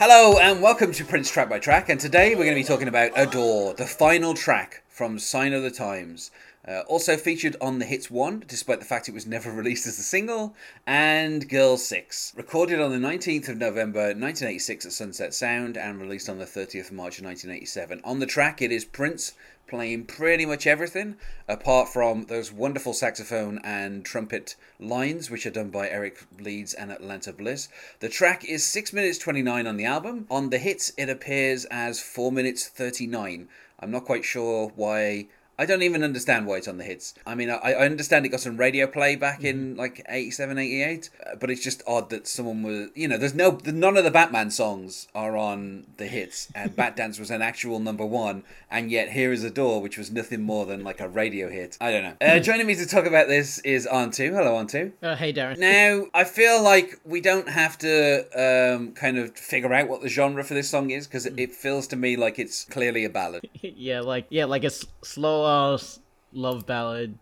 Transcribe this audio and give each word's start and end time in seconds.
Hello 0.00 0.38
and 0.38 0.62
welcome 0.62 0.92
to 0.92 1.04
Prince 1.04 1.28
Track 1.28 1.48
by 1.48 1.58
Track, 1.58 1.88
and 1.88 1.98
today 1.98 2.36
we're 2.36 2.44
going 2.44 2.54
to 2.54 2.62
be 2.62 2.62
talking 2.62 2.86
about 2.86 3.10
Adore, 3.16 3.74
the 3.74 3.84
final 3.84 4.32
track 4.32 4.84
from 4.88 5.18
Sign 5.18 5.52
of 5.52 5.64
the 5.64 5.72
Times. 5.72 6.30
Uh, 6.64 6.82
also 6.86 7.16
featured 7.16 7.56
on 7.60 7.80
the 7.80 7.84
Hits 7.84 8.08
1, 8.08 8.44
despite 8.46 8.78
the 8.78 8.86
fact 8.86 9.08
it 9.08 9.14
was 9.14 9.26
never 9.26 9.50
released 9.52 9.88
as 9.88 9.98
a 9.98 10.04
single, 10.04 10.54
and 10.86 11.48
Girl 11.48 11.76
6. 11.76 12.32
Recorded 12.36 12.80
on 12.80 12.92
the 12.92 13.08
19th 13.08 13.48
of 13.48 13.56
November 13.56 14.14
1986 14.14 14.86
at 14.86 14.92
Sunset 14.92 15.34
Sound 15.34 15.76
and 15.76 16.00
released 16.00 16.28
on 16.28 16.38
the 16.38 16.44
30th 16.44 16.90
of 16.90 16.92
March 16.92 17.20
1987. 17.20 18.00
On 18.04 18.20
the 18.20 18.26
track, 18.26 18.62
it 18.62 18.70
is 18.70 18.84
Prince 18.84 19.32
playing 19.68 20.06
pretty 20.06 20.46
much 20.46 20.66
everything, 20.66 21.16
apart 21.46 21.88
from 21.88 22.24
those 22.24 22.50
wonderful 22.50 22.92
saxophone 22.92 23.60
and 23.62 24.04
trumpet 24.04 24.56
lines, 24.80 25.30
which 25.30 25.46
are 25.46 25.50
done 25.50 25.70
by 25.70 25.88
Eric 25.88 26.24
Leeds 26.40 26.74
and 26.74 26.90
Atlanta 26.90 27.32
Bliss. 27.32 27.68
The 28.00 28.08
track 28.08 28.44
is 28.44 28.64
6 28.64 28.92
minutes 28.92 29.18
29 29.18 29.66
on 29.66 29.76
the 29.76 29.84
album. 29.84 30.26
On 30.30 30.50
the 30.50 30.58
hits, 30.58 30.92
it 30.96 31.08
appears 31.08 31.64
as 31.66 32.00
4 32.00 32.32
minutes 32.32 32.66
39. 32.66 33.48
I'm 33.80 33.90
not 33.90 34.04
quite 34.04 34.24
sure 34.24 34.72
why 34.74 35.28
I 35.58 35.66
don't 35.66 35.82
even 35.82 36.04
understand 36.04 36.46
why 36.46 36.56
it's 36.56 36.68
on 36.68 36.78
the 36.78 36.84
hits. 36.84 37.14
I 37.26 37.34
mean, 37.34 37.50
I, 37.50 37.56
I 37.56 37.84
understand 37.86 38.24
it 38.24 38.30
got 38.30 38.40
some 38.40 38.56
radio 38.56 38.86
play 38.86 39.16
back 39.16 39.42
in 39.44 39.58
Mm-hmm. 39.58 39.78
like 39.78 40.04
87, 40.08 40.56
88, 40.58 41.10
uh, 41.26 41.34
but 41.40 41.50
it's 41.50 41.62
just 41.64 41.82
odd 41.86 42.10
that 42.10 42.28
someone 42.28 42.62
was, 42.62 42.88
you 42.94 43.08
know, 43.08 43.18
there's 43.18 43.34
no, 43.34 43.58
none 43.64 43.96
of 43.96 44.04
the 44.04 44.10
Batman 44.10 44.50
songs 44.50 45.08
are 45.14 45.36
on 45.36 45.86
the 45.96 46.06
hits, 46.06 46.48
and 46.54 46.74
Bat 46.80 46.96
Dance 46.96 47.18
was 47.18 47.30
an 47.30 47.42
actual 47.42 47.80
number 47.80 48.06
one, 48.06 48.44
and 48.70 48.90
yet 48.90 49.10
Here 49.10 49.32
is 49.32 49.42
Adore, 49.42 49.80
which 49.82 49.98
was 49.98 50.10
nothing 50.12 50.42
more 50.42 50.64
than 50.66 50.84
like 50.84 51.00
a 51.00 51.08
radio 51.08 51.48
hit. 51.48 51.76
I 51.80 51.90
don't 51.90 52.02
know. 52.04 52.14
Uh, 52.20 52.38
joining 52.38 52.66
me 52.66 52.74
to 52.76 52.86
talk 52.86 53.04
about 53.06 53.26
this 53.28 53.58
is 53.60 53.86
Antu. 53.86 54.30
Hello, 54.32 54.52
Antu. 54.62 54.92
Uh, 55.02 55.16
hey, 55.16 55.32
Darren. 55.32 55.58
Now, 55.58 56.06
I 56.14 56.24
feel 56.24 56.62
like 56.62 57.00
we 57.04 57.20
don't 57.20 57.48
have 57.48 57.76
to 57.78 58.74
um, 58.76 58.92
kind 58.92 59.18
of 59.18 59.36
figure 59.36 59.72
out 59.74 59.88
what 59.88 60.02
the 60.02 60.08
genre 60.08 60.44
for 60.44 60.54
this 60.54 60.70
song 60.70 60.90
is 60.90 61.06
because 61.06 61.26
it, 61.26 61.38
it 61.38 61.52
feels 61.52 61.86
to 61.88 61.96
me 61.96 62.16
like 62.16 62.38
it's 62.38 62.64
clearly 62.64 63.04
a 63.04 63.10
ballad. 63.10 63.48
yeah, 63.60 64.00
like 64.00 64.26
yeah, 64.30 64.44
like 64.44 64.62
a 64.62 64.66
s- 64.66 64.84
slow 65.02 65.44
ass 65.48 66.00
love 66.32 66.66
ballad 66.66 67.18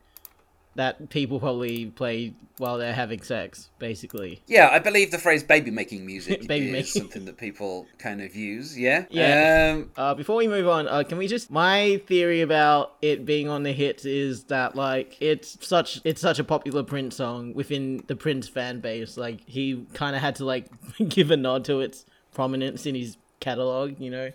that 0.74 1.08
people 1.08 1.41
probably 1.41 1.86
play 1.86 2.34
while 2.58 2.77
they're 2.77 2.92
having 2.92 3.22
sex, 3.22 3.70
basically. 3.78 4.42
Yeah, 4.46 4.69
I 4.70 4.78
believe 4.78 5.10
the 5.10 5.16
phrase 5.16 5.42
baby 5.42 5.70
making 5.70 6.05
music 6.05 6.47
Baby 6.48 6.66
is 6.66 6.72
making. 6.72 7.02
something 7.02 7.24
that 7.24 7.38
people 7.38 7.86
kind 7.98 8.20
of 8.20 8.36
use, 8.36 8.78
yeah? 8.78 9.06
Yeah. 9.08 9.72
Um, 9.74 9.91
Uh, 9.97 10.14
before 10.14 10.36
we 10.36 10.47
move 10.48 10.69
on, 10.69 10.86
uh, 10.86 11.02
can 11.02 11.16
we 11.16 11.28
just 11.28 11.50
my 11.50 12.02
theory 12.06 12.42
about 12.42 12.92
it 13.00 13.24
being 13.24 13.48
on 13.48 13.62
the 13.62 13.72
hits 13.72 14.04
is 14.04 14.44
that 14.44 14.77
like 14.77 15.16
it's 15.20 15.56
such 15.66 16.02
it's 16.04 16.20
such 16.20 16.38
a 16.38 16.44
popular 16.44 16.82
Prince 16.82 17.16
song 17.16 17.54
within 17.54 18.02
the 18.06 18.16
Prince 18.16 18.47
fan 18.47 18.80
base. 18.80 19.16
Like 19.16 19.41
he 19.48 19.86
kind 19.94 20.14
of 20.14 20.20
had 20.20 20.34
to 20.36 20.44
like 20.44 20.66
give 21.08 21.30
a 21.30 21.38
nod 21.38 21.64
to 21.66 21.80
its 21.80 22.04
prominence 22.34 22.84
in 22.84 22.94
his 22.94 23.16
catalog, 23.41 23.98
you 23.98 24.10
know, 24.10 24.30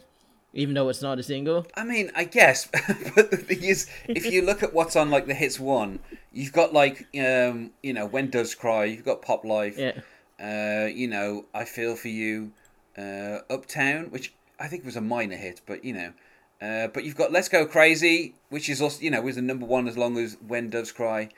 even 0.54 0.74
though 0.76 0.90
it's 0.90 1.02
not 1.02 1.20
a 1.20 1.24
single. 1.24 1.66
I 1.76 1.84
mean, 1.84 2.12
I 2.16 2.24
guess, 2.26 2.66
but 3.16 3.32
the 3.32 3.38
thing 3.38 3.64
is, 3.64 3.88
if 4.08 4.26
you 4.26 4.42
look 4.42 4.64
at 4.64 4.74
what's 4.74 4.96
on 4.96 5.10
like 5.10 5.28
the 5.28 5.34
hits 5.34 5.60
one, 5.60 6.00
you've 6.32 6.54
got 6.54 6.74
like, 6.74 7.08
um, 7.20 7.72
you 7.84 7.94
know, 7.94 8.06
When 8.06 8.30
Doves 8.30 8.56
Cry, 8.56 8.86
you've 8.86 9.06
got 9.06 9.22
Pop 9.22 9.44
Life, 9.46 9.78
Yeah. 9.78 9.94
uh, 10.40 10.88
you 10.88 11.08
know, 11.08 11.46
I 11.54 11.66
Feel 11.66 11.96
For 11.96 12.10
You, 12.10 12.52
uh, 12.98 13.40
Uptown, 13.50 14.06
which 14.12 14.34
I 14.60 14.68
think 14.68 14.86
was 14.86 14.96
a 14.96 15.02
minor 15.02 15.36
hit, 15.38 15.62
but 15.66 15.84
you 15.86 15.94
know. 15.94 16.14
Uh, 16.62 16.88
but 16.88 17.04
you've 17.04 17.16
got 17.16 17.32
Let's 17.32 17.50
Go 17.50 17.66
Crazy, 17.66 18.36
which 18.50 18.70
is 18.70 18.82
also, 18.84 19.02
you 19.02 19.10
know, 19.10 19.20
was 19.22 19.36
the 19.36 19.42
number 19.42 19.66
one 19.66 19.88
as 19.88 19.98
long 19.98 20.16
as 20.20 20.38
When 20.48 20.70
Doves 20.70 20.92
Cry, 20.92 21.30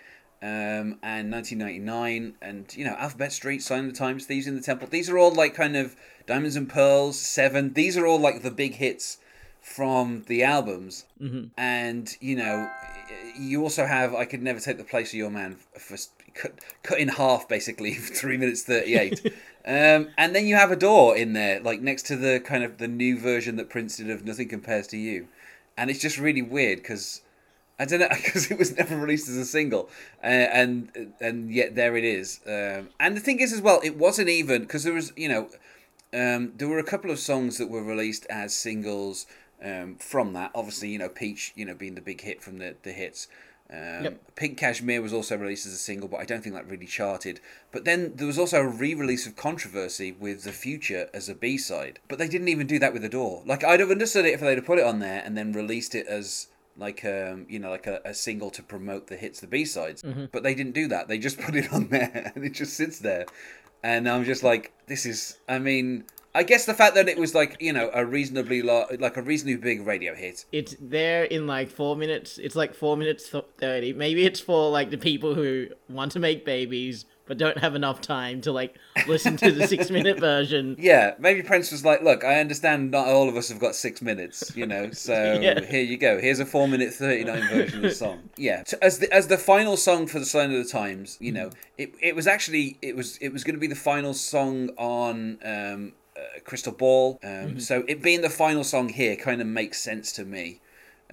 um, 0.43 0.99
and 1.01 1.31
1999, 1.31 2.35
and, 2.41 2.75
you 2.75 2.83
know, 2.83 2.95
Alphabet 2.95 3.31
Street, 3.31 3.63
Sign 3.63 3.85
of 3.85 3.93
the 3.93 3.97
Times, 3.97 4.25
Thieves 4.25 4.45
in 4.45 4.57
the 4.57 4.61
Temple. 4.61 4.89
These 4.91 5.09
are 5.09 5.17
all 5.17 5.31
like 5.31 5.53
kind 5.53 5.77
of 5.77 5.95
Diamonds 6.27 6.57
and 6.57 6.67
Pearls, 6.67 7.17
Seven. 7.17 7.71
These 7.71 7.95
are 7.95 8.05
all 8.05 8.19
like 8.19 8.41
the 8.41 8.51
big 8.51 8.73
hits 8.73 9.19
from 9.61 10.23
the 10.27 10.43
albums. 10.43 11.05
Mm-hmm. 11.21 11.45
And, 11.57 12.13
you 12.19 12.35
know, 12.35 12.69
you 13.39 13.63
also 13.63 13.85
have 13.85 14.13
I 14.13 14.25
Could 14.25 14.43
Never 14.43 14.59
Take 14.59 14.77
the 14.77 14.83
Place 14.83 15.11
of 15.11 15.13
Your 15.13 15.29
Man 15.29 15.55
for 15.79 15.95
cut, 16.33 16.59
cut 16.83 16.99
in 16.99 17.07
half, 17.07 17.47
basically, 17.47 17.93
3 17.93 18.35
minutes 18.35 18.63
38. 18.63 19.25
um, 19.65 20.09
and 20.17 20.35
then 20.35 20.45
you 20.45 20.55
have 20.57 20.71
Adore 20.71 21.15
in 21.15 21.31
there, 21.31 21.61
like 21.61 21.79
next 21.79 22.03
to 22.07 22.17
the 22.17 22.41
kind 22.41 22.65
of 22.65 22.79
the 22.79 22.89
new 22.89 23.17
version 23.17 23.55
that 23.55 23.69
Prince 23.69 23.95
did 23.95 24.09
of 24.09 24.25
Nothing 24.25 24.49
Compares 24.49 24.87
to 24.87 24.97
You. 24.97 25.29
And 25.77 25.89
it's 25.89 26.01
just 26.01 26.17
really 26.17 26.41
weird 26.41 26.79
because 26.79 27.21
I 27.79 27.85
don't 27.85 27.99
know 27.99 28.09
because 28.09 28.51
it 28.51 28.57
was 28.59 28.77
never 28.77 28.97
released 28.97 29.27
as 29.29 29.37
a 29.37 29.45
single, 29.45 29.89
uh, 30.23 30.27
and 30.27 31.13
and 31.19 31.51
yet 31.51 31.75
there 31.75 31.97
it 31.97 32.03
is. 32.03 32.39
Um, 32.45 32.89
and 32.99 33.17
the 33.17 33.21
thing 33.21 33.39
is 33.39 33.51
as 33.51 33.61
well, 33.61 33.81
it 33.83 33.97
wasn't 33.97 34.29
even 34.29 34.61
because 34.61 34.83
there 34.83 34.93
was 34.93 35.11
you 35.15 35.29
know 35.29 35.49
um, 36.13 36.53
there 36.55 36.67
were 36.67 36.79
a 36.79 36.83
couple 36.83 37.11
of 37.11 37.19
songs 37.19 37.57
that 37.57 37.69
were 37.69 37.83
released 37.83 38.25
as 38.29 38.55
singles 38.55 39.25
um, 39.63 39.95
from 39.95 40.33
that. 40.33 40.51
Obviously, 40.53 40.89
you 40.89 40.99
know 40.99 41.09
Peach, 41.09 41.51
you 41.55 41.65
know 41.65 41.73
being 41.73 41.95
the 41.95 42.01
big 42.01 42.21
hit 42.21 42.41
from 42.41 42.59
the 42.59 42.75
the 42.83 42.91
hits. 42.91 43.27
Um, 43.69 44.03
Yep. 44.03 44.35
Pink 44.35 44.57
Cashmere 44.57 45.01
was 45.01 45.13
also 45.13 45.35
released 45.35 45.65
as 45.65 45.73
a 45.73 45.77
single, 45.77 46.07
but 46.07 46.19
I 46.19 46.25
don't 46.25 46.43
think 46.43 46.53
that 46.53 46.69
really 46.69 46.85
charted. 46.85 47.39
But 47.71 47.85
then 47.85 48.13
there 48.15 48.27
was 48.27 48.37
also 48.37 48.61
a 48.61 48.67
re-release 48.67 49.25
of 49.25 49.35
Controversy 49.35 50.11
with 50.11 50.43
The 50.43 50.51
Future 50.51 51.09
as 51.13 51.27
a 51.27 51.33
B-side. 51.33 51.99
But 52.07 52.19
they 52.19 52.27
didn't 52.27 52.49
even 52.49 52.67
do 52.67 52.77
that 52.79 52.93
with 52.93 53.01
The 53.01 53.09
Door. 53.09 53.43
Like 53.47 53.63
I'd 53.63 53.79
have 53.79 53.89
understood 53.89 54.25
it 54.25 54.33
if 54.33 54.41
they'd 54.41 54.57
have 54.57 54.65
put 54.65 54.79
it 54.79 54.85
on 54.85 54.99
there 54.99 55.23
and 55.25 55.35
then 55.35 55.53
released 55.53 55.95
it 55.95 56.05
as 56.07 56.49
like 56.77 57.05
um 57.05 57.45
you 57.49 57.59
know 57.59 57.69
like 57.69 57.87
a, 57.87 58.01
a 58.05 58.13
single 58.13 58.49
to 58.51 58.63
promote 58.63 59.07
the 59.07 59.15
hits 59.15 59.39
the 59.39 59.47
b-sides. 59.47 60.03
But 60.31 60.43
they 60.43 60.55
didn't 60.55 60.73
do 60.73 60.87
that. 60.87 61.07
They 61.07 61.17
just 61.17 61.39
put 61.45 61.55
it 61.55 61.71
on 61.71 61.89
there 61.89 62.31
and 62.35 62.43
it 62.43 62.53
just 62.53 62.73
sits 62.75 62.99
there. 62.99 63.25
And 63.83 64.07
i'm 64.07 64.23
just 64.23 64.43
like 64.43 64.71
this 64.87 65.05
is 65.05 65.39
i 65.49 65.59
mean 65.59 66.05
i 66.33 66.41
guess 66.41 66.65
the 66.65 66.73
fact 66.73 66.95
that 66.95 67.09
it 67.09 67.17
was 67.17 67.35
like 67.35 67.57
you 67.59 67.73
know 67.73 67.91
a 67.93 68.05
reasonably 68.05 68.61
lo- 68.61 68.87
like 68.99 69.17
a 69.17 69.21
reasonably 69.21 69.57
big 69.57 69.85
radio 69.85 70.15
hit. 70.15 70.45
It's 70.51 70.75
there 70.79 71.25
in 71.25 71.47
like 71.47 71.69
four 71.69 71.95
minutes. 71.95 72.37
It's 72.37 72.55
like 72.55 72.73
four 72.73 72.97
minutes 72.97 73.29
thirty. 73.57 73.93
Maybe 73.93 74.25
it's 74.25 74.39
for 74.39 74.71
like 74.71 74.89
the 74.89 74.97
people 74.97 75.35
who 75.35 75.67
want 75.89 76.11
to 76.13 76.19
make 76.19 76.45
babies 76.45 77.05
but 77.25 77.37
don't 77.37 77.57
have 77.59 77.75
enough 77.75 78.01
time 78.01 78.41
to 78.41 78.51
like 78.51 78.77
listen 79.07 79.37
to 79.37 79.51
the 79.51 79.67
six 79.73 79.89
minute 79.89 80.19
version. 80.19 80.75
Yeah, 80.79 81.13
maybe 81.19 81.41
Prince 81.41 81.71
was 81.71 81.85
like, 81.85 82.01
"Look, 82.01 82.23
I 82.23 82.39
understand 82.39 82.91
not 82.91 83.07
all 83.07 83.29
of 83.29 83.35
us 83.35 83.49
have 83.49 83.59
got 83.59 83.75
six 83.75 84.01
minutes, 84.01 84.55
you 84.55 84.65
know. 84.65 84.89
So 84.93 85.39
Yeah. 85.41 85.61
here 85.65 85.81
you 85.83 85.97
go. 85.97 86.19
Here's 86.19 86.39
a 86.39 86.45
four 86.45 86.67
minute 86.67 86.93
thirty 86.93 87.23
nine 87.23 87.47
version 87.47 87.77
of 87.79 87.83
the 87.83 87.95
song. 87.95 88.29
Yeah, 88.37 88.63
so 88.65 88.77
as 88.81 88.99
the 88.99 89.11
as 89.13 89.27
the 89.27 89.37
final 89.37 89.77
song 89.77 90.07
for 90.07 90.19
the 90.19 90.25
Sign 90.25 90.51
of 90.51 90.63
the 90.63 90.69
Times, 90.69 91.17
you 91.21 91.31
know, 91.31 91.51
it 91.77 91.93
it 92.01 92.15
was 92.15 92.27
actually 92.27 92.77
it 92.81 92.95
was 92.95 93.17
it 93.17 93.29
was 93.29 93.43
going 93.43 93.55
to 93.55 93.59
be 93.59 93.67
the 93.67 93.75
final 93.75 94.13
song 94.13 94.69
on 94.77 95.37
um, 95.43 95.93
uh, 96.17 96.39
Crystal 96.43 96.73
Ball. 96.73 97.19
Um, 97.23 97.59
So 97.59 97.83
it 97.87 98.01
being 98.01 98.21
the 98.21 98.29
final 98.29 98.63
song 98.63 98.89
here 98.89 99.15
kind 99.15 99.39
of 99.41 99.47
makes 99.47 99.81
sense 99.81 100.11
to 100.13 100.25
me. 100.25 100.59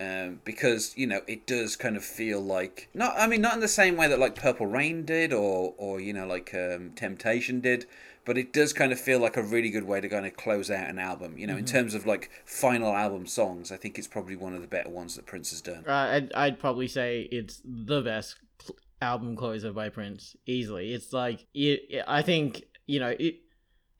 Um, 0.01 0.41
because 0.45 0.97
you 0.97 1.07
know 1.07 1.21
it 1.27 1.47
does 1.47 1.77
kind 1.77 1.95
of 1.95 2.03
feel 2.03 2.41
like 2.41 2.89
not 2.95 3.13
I 3.19 3.27
mean 3.27 3.43
not 3.43 3.53
in 3.53 3.61
the 3.61 3.69
same 3.69 3.99
way 3.99 4.09
that 4.09 4.19
like 4.19 4.35
Purple 4.35 4.65
Rain 4.65 5.05
did 5.05 5.31
or 5.31 5.75
or 5.77 6.01
you 6.01 6.15
know 6.15 6.27
like 6.27 6.55
um, 6.55 6.93
Temptation 6.97 7.61
did, 7.61 7.85
but 8.25 8.39
it 8.39 8.51
does 8.51 8.73
kind 8.73 8.93
of 8.93 9.01
feel 9.01 9.19
like 9.19 9.37
a 9.37 9.43
really 9.43 9.69
good 9.69 9.85
way 9.85 10.01
to 10.01 10.09
kind 10.09 10.25
of 10.25 10.37
close 10.37 10.71
out 10.71 10.89
an 10.89 10.99
album. 10.99 11.37
You 11.37 11.47
know, 11.47 11.57
in 11.57 11.67
terms 11.67 11.95
of 11.95 12.07
like 12.07 12.31
final 12.47 12.95
album 12.95 13.27
songs, 13.27 13.71
I 13.71 13.77
think 13.77 13.99
it's 13.99 14.09
probably 14.09 14.37
one 14.37 14.55
of 14.55 14.63
the 14.63 14.69
better 14.69 14.89
ones 14.89 15.17
that 15.17 15.27
Prince 15.27 15.51
has 15.51 15.61
done. 15.61 15.85
Uh, 15.87 15.93
I'd, 15.93 16.33
I'd 16.33 16.59
probably 16.59 16.89
say 16.89 17.29
it's 17.31 17.61
the 17.65 18.01
best 18.01 18.37
album 19.03 19.37
closer 19.37 19.73
by 19.73 19.91
Prince, 19.91 20.35
easily. 20.47 20.95
It's 20.95 21.13
like 21.13 21.47
it, 21.53 22.05
I 22.09 22.23
think 22.23 22.65
you 22.87 23.01
know 23.01 23.15
it. 23.19 23.37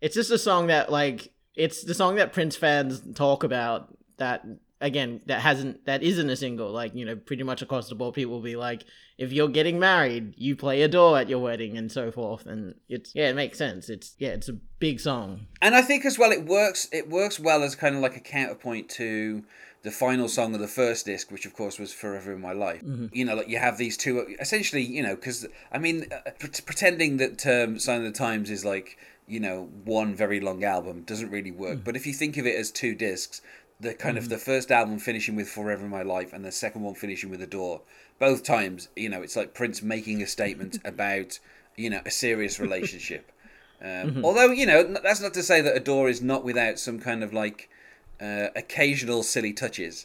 It's 0.01 0.15
just 0.15 0.31
a 0.31 0.39
song 0.39 0.69
that 0.69 0.91
like 0.91 1.33
it's 1.57 1.85
the 1.85 1.95
song 1.95 2.15
that 2.17 2.33
Prince 2.33 2.57
fans 2.57 3.03
talk 3.15 3.45
about. 3.45 3.97
That 4.17 4.45
again, 4.81 5.21
that 5.27 5.41
hasn't 5.41 5.85
that 5.87 6.03
isn't 6.03 6.29
a 6.29 6.37
single. 6.37 6.71
Like 6.71 6.95
you 6.95 7.05
know, 7.05 7.17
pretty 7.17 7.43
much 7.43 7.63
across 7.63 7.89
the 7.89 7.95
board, 7.95 8.15
people 8.15 8.33
will 8.33 8.41
be 8.41 8.57
like, 8.57 8.85
if 9.19 9.33
you're 9.33 9.49
getting 9.49 9.79
married, 9.79 10.35
you 10.37 10.57
play 10.57 10.83
Adore 10.83 11.19
at 11.19 11.29
your 11.29 11.41
wedding 11.41 11.77
and 11.77 11.91
so 11.91 12.11
forth. 12.11 12.47
And 12.47 12.75
it's 12.89 13.15
yeah, 13.15 13.29
it 13.29 13.37
makes 13.37 13.59
sense. 13.59 13.89
It's 13.89 14.15
yeah, 14.19 14.31
it's 14.31 14.49
a 14.49 14.55
big 14.79 15.01
song. 15.01 15.47
And 15.61 15.75
I 15.75 15.83
think 15.83 16.05
as 16.05 16.19
well 16.19 16.33
it 16.33 16.45
works 16.45 16.89
it 16.93 17.09
works 17.09 17.39
well 17.39 17.63
as 17.63 17.75
kind 17.75 17.95
of 17.95 18.01
like 18.01 18.17
a 18.17 18.21
counterpoint 18.21 18.89
to 18.91 19.45
the 19.83 19.91
final 19.91 20.29
song 20.29 20.55
of 20.55 20.61
the 20.61 20.69
first 20.69 21.07
disc, 21.07 21.31
which 21.31 21.47
of 21.47 21.55
course 21.55 21.79
was 21.79 21.93
"Forever 21.93 22.33
in 22.33 22.41
My 22.41 22.53
Life." 22.53 22.83
You 23.13 23.25
know, 23.25 23.35
like 23.35 23.49
you 23.49 23.59
have 23.59 23.79
these 23.79 23.97
two 23.97 24.37
essentially. 24.41 24.83
You 24.83 25.03
know, 25.03 25.15
because 25.15 25.47
I 25.73 25.79
mean, 25.79 26.07
uh, 26.13 26.31
pre- 26.39 26.51
pretending 26.65 27.19
that 27.19 27.47
um, 27.47 27.79
"Sign 27.79 27.99
of 27.99 28.05
the 28.05 28.19
Times" 28.19 28.51
is 28.51 28.65
like 28.65 28.99
you 29.27 29.41
know 29.41 29.71
one 29.85 30.15
very 30.15 30.41
long 30.41 30.65
album 30.65 31.03
doesn't 31.03 31.31
really 31.31 31.53
work. 31.53 31.85
But 31.85 31.97
if 31.97 32.07
you 32.07 32.13
think 32.13 32.37
of 32.37 32.47
it 32.47 32.57
as 32.57 32.71
two 32.71 32.95
discs, 32.95 33.41
the 33.81 33.95
kind 33.95 34.19
of 34.19 34.29
the 34.29 34.39
first 34.39 34.71
album 34.71 34.99
finishing 34.99 35.37
with 35.37 35.49
"Forever 35.49 35.85
in 35.85 35.91
My 35.91 36.03
Life" 36.03 36.33
and 36.33 36.45
the 36.45 36.53
second 36.53 36.83
one 36.83 36.95
finishing 36.95 37.31
with 37.31 37.43
"Adore," 37.43 37.81
both 38.19 38.45
times, 38.45 38.89
you 38.95 39.09
know, 39.09 39.23
it's 39.23 39.37
like 39.37 39.55
Prince 39.55 39.83
making 39.83 40.23
a 40.23 40.27
statement 40.27 40.79
about 40.85 41.39
you 41.77 41.91
know 41.91 42.01
a 42.05 42.11
serious 42.11 42.61
relationship. 42.61 43.33
Um, 43.83 44.23
Although 44.27 44.51
you 44.51 44.67
know 44.67 44.83
that's 44.83 45.23
not 45.23 45.33
to 45.33 45.43
say 45.43 45.63
that 45.63 45.75
Adore 45.75 46.11
is 46.11 46.21
not 46.21 46.45
without 46.45 46.79
some 46.79 47.01
kind 47.01 47.25
of 47.25 47.33
like 47.33 47.71
uh, 48.21 48.49
occasional 48.55 49.23
silly 49.23 49.55
touches. 49.55 50.05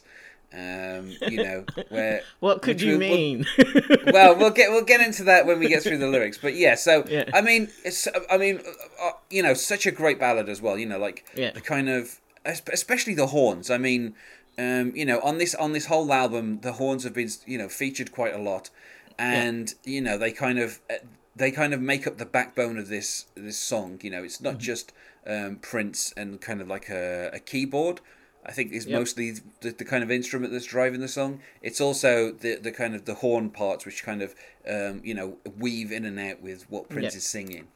Um, 0.50 1.12
you 1.28 1.42
know, 1.42 1.64
where 1.90 2.22
what 2.40 2.62
could 2.62 2.80
you 2.80 2.96
we'll, 2.96 3.10
mean? 3.10 3.46
We'll, 3.58 3.98
well, 4.12 4.36
we'll 4.36 4.50
get 4.50 4.70
we'll 4.70 4.84
get 4.84 5.02
into 5.02 5.24
that 5.24 5.44
when 5.44 5.58
we 5.58 5.68
get 5.68 5.82
through 5.82 5.98
the 5.98 6.06
lyrics. 6.06 6.38
But 6.38 6.54
yeah, 6.54 6.74
so 6.74 7.04
yeah. 7.06 7.24
I 7.34 7.42
mean, 7.42 7.68
it's 7.84 8.08
I 8.30 8.38
mean, 8.38 8.62
uh, 9.02 9.10
you 9.28 9.42
know, 9.42 9.52
such 9.52 9.84
a 9.84 9.90
great 9.90 10.18
ballad 10.18 10.48
as 10.48 10.62
well. 10.62 10.78
You 10.78 10.86
know, 10.86 10.98
like 10.98 11.26
yeah. 11.34 11.50
the 11.50 11.60
kind 11.60 11.90
of 11.90 12.18
especially 12.46 13.14
the 13.14 13.28
horns. 13.28 13.70
I 13.70 13.78
mean, 13.78 14.14
um, 14.58 14.92
you 14.94 15.04
know, 15.04 15.20
on 15.20 15.38
this 15.38 15.54
on 15.54 15.72
this 15.72 15.86
whole 15.86 16.12
album, 16.12 16.60
the 16.60 16.72
horns 16.72 17.04
have 17.04 17.14
been 17.14 17.30
you 17.46 17.58
know 17.58 17.68
featured 17.68 18.12
quite 18.12 18.34
a 18.34 18.38
lot, 18.38 18.70
and 19.18 19.74
yeah. 19.84 19.94
you 19.94 20.00
know 20.00 20.18
they 20.18 20.32
kind 20.32 20.58
of 20.58 20.80
uh, 20.90 20.94
they 21.34 21.50
kind 21.50 21.74
of 21.74 21.80
make 21.80 22.06
up 22.06 22.18
the 22.18 22.26
backbone 22.26 22.78
of 22.78 22.88
this 22.88 23.26
this 23.34 23.58
song. 23.58 24.00
You 24.02 24.10
know, 24.10 24.24
it's 24.24 24.40
not 24.40 24.54
mm-hmm. 24.54 24.60
just 24.60 24.92
um, 25.26 25.56
Prince 25.56 26.12
and 26.16 26.40
kind 26.40 26.60
of 26.60 26.68
like 26.68 26.88
a, 26.88 27.30
a 27.32 27.38
keyboard. 27.38 28.00
I 28.46 28.52
think 28.52 28.72
is 28.72 28.86
yep. 28.86 29.00
mostly 29.00 29.32
the, 29.60 29.72
the 29.72 29.84
kind 29.84 30.04
of 30.04 30.10
instrument 30.10 30.52
that's 30.52 30.66
driving 30.66 31.00
the 31.00 31.08
song. 31.08 31.40
It's 31.62 31.80
also 31.80 32.30
the 32.30 32.56
the 32.56 32.72
kind 32.72 32.94
of 32.94 33.04
the 33.04 33.14
horn 33.14 33.50
parts 33.50 33.84
which 33.84 34.04
kind 34.04 34.22
of 34.22 34.34
um, 34.68 35.00
you 35.04 35.14
know 35.14 35.38
weave 35.58 35.90
in 35.90 36.04
and 36.04 36.18
out 36.18 36.40
with 36.40 36.70
what 36.70 36.88
Prince 36.88 37.14
yep. 37.14 37.14
is 37.14 37.26
singing. 37.26 37.68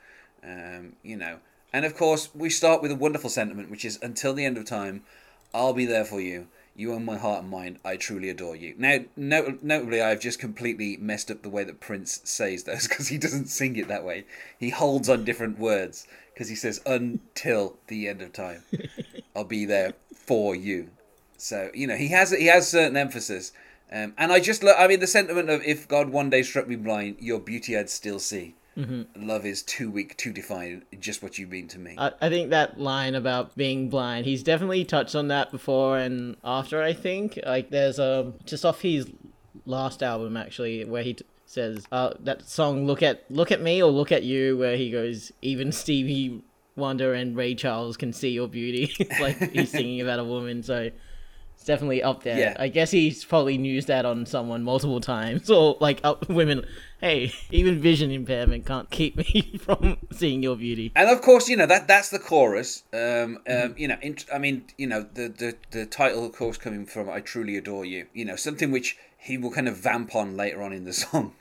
Um, 0.43 0.95
you 1.03 1.17
know, 1.17 1.41
and 1.73 1.85
of 1.85 1.97
course 1.97 2.35
we 2.35 2.51
start 2.51 2.83
with 2.83 2.91
a 2.91 2.97
wonderful 2.97 3.31
sentiment, 3.31 3.71
which 3.71 3.85
is 3.85 3.99
until 4.03 4.35
the 4.35 4.45
end 4.45 4.57
of 4.59 4.65
time, 4.65 5.03
I'll 5.55 5.73
be 5.73 5.87
there 5.87 6.05
for 6.05 6.21
you. 6.21 6.49
You 6.77 6.95
own 6.95 7.05
my 7.05 7.19
heart 7.19 7.43
and 7.43 7.51
mind. 7.51 7.79
I 7.85 7.97
truly 7.97 8.31
adore 8.31 8.57
you. 8.57 8.75
Now, 8.79 9.01
not- 9.17 9.63
notably, 9.63 10.01
I've 10.01 10.21
just 10.21 10.39
completely 10.39 10.97
messed 10.97 11.31
up 11.31 11.43
the 11.43 11.51
way 11.51 11.65
that 11.65 11.81
Prince 11.81 12.21
says 12.25 12.65
those 12.65 12.87
because 12.89 13.09
he 13.09 13.19
doesn't 13.19 13.47
sing 13.47 13.77
it 13.77 13.89
that 13.89 14.05
way. 14.05 14.25
He 14.59 14.71
holds 14.71 15.09
on 15.09 15.25
different 15.25 15.59
words 15.59 16.07
because 16.33 16.49
he 16.49 16.55
says 16.55 16.81
until 16.87 17.77
the 17.89 18.09
end 18.09 18.23
of 18.23 18.33
time. 18.33 18.63
I'll 19.37 19.45
be 19.45 19.65
there 19.65 19.95
for 20.15 20.55
you. 20.55 20.91
So 21.37 21.71
you 21.73 21.87
know 21.87 21.97
he 21.97 22.09
has 22.09 22.31
he 22.31 22.47
has 22.47 22.69
certain 22.69 22.97
emphasis, 22.97 23.53
um, 23.91 24.13
and 24.19 24.31
I 24.31 24.41
just 24.41 24.63
look. 24.63 24.77
I 24.79 24.87
mean 24.87 25.01
the 25.01 25.07
sentiment 25.07 25.49
of 25.49 25.63
if 25.65 25.89
God 25.89 26.11
one 26.11 26.29
day 26.29 26.43
struck 26.43 26.69
me 26.69 26.77
blind, 26.77 27.17
your 27.19 27.41
beauty 27.41 27.77
I'd 27.77 27.89
still 27.89 28.19
see. 28.19 28.55
Mm-hmm. 28.81 29.27
Love 29.29 29.44
is 29.44 29.62
too 29.62 29.91
weak 29.91 30.17
to 30.19 30.32
define 30.32 30.85
just 30.99 31.23
what 31.23 31.37
you 31.37 31.47
mean 31.47 31.69
to 31.69 31.79
me. 31.79 31.94
I, 31.99 32.12
I 32.21 32.29
think 32.31 32.50
that 32.50 32.81
line 32.81 33.15
about 33.15 33.55
being 33.56 33.91
blind, 33.91 34.25
he's 34.25 34.43
definitely 34.43 34.85
touched 34.85 35.15
on 35.15 35.29
that 35.29 35.50
before 35.50 35.99
and 35.99 36.37
after. 36.43 36.82
I 36.82 36.94
think 36.94 37.38
like 37.44 37.71
there's 37.71 37.99
a 37.99 38.21
um, 38.21 38.35
just 38.44 38.65
off 38.65 38.81
his 38.81 39.11
last 39.67 40.03
album 40.03 40.37
actually 40.37 40.85
where 40.85 41.03
he 41.03 41.15
t- 41.15 41.25
says 41.44 41.87
uh, 41.93 42.15
that 42.21 42.49
song 42.49 42.87
"Look 42.87 43.03
at 43.03 43.31
Look 43.31 43.53
at 43.53 43.61
Me" 43.61 43.82
or 43.82 43.91
"Look 43.91 44.12
at 44.12 44.23
You," 44.23 44.56
where 44.56 44.77
he 44.77 44.91
goes, 44.91 45.31
"Even 45.43 45.73
Stevie 45.73 46.43
Wonder 46.76 47.12
and 47.12 47.37
Ray 47.37 47.55
Charles 47.55 47.97
can 47.97 48.12
see 48.12 48.31
your 48.31 48.49
beauty." 48.49 48.94
like 49.21 49.38
he's 49.53 49.71
singing 49.71 50.00
about 50.00 50.19
a 50.19 50.25
woman, 50.25 50.62
so 50.62 50.91
it's 51.61 51.67
definitely 51.67 52.03
up 52.03 52.23
there. 52.23 52.39
Yeah. 52.39 52.57
I 52.59 52.69
guess 52.69 52.91
he's 52.91 53.23
probably 53.23 53.55
used 53.55 53.89
that 53.89 54.07
on 54.07 54.25
someone 54.25 54.62
multiple 54.62 54.99
times, 54.99 55.51
or 55.59 55.77
like 55.79 56.01
up 56.03 56.27
women. 56.31 56.65
Hey, 57.03 57.35
even 57.51 57.79
vision 57.81 58.11
impairment 58.11 58.65
can't 58.65 58.89
keep 58.89 59.19
me 59.19 59.59
from 59.61 59.99
seeing 60.11 60.43
your 60.43 60.57
beauty. 60.57 60.91
And 60.97 61.11
of 61.11 61.21
course, 61.21 61.51
you 61.51 61.57
know 61.59 61.67
that 61.67 61.87
that's 61.87 62.09
the 62.09 62.19
chorus. 62.19 62.85
Um, 62.95 63.01
um, 63.01 63.41
Mm-hmm. 63.47 63.79
you 63.79 63.89
know, 63.89 63.97
in, 64.01 64.17
I 64.33 64.39
mean, 64.39 64.65
you 64.79 64.87
know, 64.87 65.03
the, 65.12 65.29
the 65.29 65.55
the 65.71 65.85
title, 65.85 66.25
of 66.25 66.33
course, 66.33 66.57
coming 66.57 66.87
from 66.87 67.11
"I 67.11 67.21
truly 67.21 67.59
adore 67.59 67.85
you." 67.85 68.07
You 68.15 68.25
know, 68.25 68.37
something 68.37 68.71
which 68.71 68.97
he 69.19 69.37
will 69.37 69.51
kind 69.51 69.69
of 69.69 69.77
vamp 69.77 70.15
on 70.15 70.39
later 70.39 70.62
on 70.62 70.73
in 70.73 70.85
the 70.85 70.93
song. 71.05 71.35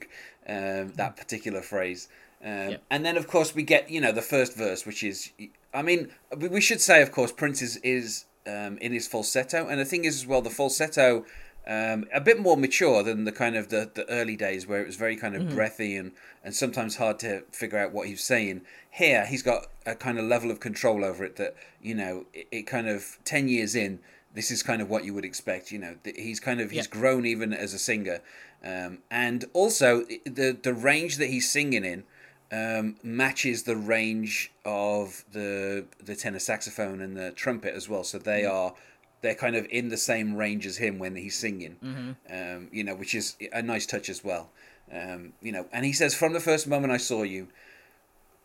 Um, 0.45 0.91
that 0.97 1.15
particular 1.15 1.61
phrase. 1.61 2.09
Um, 2.43 2.71
Yep. 2.71 2.83
And 2.91 3.05
then, 3.05 3.15
of 3.17 3.27
course, 3.27 3.55
we 3.55 3.63
get 3.63 3.89
you 3.89 4.01
know 4.01 4.11
the 4.11 4.21
first 4.21 4.57
verse, 4.57 4.85
which 4.85 5.01
is, 5.01 5.31
I 5.73 5.81
mean, 5.81 6.09
we 6.37 6.49
we 6.49 6.61
should 6.61 6.81
say, 6.81 7.01
of 7.01 7.11
course, 7.13 7.31
Prince 7.31 7.61
is 7.61 7.77
is 7.77 8.25
um, 8.49 8.77
in 8.79 8.91
his 8.91 9.07
falsetto, 9.07 9.67
and 9.67 9.79
the 9.79 9.85
thing 9.85 10.05
is 10.05 10.15
as 10.21 10.27
well, 10.27 10.41
the 10.41 10.49
falsetto. 10.49 11.25
Um, 11.67 12.05
a 12.11 12.19
bit 12.21 12.39
more 12.39 12.57
mature 12.57 13.03
than 13.03 13.25
the 13.25 13.31
kind 13.31 13.55
of 13.55 13.69
the, 13.69 13.91
the 13.93 14.09
early 14.09 14.35
days 14.35 14.65
where 14.65 14.81
it 14.81 14.87
was 14.87 14.95
very 14.95 15.15
kind 15.15 15.35
of 15.35 15.49
breathy 15.49 15.95
and, 15.97 16.13
and 16.43 16.55
sometimes 16.55 16.95
hard 16.95 17.19
to 17.19 17.43
figure 17.51 17.77
out 17.77 17.91
what 17.91 18.07
he's 18.07 18.23
saying. 18.23 18.61
Here, 18.89 19.23
he's 19.27 19.43
got 19.43 19.67
a 19.85 19.93
kind 19.93 20.17
of 20.17 20.25
level 20.25 20.49
of 20.49 20.59
control 20.59 21.05
over 21.05 21.23
it 21.23 21.35
that, 21.35 21.55
you 21.79 21.93
know, 21.93 22.25
it, 22.33 22.47
it 22.51 22.61
kind 22.63 22.87
of 22.87 23.19
10 23.25 23.49
years 23.49 23.75
in, 23.75 23.99
this 24.33 24.49
is 24.49 24.63
kind 24.63 24.81
of 24.81 24.89
what 24.89 25.03
you 25.05 25.13
would 25.13 25.25
expect. 25.25 25.71
You 25.71 25.77
know, 25.77 25.95
he's 26.15 26.39
kind 26.39 26.59
of, 26.59 26.71
he's 26.71 26.85
Yeah. 26.85 26.91
grown 26.99 27.25
even 27.27 27.53
as 27.53 27.75
a 27.75 27.79
singer. 27.79 28.21
Um, 28.63 28.99
and 29.11 29.45
also, 29.53 30.05
the, 30.25 30.57
the 30.59 30.73
range 30.73 31.17
that 31.17 31.27
he's 31.27 31.51
singing 31.51 31.85
in 31.85 32.03
um, 32.51 32.95
matches 33.03 33.63
the 33.63 33.75
range 33.75 34.51
of 34.65 35.23
the 35.31 35.85
the 36.03 36.15
tenor 36.15 36.39
saxophone 36.39 37.01
and 37.01 37.15
the 37.15 37.31
trumpet 37.31 37.73
as 37.75 37.87
well. 37.89 38.03
So 38.03 38.17
they 38.17 38.45
are 38.45 38.73
they're 39.21 39.35
kind 39.35 39.55
of 39.55 39.67
in 39.69 39.89
the 39.89 39.97
same 39.97 40.35
range 40.35 40.65
as 40.65 40.77
him 40.77 40.97
when 40.97 41.15
he's 41.15 41.37
singing. 41.37 42.15
Um, 42.31 42.69
you 42.71 42.83
know, 42.83 42.95
which 42.95 43.13
is 43.13 43.35
a 43.51 43.61
nice 43.61 43.85
touch 43.85 44.09
as 44.09 44.23
well. 44.23 44.49
Um, 44.91 45.33
you 45.41 45.51
know, 45.51 45.67
and 45.71 45.85
he 45.85 45.93
says, 45.93 46.15
"From 46.15 46.33
the 46.33 46.39
first 46.39 46.65
moment 46.67 46.91
I 46.91 46.97
saw 46.97 47.21
you, 47.23 47.49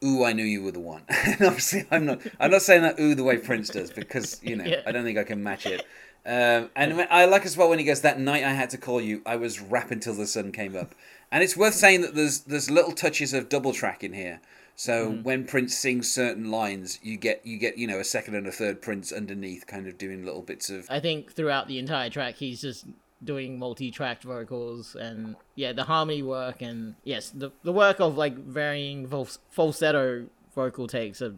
ooh, 0.04 0.24
I 0.24 0.32
knew 0.32 0.44
you 0.44 0.62
were 0.62 0.72
the 0.72 0.80
one." 0.80 1.02
and 1.08 1.40
obviously, 1.42 1.86
I'm 1.90 2.04
not 2.06 2.20
I'm 2.38 2.50
not 2.50 2.62
saying 2.62 2.82
that 2.82 2.98
ooh 3.00 3.14
the 3.14 3.24
way 3.24 3.38
Prince 3.38 3.70
does 3.70 3.90
because 3.90 4.40
you 4.42 4.56
know 4.56 4.64
Yeah. 4.66 4.82
I 4.86 4.92
don't 4.92 5.04
think 5.04 5.18
I 5.18 5.24
can 5.24 5.42
match 5.42 5.66
it. 5.66 5.80
Um, 6.26 6.70
and 6.74 6.96
when- 6.96 7.08
I 7.10 7.26
like 7.26 7.44
as 7.46 7.56
well 7.56 7.68
when 7.70 7.78
he 7.78 7.84
goes, 7.84 8.00
"That 8.02 8.18
night 8.20 8.44
I 8.44 8.52
had 8.52 8.70
to 8.70 8.78
call 8.78 9.00
you, 9.00 9.22
I 9.24 9.36
was 9.36 9.60
rapping 9.60 10.00
till 10.00 10.14
the 10.14 10.26
sun 10.26 10.52
came 10.52 10.76
up." 10.76 10.94
And 11.34 11.42
it's 11.42 11.56
worth 11.56 11.74
saying 11.74 12.02
that 12.02 12.14
there's 12.14 12.42
there's 12.42 12.70
little 12.70 12.92
touches 12.92 13.34
of 13.34 13.48
double 13.48 13.72
track 13.72 14.04
in 14.04 14.12
here. 14.12 14.40
So 14.76 15.10
hmm. 15.10 15.22
when 15.24 15.44
Prince 15.46 15.76
sings 15.76 16.08
certain 16.08 16.48
lines, 16.48 17.00
you 17.02 17.16
get 17.16 17.44
you 17.44 17.58
get 17.58 17.76
you 17.76 17.88
know 17.88 17.98
a 17.98 18.04
second 18.04 18.36
and 18.36 18.46
a 18.46 18.52
third 18.52 18.80
Prince 18.80 19.10
underneath, 19.10 19.66
kind 19.66 19.88
of 19.88 19.98
doing 19.98 20.24
little 20.24 20.42
bits 20.42 20.70
of 20.70 20.86
I 20.88 21.00
think 21.00 21.32
throughout 21.32 21.66
the 21.66 21.80
entire 21.80 22.08
track, 22.08 22.36
he's 22.36 22.60
just 22.60 22.86
doing 23.24 23.58
multi-tracked 23.58 24.22
vocals 24.22 24.94
and 24.94 25.34
yeah, 25.56 25.72
the 25.72 25.82
harmony 25.82 26.22
work 26.22 26.62
and 26.62 26.94
yes, 27.02 27.30
the 27.30 27.50
the 27.64 27.72
work 27.72 27.98
of 27.98 28.16
like 28.16 28.36
varying 28.36 29.08
fal- 29.08 29.28
falsetto 29.50 30.26
vocal 30.54 30.86
takes 30.86 31.20
are 31.20 31.34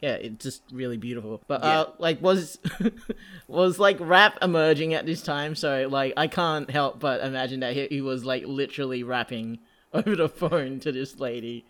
yeah, 0.00 0.14
it's 0.14 0.44
just 0.44 0.62
really 0.70 0.96
beautiful. 0.96 1.42
But 1.46 1.64
uh, 1.64 1.86
like 1.98 2.22
was 2.22 2.58
was 3.48 3.78
like 3.78 3.96
rap 4.00 4.38
emerging 4.40 4.94
at 4.94 5.06
this 5.06 5.22
time, 5.22 5.54
so 5.54 5.88
like 5.90 6.14
I 6.16 6.28
can't 6.28 6.70
help 6.70 7.00
but 7.00 7.20
imagine 7.20 7.60
that 7.60 7.74
he, 7.74 7.86
he 7.88 8.00
was 8.00 8.24
like 8.24 8.44
literally 8.46 9.02
rapping 9.02 9.58
over 9.92 10.14
the 10.14 10.28
phone 10.28 10.80
to 10.80 10.92
this 10.92 11.18
lady. 11.18 11.66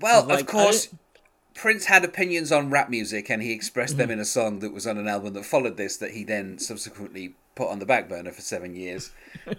Well, 0.00 0.24
Like, 0.24 0.40
of 0.40 0.46
course, 0.46 0.88
Prince 1.54 1.84
had 1.84 2.04
opinions 2.04 2.50
on 2.50 2.70
rap 2.70 2.88
music, 2.88 3.30
and 3.30 3.42
he 3.42 3.52
expressed 3.52 3.98
them 3.98 4.10
in 4.14 4.18
a 4.18 4.24
song 4.24 4.60
that 4.60 4.72
was 4.72 4.86
on 4.86 4.98
an 4.98 5.06
album 5.06 5.34
that 5.34 5.44
followed 5.44 5.76
this, 5.76 5.96
that 5.98 6.12
he 6.12 6.24
then 6.24 6.58
subsequently 6.58 7.34
put 7.54 7.68
on 7.68 7.78
the 7.78 7.86
back 7.86 8.08
burner 8.08 8.30
for 8.32 8.40
seven 8.40 8.74
years. 8.74 9.10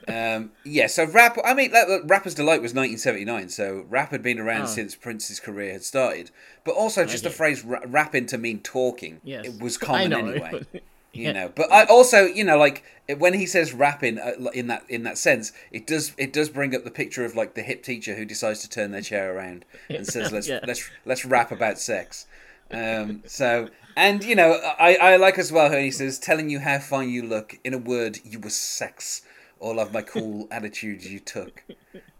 um, 0.07 0.51
yeah, 0.65 0.87
so 0.87 1.05
rap. 1.05 1.37
I 1.43 1.53
mean, 1.53 1.71
like, 1.71 1.87
Rapper's 2.05 2.33
Delight 2.33 2.61
was 2.61 2.73
1979, 2.73 3.49
so 3.49 3.85
rap 3.89 4.11
had 4.11 4.23
been 4.23 4.39
around 4.39 4.63
Oh. 4.63 4.65
since 4.67 4.95
Prince's 4.95 5.39
career 5.39 5.73
had 5.73 5.83
started. 5.83 6.31
But 6.63 6.75
also, 6.75 7.05
just 7.05 7.23
the 7.23 7.29
phrase 7.29 7.63
ra- 7.63 7.81
rapping 7.85 8.25
to 8.27 8.37
mean 8.37 8.59
talking, 8.61 9.19
Yes. 9.23 9.45
it 9.45 9.61
was 9.61 9.77
common 9.77 10.13
anyway. 10.13 10.63
You 11.13 11.25
Yeah. 11.25 11.31
know, 11.33 11.51
but 11.53 11.69
I 11.73 11.83
also, 11.83 12.23
you 12.23 12.45
know, 12.45 12.57
like 12.57 12.85
when 13.17 13.33
he 13.33 13.45
says 13.45 13.73
rapping 13.73 14.17
uh, 14.17 14.31
in 14.53 14.67
that 14.67 14.85
in 14.87 15.03
that 15.03 15.17
sense, 15.17 15.51
it 15.69 15.85
does 15.85 16.13
it 16.17 16.31
does 16.31 16.47
bring 16.47 16.73
up 16.73 16.85
the 16.85 16.89
picture 16.89 17.25
of 17.25 17.35
like 17.35 17.53
the 17.53 17.63
hip 17.63 17.83
teacher 17.83 18.15
who 18.15 18.23
decides 18.23 18.61
to 18.61 18.69
turn 18.69 18.91
their 18.91 19.01
chair 19.01 19.35
around 19.35 19.65
and 19.89 20.07
says, 20.07 20.31
"Let's 20.35 20.47
Yeah. 20.47 20.61
let's 20.65 20.89
let's 21.03 21.25
rap 21.25 21.51
about 21.51 21.79
sex." 21.79 22.27
Um, 22.73 23.23
so, 23.25 23.69
and 23.95 24.23
you 24.23 24.35
know, 24.35 24.53
I 24.79 24.95
I 24.95 25.15
like 25.17 25.37
as 25.37 25.51
well 25.51 25.69
how 25.71 25.77
he 25.77 25.91
says, 25.91 26.19
"Telling 26.19 26.49
you 26.49 26.59
how 26.59 26.79
fine 26.79 27.09
you 27.09 27.23
look." 27.23 27.57
In 27.63 27.73
a 27.73 27.77
word, 27.77 28.19
you 28.23 28.39
were 28.39 28.49
sex. 28.49 29.21
All 29.59 29.79
of 29.79 29.93
my 29.93 30.01
cool 30.01 30.47
attitudes 30.51 31.05
you 31.11 31.19
took, 31.19 31.63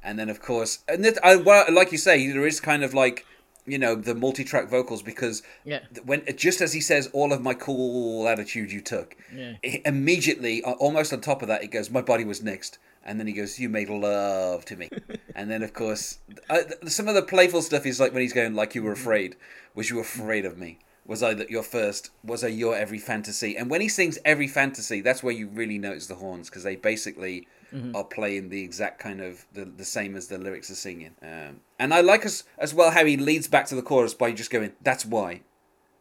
and 0.03 0.20
then 0.20 0.29
of 0.29 0.41
course, 0.41 0.79
and 0.88 1.03
that, 1.05 1.17
I 1.25 1.36
well, 1.38 1.65
like 1.74 1.91
you 1.91 1.98
say, 1.98 2.27
there 2.31 2.46
is 2.46 2.60
kind 2.60 2.84
of 2.84 2.93
like 2.93 3.25
you 3.65 3.77
know 3.77 3.93
the 3.96 4.15
multi-track 4.15 4.67
vocals 4.70 5.03
because 5.03 5.43
Yeah. 5.63 5.79
when 6.03 6.24
just 6.36 6.62
as 6.62 6.74
he 6.74 6.81
says 6.81 7.08
all 7.13 7.31
of 7.31 7.41
my 7.43 7.53
cool 7.53 8.27
attitude 8.27 8.72
you 8.72 8.81
took 8.81 9.15
Yeah. 9.34 9.53
i- 9.63 9.81
immediately 9.86 10.63
almost 10.63 11.13
on 11.13 11.22
top 11.22 11.43
of 11.43 11.48
that 11.48 11.63
it 11.63 11.67
goes 11.67 11.91
my 11.91 12.01
body 12.01 12.24
was 12.25 12.41
next 12.41 12.79
and 13.05 13.20
then 13.20 13.27
he 13.27 13.34
goes 13.34 13.60
you 13.60 13.70
made 13.70 13.88
love 13.88 14.65
to 14.65 14.75
me 14.75 14.89
and 15.36 15.51
then 15.51 15.62
of 15.62 15.74
course 15.74 16.17
uh, 16.50 16.62
some 16.88 17.08
of 17.08 17.13
the 17.13 17.22
playful 17.22 17.62
stuff 17.62 17.86
is 17.86 18.00
like 18.00 18.13
when 18.13 18.24
he's 18.24 18.34
going 18.34 18.55
like 18.55 18.74
you 18.74 18.81
were 18.81 18.91
afraid 18.93 19.36
was 19.75 19.89
you 19.89 19.99
afraid 19.99 20.45
of 20.45 20.57
me? 20.57 20.79
Was 21.05 21.23
i 21.23 21.33
that 21.33 21.49
your 21.49 21.63
first 21.63 22.11
was 22.23 22.43
i 22.43 22.47
your 22.47 22.75
every 22.75 22.99
fantasy? 22.99 23.57
And 23.57 23.69
when 23.69 23.81
he 23.81 23.87
sings 23.87 24.19
every 24.23 24.47
fantasy 24.47 25.01
that's 25.01 25.23
where 25.23 25.33
you 25.33 25.47
really 25.47 25.77
notice 25.77 26.07
the 26.07 26.15
horns 26.15 26.49
because 26.49 26.63
they 26.63 26.75
basically 26.75 27.47
are 27.95 28.03
playing 28.03 28.49
the 28.49 28.61
exact 28.63 28.99
kind 28.99 29.21
of 29.21 29.45
the, 29.53 29.63
the 29.63 29.85
same 29.85 30.17
as 30.17 30.27
the 30.27 30.37
lyrics 30.37 30.69
are 30.69 30.75
singing. 30.75 31.15
Um, 31.21 31.61
and 31.79 31.93
i 31.93 32.01
like 32.01 32.25
as, 32.25 32.43
as 32.57 32.73
well 32.73 32.91
how 32.91 33.05
he 33.05 33.17
leads 33.17 33.47
back 33.47 33.65
to 33.67 33.75
the 33.75 33.81
chorus 33.81 34.13
by 34.13 34.31
just 34.31 34.51
going 34.51 34.73
that's 34.81 35.05
why 35.05 35.41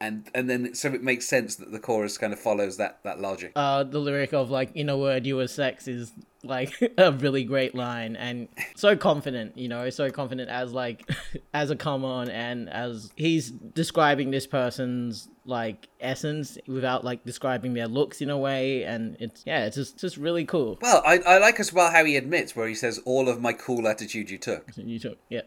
and 0.00 0.30
and 0.34 0.48
then 0.48 0.74
so 0.74 0.88
it 0.92 1.02
makes 1.02 1.26
sense 1.26 1.56
that 1.56 1.72
the 1.72 1.78
chorus 1.78 2.16
kind 2.18 2.32
of 2.32 2.38
follows 2.40 2.76
that 2.78 3.00
that 3.04 3.20
logic. 3.20 3.52
Uh, 3.54 3.84
the 3.84 3.98
lyric 3.98 4.32
of 4.32 4.50
like 4.50 4.74
in 4.74 4.88
a 4.88 4.96
word, 4.96 5.26
you 5.26 5.36
were 5.36 5.46
sex 5.48 5.86
is 5.86 6.12
like 6.42 6.72
a 6.98 7.12
really 7.12 7.44
great 7.44 7.74
line 7.74 8.16
and 8.16 8.48
so 8.74 8.96
confident, 8.96 9.58
you 9.58 9.68
know, 9.68 9.90
so 9.90 10.10
confident 10.10 10.48
as 10.48 10.72
like 10.72 11.08
as 11.54 11.70
a 11.70 11.76
come 11.76 12.04
on 12.04 12.30
and 12.30 12.70
as 12.70 13.12
he's 13.16 13.50
describing 13.50 14.30
this 14.30 14.46
person's 14.46 15.28
like 15.44 15.88
essence 16.00 16.56
without 16.66 17.04
like 17.04 17.24
describing 17.24 17.74
their 17.74 17.88
looks 17.88 18.20
in 18.20 18.30
a 18.30 18.38
way 18.38 18.84
and 18.84 19.16
it's 19.20 19.42
yeah 19.46 19.64
it's 19.64 19.74
just 19.76 19.98
just 19.98 20.16
really 20.16 20.44
cool 20.44 20.78
Well, 20.80 21.02
I, 21.04 21.18
I 21.18 21.38
like 21.38 21.58
as 21.58 21.72
well 21.72 21.90
how 21.90 22.04
he 22.04 22.16
admits 22.16 22.54
where 22.54 22.68
he 22.68 22.74
says 22.74 23.00
all 23.04 23.28
of 23.28 23.40
my 23.40 23.52
cool 23.52 23.88
attitude 23.88 24.30
you 24.30 24.38
took. 24.38 24.64
you 24.76 24.98
took 24.98 25.18
yeah 25.28 25.42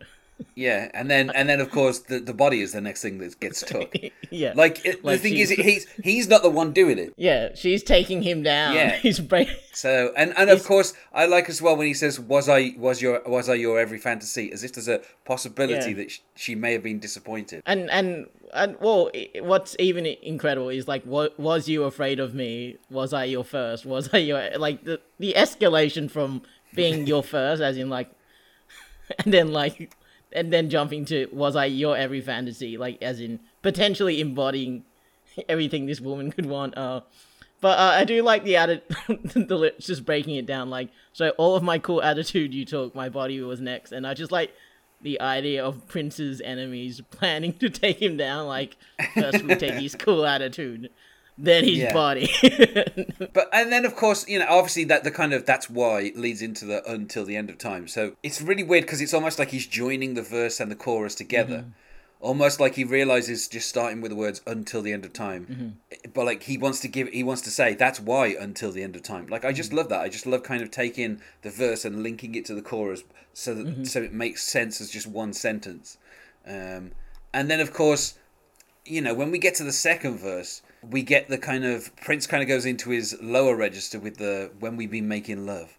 Yeah, 0.55 0.89
and 0.93 1.09
then 1.09 1.29
and 1.31 1.47
then 1.49 1.59
of 1.61 1.71
course 1.71 1.99
the, 1.99 2.19
the 2.19 2.33
body 2.33 2.61
is 2.61 2.73
the 2.73 2.81
next 2.81 3.01
thing 3.01 3.17
that 3.19 3.39
gets 3.39 3.61
took. 3.71 3.95
yeah 4.29 4.53
Like 4.55 4.85
it, 4.85 5.03
Like 5.03 5.21
the 5.21 5.29
thing 5.29 5.37
is, 5.39 5.49
he's 5.49 5.87
he's 6.03 6.27
not 6.27 6.41
the 6.43 6.49
one 6.49 6.73
doing 6.73 6.97
it. 6.99 7.13
yeah 7.17 7.49
she's 7.55 7.81
taking 7.83 8.21
him 8.23 8.43
down 8.43 8.75
Yeah. 8.75 8.91
he's 9.05 9.19
break 9.19 9.47
So 9.73 10.11
and 10.17 10.33
and 10.37 10.49
of 10.49 10.63
course 10.63 10.93
I 11.13 11.25
like 11.25 11.49
as 11.49 11.61
well 11.61 11.75
when 11.77 11.87
he 11.87 11.93
says 11.93 12.19
was 12.19 12.49
I 12.49 12.73
was 12.77 13.01
your 13.01 13.21
was 13.25 13.47
I 13.49 13.53
your 13.55 13.79
every 13.79 13.97
fantasy 13.99 14.51
as 14.51 14.63
if 14.63 14.73
there's 14.73 14.87
a 14.87 15.01
possibility 15.25 15.91
Yeah. 15.91 15.97
that 15.97 16.11
sh- 16.11 16.19
she 16.35 16.55
may 16.55 16.73
have 16.73 16.83
been 16.83 16.99
disappointed. 16.99 17.63
and 17.65 17.89
and 17.89 18.27
and 18.53 18.77
well 18.79 19.09
what's 19.41 19.75
even 19.79 20.05
incredible 20.05 20.69
is 20.69 20.87
like 20.87 21.03
what 21.03 21.39
was 21.39 21.67
you 21.67 21.83
afraid 21.85 22.19
of 22.19 22.35
me 22.35 22.77
was 22.91 23.11
i 23.11 23.23
your 23.23 23.43
first 23.43 23.83
was 23.85 24.09
i 24.13 24.17
your 24.17 24.41
like 24.59 24.83
the 24.83 24.99
the 25.19 25.33
escalation 25.35 26.09
from 26.11 26.41
being 26.75 27.07
your 27.07 27.23
first 27.35 27.61
as 27.63 27.77
in 27.77 27.89
like 27.89 28.11
and 29.23 29.33
then 29.33 29.51
like 29.51 29.95
and 30.35 30.51
then 30.51 30.69
jumping 30.69 31.05
to 31.05 31.27
was 31.31 31.55
i 31.55 31.65
your 31.65 31.95
every 31.95 32.21
fantasy 32.21 32.77
like 32.77 33.01
as 33.01 33.19
in 33.19 33.39
potentially 33.61 34.19
embodying 34.19 34.83
everything 35.49 35.85
this 35.85 36.01
woman 36.01 36.31
could 36.31 36.45
want 36.45 36.77
uh 36.77 37.01
but 37.63 37.79
uh, 37.79 37.93
I 37.95 38.03
do 38.03 38.21
like 38.23 38.43
the 38.43 38.57
added, 38.57 38.81
the 39.07 39.73
just 39.79 40.03
breaking 40.05 40.35
it 40.35 40.45
down. 40.45 40.69
Like, 40.69 40.89
so 41.13 41.29
all 41.37 41.55
of 41.55 41.63
my 41.63 41.79
cool 41.79 42.03
attitude 42.03 42.53
you 42.53 42.65
took, 42.65 42.93
my 42.93 43.07
body 43.07 43.39
was 43.39 43.61
next, 43.61 43.93
and 43.93 44.05
I 44.05 44.13
just 44.13 44.33
like 44.33 44.53
the 45.01 45.21
idea 45.21 45.63
of 45.63 45.87
Prince's 45.87 46.41
enemies 46.41 46.99
planning 47.11 47.53
to 47.59 47.69
take 47.69 48.01
him 48.01 48.17
down. 48.17 48.47
Like, 48.47 48.75
first 49.13 49.43
we 49.43 49.55
take 49.55 49.75
his 49.75 49.95
cool 49.95 50.25
attitude, 50.25 50.89
then 51.37 51.63
his 51.63 51.77
Yeah. 51.79 51.93
body. 51.93 52.29
But 53.33 53.49
and 53.51 53.71
then 53.71 53.85
of 53.85 53.95
course 53.95 54.27
you 54.27 54.39
know 54.39 54.45
obviously 54.49 54.83
that 54.85 55.03
the 55.03 55.11
kind 55.11 55.33
of 55.33 55.45
that's 55.45 55.69
why 55.69 56.11
leads 56.15 56.41
into 56.41 56.65
the 56.65 56.83
until 56.89 57.25
the 57.25 57.35
end 57.35 57.49
of 57.49 57.57
time. 57.57 57.87
So 57.87 58.15
it's 58.23 58.41
really 58.41 58.63
weird 58.63 58.83
because 58.83 59.01
it's 59.01 59.13
almost 59.13 59.39
like 59.39 59.49
he's 59.49 59.65
joining 59.67 60.13
the 60.13 60.21
verse 60.21 60.59
and 60.59 60.69
the 60.71 60.75
chorus 60.75 61.15
together. 61.15 61.59
Mm-hmm. 61.59 61.69
Almost 62.19 62.61
like 62.61 62.75
he 62.75 62.85
realizes 62.85 63.49
just 63.49 63.67
starting 63.67 63.99
with 63.99 64.09
the 64.11 64.15
words 64.15 64.39
until 64.47 64.81
the 64.81 64.93
end 64.93 65.03
of 65.03 65.11
time, 65.11 65.45
Mm-hmm. 65.45 66.11
but 66.13 66.25
like 66.25 66.43
he 66.43 66.57
wants 66.57 66.79
to 66.79 66.87
give, 66.87 67.09
he 67.09 67.21
wants 67.21 67.41
to 67.41 67.49
say 67.51 67.73
that's 67.73 67.99
why 67.99 68.27
until 68.39 68.71
the 68.71 68.81
end 68.81 68.95
of 68.95 69.03
time. 69.03 69.27
Like 69.27 69.43
I 69.43 69.51
just 69.51 69.71
Mm-hmm. 69.71 69.77
love 69.79 69.89
that. 69.89 69.99
I 69.99 70.07
just 70.07 70.25
love 70.25 70.41
kind 70.43 70.61
of 70.63 70.71
taking 70.71 71.19
the 71.41 71.49
verse 71.49 71.83
and 71.83 72.01
linking 72.01 72.33
it 72.35 72.45
to 72.45 72.53
the 72.55 72.61
chorus 72.61 73.03
so 73.33 73.53
that 73.55 73.65
Mm-hmm. 73.67 73.83
so 73.83 74.01
it 74.01 74.13
makes 74.13 74.41
sense 74.43 74.79
as 74.79 74.89
just 74.89 75.05
one 75.07 75.33
sentence. 75.33 75.97
Um, 76.47 76.91
and 77.33 77.49
then 77.51 77.59
of 77.59 77.73
course 77.73 78.13
you 78.85 79.01
know, 79.01 79.13
when 79.13 79.31
we 79.31 79.37
get 79.37 79.55
to 79.55 79.63
the 79.63 79.71
second 79.73 80.17
verse, 80.19 80.61
we 80.89 81.01
get 81.03 81.27
the 81.29 81.37
kind 81.37 81.65
of 81.65 81.95
Prince 81.97 82.27
kind 82.27 82.41
of 82.43 82.49
goes 82.49 82.65
into 82.65 82.89
his 82.89 83.17
lower 83.21 83.55
register 83.55 83.99
with 83.99 84.17
the 84.17 84.51
when 84.59 84.75
we've 84.75 84.91
been 84.91 85.07
making 85.07 85.45
love, 85.45 85.77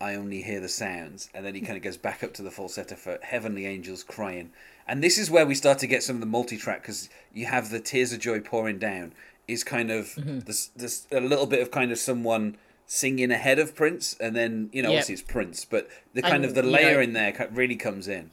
I 0.00 0.14
only 0.14 0.42
hear 0.42 0.60
the 0.60 0.68
sounds, 0.68 1.28
and 1.34 1.44
then 1.44 1.54
he 1.54 1.60
kind 1.60 1.76
of 1.76 1.82
goes 1.82 1.96
back 1.96 2.22
up 2.22 2.32
to 2.34 2.42
the 2.42 2.50
falsetto 2.50 2.94
for 2.96 3.18
heavenly 3.22 3.66
angels 3.66 4.02
crying, 4.04 4.50
and 4.86 5.02
this 5.02 5.18
is 5.18 5.30
where 5.30 5.46
we 5.46 5.54
start 5.54 5.78
to 5.80 5.86
get 5.86 6.02
some 6.02 6.16
of 6.16 6.20
the 6.20 6.26
multi-track 6.26 6.82
because 6.82 7.08
you 7.32 7.46
have 7.46 7.70
the 7.70 7.80
tears 7.80 8.12
of 8.12 8.20
joy 8.20 8.40
pouring 8.40 8.78
down 8.78 9.12
is 9.46 9.64
kind 9.64 9.90
of 9.90 10.06
mm-hmm. 10.14 10.40
this 10.40 10.66
this 10.76 11.06
a 11.10 11.20
little 11.20 11.46
bit 11.46 11.60
of 11.60 11.70
kind 11.70 11.90
of 11.92 11.98
someone 11.98 12.56
singing 12.86 13.30
ahead 13.30 13.58
of 13.58 13.74
Prince, 13.74 14.16
and 14.20 14.34
then 14.34 14.70
you 14.72 14.82
know 14.82 14.88
Yep. 14.90 14.96
obviously 15.02 15.12
it's 15.14 15.22
Prince, 15.22 15.64
but 15.64 15.88
the 16.14 16.22
kind 16.22 16.36
And, 16.36 16.44
of 16.46 16.54
the 16.54 16.62
layer 16.62 16.94
know- 16.94 17.00
in 17.00 17.12
there 17.12 17.48
really 17.52 17.76
comes 17.76 18.08
in. 18.08 18.30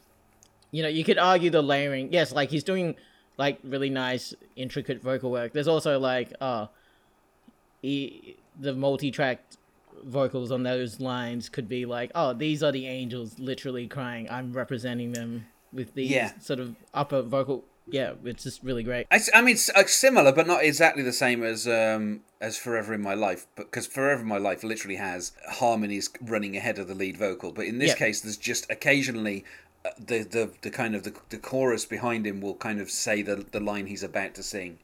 you 0.72 0.84
know, 0.84 0.90
you 0.90 1.04
could 1.06 1.18
argue 1.18 1.50
the 1.50 1.62
layering. 1.64 2.12
Yes, 2.12 2.32
like 2.34 2.50
he's 2.52 2.64
doing 2.64 2.96
like 3.38 3.60
really 3.64 3.90
nice, 3.90 4.34
intricate 4.56 5.02
vocal 5.02 5.32
work. 5.32 5.54
There's 5.54 5.68
also 5.68 6.00
like, 6.00 6.34
uh, 6.42 6.68
he, 7.82 8.38
the 8.60 8.74
multi-tracked 8.74 9.58
vocals 10.04 10.52
on 10.52 10.64
those 10.64 11.00
lines 11.00 11.50
could 11.50 11.68
be 11.68 11.86
like, 11.86 12.12
oh, 12.16 12.34
these 12.34 12.64
are 12.64 12.72
the 12.72 12.88
angels 12.88 13.40
literally 13.40 13.88
crying. 13.88 14.28
I'm 14.30 14.54
representing 14.54 15.12
them 15.14 15.46
with 15.74 15.94
these 15.94 16.12
Yeah. 16.12 16.38
sort 16.40 16.60
of 16.60 16.76
upper 16.94 17.22
vocal. 17.22 17.66
Yeah, 17.88 18.14
it's 18.24 18.44
just 18.44 18.64
really 18.64 18.82
great. 18.82 19.06
I 19.12 19.42
mean, 19.42 19.54
it's 19.54 19.70
uh, 19.70 19.86
similar, 19.86 20.32
but 20.32 20.48
not 20.48 20.64
exactly 20.64 21.04
the 21.04 21.14
same 21.14 21.44
as 21.44 21.68
um, 21.68 22.22
as 22.42 22.58
Forever 22.58 22.96
in 22.96 23.02
My 23.02 23.14
Life. 23.14 23.46
Because 23.56 23.86
Forever 23.86 24.22
in 24.22 24.28
My 24.28 24.40
Life 24.40 24.64
literally 24.64 24.96
has 24.96 25.34
harmonies 25.48 26.10
running 26.20 26.58
ahead 26.58 26.80
of 26.80 26.88
the 26.88 26.96
lead 26.96 27.16
vocal, 27.18 27.52
but 27.52 27.66
in 27.66 27.78
this 27.78 27.92
Yeah. 27.92 27.98
case, 27.98 28.22
there's 28.22 28.38
just 28.38 28.70
occasionally 28.72 29.46
the, 30.00 30.24
the 30.24 30.52
the 30.62 30.70
kind 30.72 30.96
of 30.96 31.04
the, 31.04 31.14
the 31.30 31.38
chorus 31.38 31.86
behind 31.86 32.26
him 32.26 32.42
will 32.42 32.56
kind 32.56 32.80
of 32.80 32.90
say 32.90 33.22
the 33.22 33.46
the 33.52 33.60
line 33.60 33.88
he's 33.88 34.04
about 34.04 34.34
to 34.36 34.44
sing. 34.44 34.80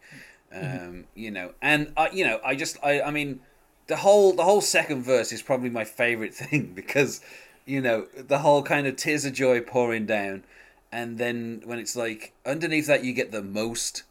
Um, 0.53 1.05
You 1.15 1.31
know, 1.31 1.53
and 1.61 1.93
I 1.97 2.09
you 2.11 2.25
know 2.25 2.39
I 2.43 2.55
just 2.55 2.77
I 2.83 3.01
I 3.01 3.11
mean 3.11 3.39
the 3.87 3.97
whole 3.97 4.33
the 4.33 4.43
whole 4.43 4.61
second 4.61 5.03
verse 5.03 5.31
is 5.31 5.41
probably 5.41 5.69
my 5.69 5.83
favorite 5.85 6.33
thing 6.41 6.73
because 6.75 7.21
you 7.65 7.81
know 7.81 8.07
the 8.15 8.39
whole 8.39 8.63
kind 8.63 8.87
of 8.87 8.95
tears 8.95 9.25
of 9.25 9.33
joy 9.33 9.61
pouring 9.61 10.05
down. 10.05 10.43
And 10.91 11.17
then 11.17 11.61
when 11.65 11.79
it's 11.79 11.95
like 11.95 12.33
underneath 12.45 12.87
that 12.87 13.03
you 13.03 13.13
get 13.13 13.31
the 13.31 13.41
most. 13.41 14.03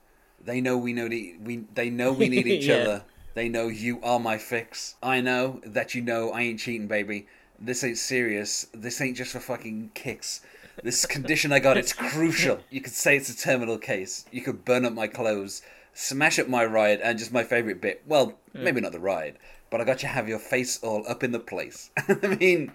They 0.42 0.60
know 0.62 0.78
we 0.78 0.94
know 0.94 1.08
the, 1.08 1.36
we 1.42 1.64
they 1.74 1.90
know 1.90 2.12
we 2.12 2.28
need 2.28 2.46
each 2.46 2.68
Yeah. 2.68 2.76
other. 2.76 3.04
They 3.34 3.48
know 3.48 3.68
you 3.68 4.00
are 4.02 4.18
my 4.18 4.38
fix. 4.38 4.96
I 5.02 5.20
know 5.20 5.60
that 5.64 5.94
you 5.94 6.00
know 6.02 6.30
i 6.32 6.40
ain't 6.42 6.60
cheating 6.60 6.88
baby. 6.88 7.26
This 7.58 7.84
ain't 7.84 7.98
serious. 7.98 8.66
This 8.72 9.00
ain't 9.00 9.16
just 9.18 9.32
for 9.32 9.40
fucking 9.40 9.90
kicks 9.94 10.40
this 10.82 11.04
condition 11.06 11.52
i 11.52 11.58
got 11.58 11.76
it's 11.76 11.92
crucial 11.92 12.58
you 12.70 12.80
could 12.80 12.92
say 12.92 13.16
it's 13.16 13.28
a 13.30 13.36
terminal 13.36 13.78
case 13.78 14.24
you 14.30 14.40
could 14.42 14.64
burn 14.64 14.84
up 14.84 14.92
my 14.92 15.06
clothes 15.06 15.62
smash 15.94 16.38
up 16.38 16.48
my 16.48 16.64
ride 16.64 17.00
and 17.00 17.18
just 17.18 17.32
my 17.32 17.42
favorite 17.42 17.80
bit 17.80 18.02
well 18.06 18.38
maybe 18.54 18.80
not 18.80 18.92
the 18.92 19.00
ride 19.00 19.36
but 19.70 19.80
I 19.80 19.84
got 19.84 20.02
you 20.02 20.08
have 20.08 20.28
your 20.28 20.40
face 20.40 20.80
all 20.82 21.04
up 21.08 21.22
in 21.22 21.30
the 21.30 21.38
place. 21.38 21.92
I 22.08 22.26
mean, 22.40 22.72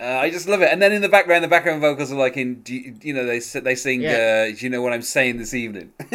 uh, 0.00 0.04
I 0.04 0.30
just 0.30 0.46
love 0.46 0.62
it. 0.62 0.70
And 0.72 0.80
then 0.80 0.92
in 0.92 1.02
the 1.02 1.08
background, 1.08 1.42
the 1.42 1.48
background 1.48 1.80
vocals 1.80 2.12
are 2.12 2.14
like 2.14 2.36
in, 2.36 2.62
you, 2.68 2.94
you 3.02 3.12
know, 3.12 3.26
they 3.26 3.40
they 3.40 3.74
sing, 3.74 4.02
Yeah. 4.02 4.46
uh, 4.46 4.54
"Do 4.56 4.64
you 4.64 4.70
know 4.70 4.80
what 4.80 4.92
I'm 4.92 5.02
saying 5.02 5.38
this 5.38 5.52
evening?" 5.52 5.90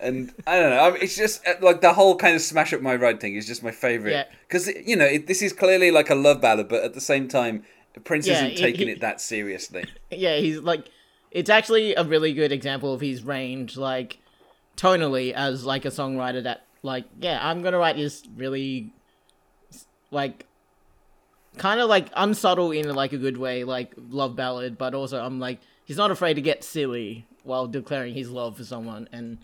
and 0.00 0.32
I 0.46 0.58
don't 0.58 0.70
know. 0.70 0.80
I 0.80 0.90
mean, 0.92 1.02
it's 1.02 1.14
just 1.14 1.46
uh, 1.46 1.54
like 1.60 1.82
the 1.82 1.92
whole 1.92 2.16
kind 2.16 2.34
of 2.36 2.40
smash 2.40 2.72
up 2.72 2.80
my 2.80 2.96
ride 2.96 3.20
thing 3.20 3.34
is 3.34 3.46
just 3.46 3.62
my 3.62 3.70
favorite 3.70 4.12
Yeah. 4.12 4.24
because 4.48 4.66
you 4.68 4.96
know 4.96 5.04
it, 5.04 5.26
this 5.26 5.42
is 5.42 5.52
clearly 5.52 5.90
like 5.90 6.08
a 6.08 6.14
love 6.14 6.40
ballad, 6.40 6.68
but 6.68 6.82
at 6.82 6.94
the 6.94 7.00
same 7.00 7.28
time, 7.28 7.64
Prince 8.04 8.26
Yeah, 8.26 8.46
isn't 8.46 8.56
taking 8.56 8.88
he- 8.88 8.92
it 8.94 9.00
that 9.00 9.20
seriously. 9.20 9.84
yeah, 10.10 10.36
he's 10.38 10.58
like, 10.58 10.88
it's 11.30 11.50
actually 11.50 11.94
a 11.94 12.04
really 12.04 12.32
good 12.32 12.52
example 12.52 12.92
of 12.94 13.00
his 13.00 13.22
range, 13.22 13.76
like 13.76 14.18
tonally 14.76 15.32
as 15.32 15.64
like 15.64 15.84
a 15.84 15.88
songwriter 15.90 16.42
that 16.44 16.64
like, 16.82 17.04
yeah, 17.20 17.38
I'm 17.42 17.62
gonna 17.62 17.78
write 17.78 17.96
this 17.96 18.22
really, 18.36 18.92
like, 20.10 20.46
kind 21.56 21.80
of 21.80 21.88
like 21.88 22.08
unsubtle 22.16 22.70
in 22.70 22.92
like 22.94 23.12
a 23.12 23.18
good 23.18 23.36
way, 23.36 23.64
like 23.64 23.92
love 23.96 24.36
ballad, 24.36 24.78
but 24.78 24.94
also 24.94 25.22
I'm 25.22 25.40
like, 25.40 25.58
he's 25.84 25.96
not 25.96 26.10
afraid 26.10 26.34
to 26.34 26.40
get 26.40 26.62
silly 26.64 27.26
while 27.42 27.66
declaring 27.66 28.14
his 28.14 28.30
love 28.30 28.56
for 28.56 28.64
someone, 28.64 29.08
and 29.12 29.38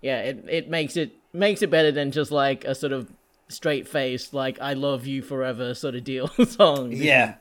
yeah, 0.00 0.20
it 0.20 0.44
it 0.48 0.68
makes 0.70 0.96
it 0.96 1.12
makes 1.32 1.60
it 1.62 1.70
better 1.70 1.92
than 1.92 2.10
just 2.10 2.30
like 2.30 2.64
a 2.64 2.74
sort 2.74 2.92
of 2.92 3.10
straight 3.48 3.86
faced 3.86 4.34
like 4.34 4.60
I 4.60 4.72
love 4.72 5.06
you 5.06 5.22
forever 5.22 5.72
sort 5.74 5.94
of 5.94 6.04
deal 6.04 6.28
song. 6.46 6.92
Yeah. 6.92 7.34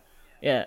Yeah. 0.45 0.65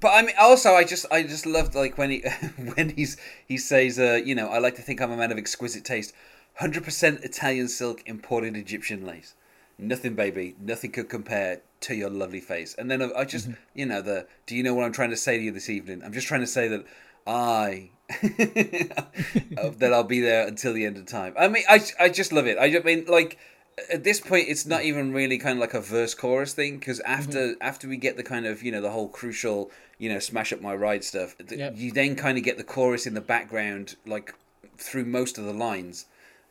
But 0.00 0.10
I 0.14 0.22
mean, 0.22 0.34
also, 0.38 0.74
I 0.74 0.84
just, 0.84 1.06
I 1.10 1.22
just 1.22 1.46
loved 1.46 1.74
like 1.74 1.98
when 1.98 2.10
he, 2.10 2.20
when 2.74 2.90
he's, 2.90 3.16
he 3.46 3.56
says, 3.56 3.98
uh, 3.98 4.20
you 4.24 4.34
know, 4.34 4.48
I 4.48 4.58
like 4.58 4.76
to 4.76 4.82
think 4.82 5.00
I'm 5.00 5.10
a 5.10 5.16
man 5.16 5.32
of 5.32 5.38
exquisite 5.38 5.84
taste, 5.84 6.14
hundred 6.54 6.84
percent 6.84 7.24
Italian 7.24 7.68
silk, 7.68 8.02
imported 8.06 8.56
Egyptian 8.56 9.04
lace, 9.04 9.34
nothing, 9.78 10.14
baby, 10.14 10.54
nothing 10.60 10.92
could 10.92 11.08
compare 11.08 11.62
to 11.80 11.94
your 11.94 12.10
lovely 12.10 12.40
face. 12.40 12.74
And 12.78 12.90
then 12.90 13.02
I 13.02 13.10
I 13.16 13.24
just, 13.24 13.48
you 13.74 13.86
know, 13.86 14.02
the, 14.02 14.26
do 14.46 14.54
you 14.54 14.62
know 14.62 14.74
what 14.74 14.84
I'm 14.84 14.92
trying 14.92 15.10
to 15.10 15.16
say 15.16 15.38
to 15.38 15.42
you 15.42 15.52
this 15.52 15.70
evening? 15.70 16.02
I'm 16.04 16.12
just 16.12 16.28
trying 16.28 16.42
to 16.42 16.46
say 16.46 16.68
that 16.68 16.84
I, 17.26 17.90
uh, 18.12 19.70
that 19.78 19.90
I'll 19.92 20.04
be 20.04 20.20
there 20.20 20.46
until 20.46 20.74
the 20.74 20.84
end 20.84 20.98
of 20.98 21.06
time. 21.06 21.34
I 21.36 21.48
mean, 21.48 21.64
I, 21.68 21.80
I 21.98 22.08
just 22.10 22.32
love 22.32 22.46
it. 22.46 22.58
I 22.58 22.70
just 22.70 22.84
mean, 22.84 23.06
like, 23.06 23.38
at 23.92 24.04
this 24.04 24.20
point 24.20 24.48
it's 24.48 24.66
not 24.66 24.82
even 24.84 25.12
really 25.12 25.38
kind 25.38 25.58
of 25.58 25.60
like 25.60 25.74
a 25.74 25.80
verse 25.80 26.14
chorus 26.14 26.52
thing 26.54 26.78
because 26.78 27.00
after 27.00 27.54
after 27.60 27.88
we 27.88 27.96
get 27.96 28.16
the 28.16 28.22
kind 28.22 28.46
of 28.46 28.62
you 28.62 28.72
know 28.72 28.80
the 28.80 28.90
whole 28.90 29.08
crucial 29.08 29.70
you 29.98 30.08
know 30.08 30.18
smash 30.18 30.52
up 30.52 30.60
my 30.60 30.74
ride 30.74 31.04
stuff 31.04 31.36
th- 31.38 31.58
Yep. 31.58 31.72
you 31.76 31.92
then 31.92 32.16
kind 32.16 32.38
of 32.38 32.44
get 32.44 32.56
the 32.58 32.64
chorus 32.64 33.06
in 33.06 33.14
the 33.14 33.20
background 33.20 33.96
like 34.06 34.34
through 34.76 35.04
most 35.04 35.38
of 35.38 35.44
the 35.44 35.52
lines 35.52 36.06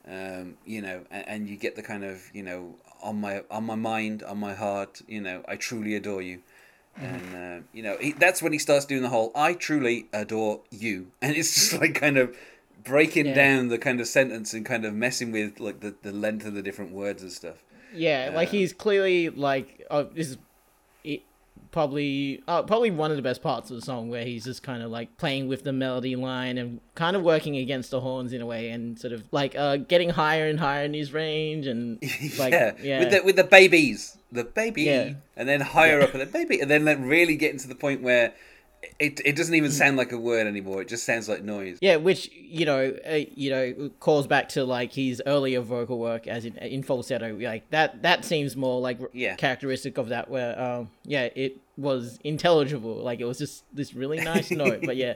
um, 0.08 0.56
you 0.66 0.82
know 0.82 1.02
and, 1.12 1.28
and 1.28 1.50
you 1.50 1.56
get 1.58 1.76
the 1.76 1.84
kind 1.84 2.04
of 2.04 2.24
you 2.34 2.44
know 2.44 2.76
on 3.02 3.20
my 3.22 3.44
on 3.52 3.64
my 3.66 3.76
mind 3.76 4.24
on 4.24 4.38
my 4.38 4.54
heart 4.54 5.02
you 5.08 5.22
know 5.22 5.44
I 5.48 5.56
truly 5.56 5.96
adore 5.96 6.22
you. 6.22 6.40
And 7.00 7.36
uh, 7.36 7.64
you 7.74 7.84
know 7.84 7.96
he, 8.02 8.14
that's 8.14 8.42
when 8.42 8.54
he 8.54 8.58
starts 8.58 8.86
doing 8.86 9.04
the 9.04 9.10
whole 9.10 9.32
I 9.36 9.54
truly 9.54 10.08
adore 10.14 10.62
you. 10.72 11.12
And 11.22 11.36
it's 11.36 11.54
just 11.54 11.80
like 11.80 11.94
kind 11.94 12.18
of 12.18 12.36
breaking 12.88 13.28
Yeah. 13.28 13.34
down 13.36 13.68
the 13.68 13.78
kind 13.78 14.00
of 14.00 14.08
sentence 14.08 14.54
and 14.54 14.66
kind 14.66 14.86
of 14.86 14.94
messing 14.94 15.32
with 15.32 15.60
like 15.60 15.80
the, 15.82 15.96
the 16.02 16.12
length 16.12 16.46
of 16.46 16.54
the 16.54 16.62
different 16.62 16.92
words 16.92 17.22
and 17.22 17.32
stuff. 17.32 17.58
Yeah, 17.94 18.32
like 18.34 18.50
Uh, 18.50 18.52
he's 18.52 18.74
clearly 18.74 19.30
like 19.30 19.86
oh, 19.92 20.04
this 20.04 20.30
is 20.32 20.38
it, 21.04 21.22
probably 21.72 22.42
uh, 22.48 22.64
probably 22.64 22.92
one 22.92 23.12
of 23.12 23.18
the 23.18 23.24
best 23.24 23.42
parts 23.42 23.70
of 23.70 23.76
the 23.76 23.82
song 23.82 24.10
where 24.10 24.24
he's 24.26 24.44
just 24.46 24.64
kind 24.64 24.82
of 24.84 24.90
like 24.92 25.16
playing 25.18 25.48
with 25.48 25.64
the 25.64 25.74
melody 25.74 26.16
line 26.16 26.58
and 26.58 26.80
kind 26.96 27.16
of 27.16 27.24
working 27.24 27.56
against 27.58 27.92
the 27.92 28.00
horns 28.02 28.34
in 28.34 28.42
a 28.42 28.46
way 28.46 28.70
and 28.70 29.00
sort 29.00 29.14
of 29.14 29.24
like 29.32 29.56
uh 29.56 29.78
getting 29.78 30.10
higher 30.10 30.48
and 30.48 30.60
higher 30.60 30.84
in 30.86 30.94
his 30.94 31.14
range 31.14 31.68
and 31.68 32.00
like 32.38 32.52
yeah. 32.54 32.74
yeah 32.82 33.00
with 33.00 33.12
the 33.12 33.22
with 33.24 33.36
the 33.36 33.44
babies, 33.44 34.18
the 34.32 34.44
baby, 34.44 34.84
Yeah. 34.84 35.14
and 35.36 35.48
then 35.48 35.62
higher 35.62 36.02
up, 36.02 36.12
and 36.14 36.22
then 36.22 36.32
baby, 36.32 36.60
and 36.60 36.70
then 36.70 36.86
like 36.86 36.98
really 37.00 37.36
getting 37.36 37.60
to 37.60 37.68
the 37.68 37.76
point 37.76 38.02
where 38.02 38.34
it 39.00 39.22
it 39.26 39.36
doesn't 39.36 39.56
even 39.56 39.72
sound 39.72 39.98
like 39.98 40.12
a 40.12 40.18
word 40.18 40.48
anymore. 40.48 40.82
It 40.82 40.88
just 40.88 41.06
sounds 41.06 41.28
like 41.30 41.44
noise. 41.44 41.78
Yeah, 41.82 41.98
which 41.98 42.30
you 42.34 42.66
know, 42.66 42.96
uh, 43.10 43.20
you 43.36 43.50
know, 43.50 43.90
calls 44.00 44.28
back 44.28 44.50
to 44.50 44.64
like 44.66 44.94
his 44.94 45.22
earlier 45.26 45.62
vocal 45.62 46.00
work, 46.00 46.28
as 46.28 46.46
in 46.46 46.58
in 46.58 46.84
falsetto. 46.84 47.36
Like 47.38 47.70
that, 47.72 48.02
that 48.02 48.26
seems 48.26 48.56
more 48.56 48.80
like 48.82 49.00
Yeah. 49.14 49.36
characteristic 49.36 49.98
of 49.98 50.10
that. 50.10 50.30
Where, 50.30 50.60
um, 50.60 50.90
yeah, 51.06 51.30
it 51.36 51.58
was 51.78 52.20
intelligible. 52.24 52.96
Like 52.96 53.20
it 53.20 53.26
was 53.26 53.38
just 53.38 53.64
this 53.74 53.94
really 53.94 54.20
nice 54.20 54.52
note. 54.64 54.82
But 54.84 54.96
yeah, 54.98 55.14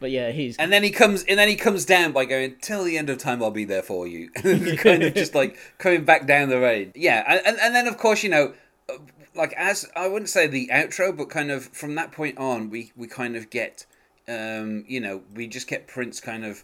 but 0.00 0.10
yeah, 0.10 0.30
he's 0.30 0.56
And 0.56 0.72
then 0.72 0.82
he 0.82 0.90
comes, 0.90 1.24
and 1.24 1.38
then 1.38 1.48
he 1.48 1.56
comes 1.56 1.84
down 1.84 2.12
by 2.12 2.24
going, 2.24 2.56
"Till 2.62 2.84
the 2.84 2.96
end 2.96 3.10
of 3.10 3.18
time, 3.18 3.42
I'll 3.42 3.50
be 3.50 3.64
there 3.66 3.82
for 3.82 4.06
you." 4.06 4.30
Kind 4.78 5.02
of 5.02 5.14
just 5.14 5.34
like 5.34 5.58
coming 5.78 6.04
back 6.04 6.26
down 6.26 6.48
the 6.48 6.58
road. 6.58 6.92
Yeah, 6.94 7.22
and, 7.28 7.40
and 7.46 7.58
and 7.60 7.74
then 7.74 7.86
of 7.86 7.98
course 7.98 8.22
you 8.22 8.30
know, 8.30 8.54
uh, 8.88 8.94
like 9.40 9.52
as 9.54 9.86
I 9.96 10.06
wouldn't 10.08 10.28
say 10.30 10.46
the 10.46 10.68
outro, 10.72 11.16
but 11.16 11.28
kind 11.30 11.50
of 11.50 11.64
from 11.66 11.94
that 11.96 12.12
point 12.12 12.38
on, 12.38 12.70
we 12.70 12.92
we 12.96 13.06
kind 13.06 13.36
of 13.36 13.50
get, 13.50 13.86
um, 14.28 14.84
you 14.86 15.00
know, 15.00 15.22
we 15.34 15.46
just 15.46 15.66
get 15.66 15.86
Prince 15.86 16.20
kind 16.20 16.44
of. 16.44 16.62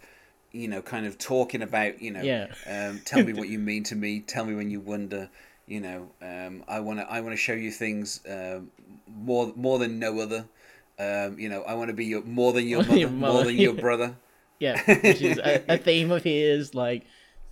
You 0.52 0.68
know, 0.68 0.80
kind 0.80 1.04
of 1.06 1.18
talking 1.18 1.60
about, 1.60 2.00
you 2.00 2.10
know, 2.10 2.22
Yeah. 2.22 2.46
um, 2.66 3.02
tell 3.04 3.22
me 3.22 3.32
what 3.38 3.48
you 3.50 3.58
mean 3.58 3.82
to 3.84 3.94
me. 3.94 4.20
Tell 4.20 4.46
me 4.46 4.54
when 4.54 4.70
you 4.70 4.80
wonder. 4.80 5.28
You 5.66 5.80
know, 5.80 6.08
um, 6.22 6.64
I 6.66 6.80
want 6.80 6.98
to. 7.00 7.10
I 7.10 7.20
want 7.20 7.32
to 7.32 7.36
show 7.36 7.52
you 7.52 7.70
things 7.70 8.20
um, 8.30 8.70
more 9.06 9.52
more 9.54 9.78
than 9.78 9.98
no 9.98 10.18
other. 10.20 10.46
Um, 10.98 11.38
you 11.38 11.50
know, 11.50 11.62
I 11.62 11.74
want 11.74 11.88
to 11.90 11.94
be 11.94 12.06
your 12.06 12.22
more 12.22 12.54
than 12.54 12.66
your 12.68 12.82
mother, 12.84 12.96
Your 13.04 13.10
more 13.10 13.32
mother, 13.34 13.44
than 13.46 13.56
your 13.56 13.74
brother. 13.74 14.16
yeah, 14.60 14.80
which 14.86 15.20
is 15.20 15.36
a, 15.38 15.62
a 15.68 15.76
theme 15.76 16.10
of 16.10 16.22
his. 16.22 16.74
Like, 16.74 17.04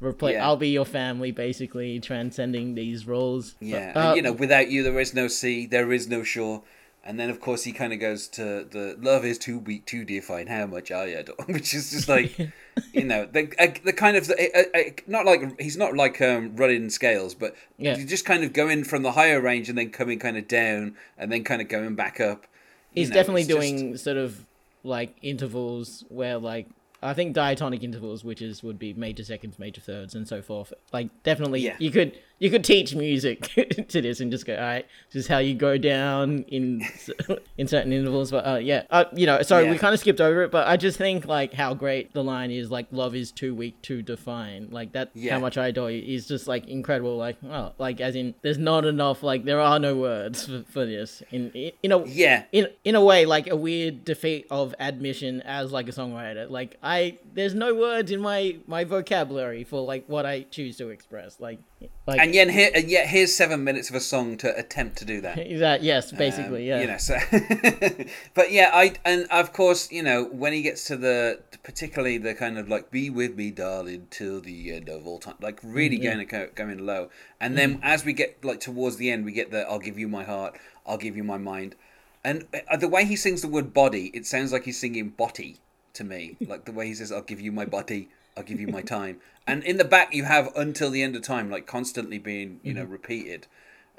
replace. 0.05 0.35
Yeah. 0.35 0.45
I'll 0.47 0.57
be 0.57 0.69
your 0.69 0.85
family, 0.85 1.31
basically 1.33 2.01
transcending 2.01 2.75
these 2.75 3.07
roles. 3.07 3.55
But, 3.61 3.69
Yeah, 3.69 3.93
uh, 3.95 4.09
and, 4.09 4.17
you 4.17 4.23
know, 4.23 4.33
without 4.33 4.71
you 4.71 4.83
there 4.83 4.99
is 5.01 5.15
no 5.15 5.29
sea, 5.29 5.67
there 5.67 5.93
is 5.93 6.09
no 6.09 6.23
shore. 6.23 6.63
And 7.07 7.21
then 7.21 7.29
of 7.29 7.39
course 7.39 7.65
he 7.65 7.73
kind 7.73 7.93
of 7.93 8.01
goes 8.01 8.29
to 8.29 8.65
the 8.71 8.97
love 8.99 9.27
is 9.27 9.37
too 9.37 9.59
weak 9.59 9.85
to 9.87 10.07
define 10.07 10.47
how 10.47 10.65
much 10.67 10.91
I 10.91 11.05
adore, 11.09 11.37
which 11.49 11.75
is 11.75 11.91
just 11.91 12.09
like, 12.09 12.39
you 12.95 13.05
know, 13.05 13.27
the 13.31 13.53
uh, 13.59 13.67
the 13.85 13.93
kind 13.93 14.17
of 14.17 14.31
uh, 14.31 14.35
uh, 14.75 14.79
not 15.07 15.27
like 15.27 15.61
he's 15.61 15.77
not 15.77 15.95
like 15.95 16.23
um, 16.23 16.57
running 16.57 16.89
scales, 16.89 17.35
but 17.35 17.55
Yeah. 17.77 17.99
you 17.99 18.07
just 18.07 18.25
kind 18.25 18.43
of 18.43 18.55
going 18.55 18.85
from 18.85 19.03
the 19.03 19.13
higher 19.13 19.39
range 19.39 19.69
and 19.69 19.77
then 19.77 19.91
coming 19.91 20.19
kind 20.19 20.39
of 20.39 20.49
down 20.49 20.97
and 21.19 21.31
then 21.31 21.45
kind 21.45 21.61
of 21.61 21.69
going 21.69 21.95
back 21.95 22.21
up. 22.21 22.47
He's 22.95 23.11
know, 23.11 23.15
definitely 23.17 23.43
it's 23.43 23.49
just- 23.51 23.61
doing 23.61 23.97
sort 23.99 24.17
of 24.17 24.47
like 24.83 25.15
intervals 25.21 26.05
where 26.09 26.39
like 26.39 26.69
I 27.05 27.15
think 27.15 27.35
diatonic 27.35 27.83
intervals, 27.83 28.25
which 28.25 28.41
is 28.43 28.63
would 28.63 28.79
be 28.79 28.95
major 28.95 29.23
seconds, 29.25 29.59
major 29.59 29.81
thirds, 29.81 30.15
and 30.15 30.27
so 30.27 30.41
forth. 30.43 30.73
Like 30.93 31.11
definitely, 31.23 31.61
Yeah. 31.61 31.77
you 31.79 31.91
could 31.91 32.19
you 32.39 32.51
could 32.51 32.65
teach 32.65 32.95
music 32.95 33.43
to 33.89 34.03
this 34.03 34.21
and 34.21 34.31
just 34.31 34.45
go, 34.45 34.55
all 34.55 34.61
right, 34.61 34.87
this 35.13 35.21
is 35.25 35.29
how 35.29 35.39
you 35.39 35.55
go 35.55 35.79
down 35.79 36.45
in 36.49 36.83
in 37.59 37.67
certain 37.69 37.93
intervals. 37.93 38.31
But 38.31 38.47
uh, 38.47 38.57
yeah, 38.57 38.83
uh, 38.91 39.05
you 39.15 39.27
know, 39.27 39.41
sorry, 39.43 39.65
Yeah. 39.65 39.71
we 39.71 39.79
kind 39.79 39.95
of 39.95 40.01
skipped 40.01 40.21
over 40.21 40.43
it, 40.43 40.51
but 40.51 40.67
I 40.67 40.77
just 40.77 40.99
think 40.99 41.27
like 41.27 41.55
how 41.55 41.75
great 41.75 42.13
the 42.13 42.25
line 42.25 42.51
is. 42.51 42.71
Like, 42.71 42.87
love 42.91 43.15
is 43.15 43.31
too 43.31 43.55
weak 43.55 43.81
to 43.83 44.03
define. 44.03 44.69
Like 44.71 44.93
that, 44.93 45.11
Yeah. 45.15 45.35
how 45.35 45.41
much 45.41 45.57
I 45.57 45.69
adore 45.69 45.91
you 45.91 46.03
is 46.15 46.27
just 46.27 46.49
like 46.49 46.67
incredible. 46.69 47.17
Like, 47.17 47.37
oh, 47.45 47.73
like 47.79 48.01
as 48.01 48.17
in, 48.17 48.35
there's 48.43 48.59
not 48.59 48.85
enough. 48.85 49.23
Like, 49.23 49.45
there 49.45 49.61
are 49.61 49.79
no 49.79 49.97
words 49.97 50.47
for, 50.47 50.65
for 50.69 50.85
this. 50.85 51.23
In 51.31 51.51
in 51.83 51.93
a 51.93 52.05
Yeah, 52.07 52.45
in 52.53 52.69
in 52.85 52.95
a 52.95 53.05
way 53.05 53.27
like 53.27 53.47
a 53.49 53.57
weird 53.57 54.05
defeat 54.05 54.47
of 54.51 54.75
admission 54.79 55.41
as 55.43 55.73
like 55.73 55.89
a 55.89 55.93
songwriter 55.93 56.49
like 56.51 56.77
i 56.83 57.17
there's 57.35 57.55
no 57.55 57.75
words 57.75 58.11
in 58.11 58.21
my 58.21 58.57
my 58.67 58.85
vocabulary 58.85 59.65
for 59.65 59.85
like 59.85 60.05
what 60.09 60.27
i 60.27 60.43
choose 60.51 60.77
to 60.77 60.89
express 60.91 61.39
like 61.41 61.59
like 62.07 62.21
and 62.21 62.35
yet 62.35 62.51
here 62.51 62.71
and 62.75 62.89
yet 62.89 63.09
here's 63.09 63.35
seven 63.35 63.65
minutes 63.65 63.91
of 63.91 63.97
a 63.97 64.01
song 64.01 64.37
to 64.39 64.57
attempt 64.59 64.99
to 64.99 65.05
do 65.05 65.21
that. 65.21 65.37
that 65.59 65.83
yes 65.83 66.13
basically 66.13 66.63
Um, 66.63 66.69
yeah 66.69 66.81
You 66.81 66.87
know, 66.89 66.99
so 66.99 67.17
but 68.35 68.53
yeah, 68.53 68.71
I 68.73 68.95
and 69.05 69.27
of 69.31 69.53
course, 69.53 69.91
you 69.91 70.03
know, 70.03 70.25
when 70.25 70.53
he 70.53 70.63
gets 70.63 70.85
to 70.85 70.97
the 70.97 71.41
particularly 71.63 72.19
the 72.19 72.35
kind 72.35 72.59
of 72.59 72.69
like 72.69 72.91
"Be 72.91 73.11
with 73.11 73.37
me, 73.37 73.51
darling, 73.51 74.07
till 74.11 74.41
the 74.41 74.73
end 74.73 74.89
of 74.89 75.07
all 75.07 75.19
time," 75.19 75.37
like 75.41 75.61
really 75.63 75.97
yeah. 75.97 76.15
going 76.15 76.29
to 76.29 76.47
going 76.55 76.79
low, 76.85 77.11
and 77.41 77.57
then 77.57 77.81
as 77.83 78.05
we 78.05 78.13
get 78.13 78.45
like 78.45 78.61
towards 78.61 78.97
the 78.97 79.11
end, 79.11 79.25
we 79.25 79.33
get 79.33 79.51
the 79.51 79.69
"I'll 79.69 79.79
give 79.79 79.99
you 79.99 80.09
my 80.09 80.25
heart, 80.25 80.59
I'll 80.87 80.99
give 80.99 81.17
you 81.17 81.25
my 81.25 81.39
mind," 81.39 81.75
and 82.23 82.47
uh, 82.71 82.77
the 82.77 82.89
way 82.89 83.05
he 83.05 83.17
sings 83.17 83.43
the 83.43 83.49
word 83.49 83.73
"body," 83.73 84.11
it 84.15 84.27
sounds 84.27 84.53
like 84.53 84.65
he's 84.65 84.79
singing 84.79 85.11
"body" 85.11 85.59
to 85.95 86.05
me, 86.05 86.37
like 86.47 86.65
the 86.65 86.73
way 86.73 86.87
he 86.87 86.95
says 86.95 87.11
"I'll 87.11 87.23
give 87.23 87.41
you 87.41 87.53
my 87.53 87.65
body." 87.65 88.09
I'll 88.37 88.45
give 88.45 88.61
you 88.61 88.69
my 88.69 88.83
time, 88.83 89.21
and 89.47 89.63
in 89.63 89.77
the 89.77 89.85
back 89.85 90.15
you 90.15 90.25
have 90.25 90.55
"until 90.57 90.91
the 90.91 91.03
end 91.03 91.17
of 91.17 91.23
time," 91.23 91.51
like 91.51 91.67
constantly 91.67 92.19
being, 92.19 92.61
you 92.63 92.75
know, 92.75 92.83
mm-hmm. 92.83 92.93
repeated. 92.93 93.47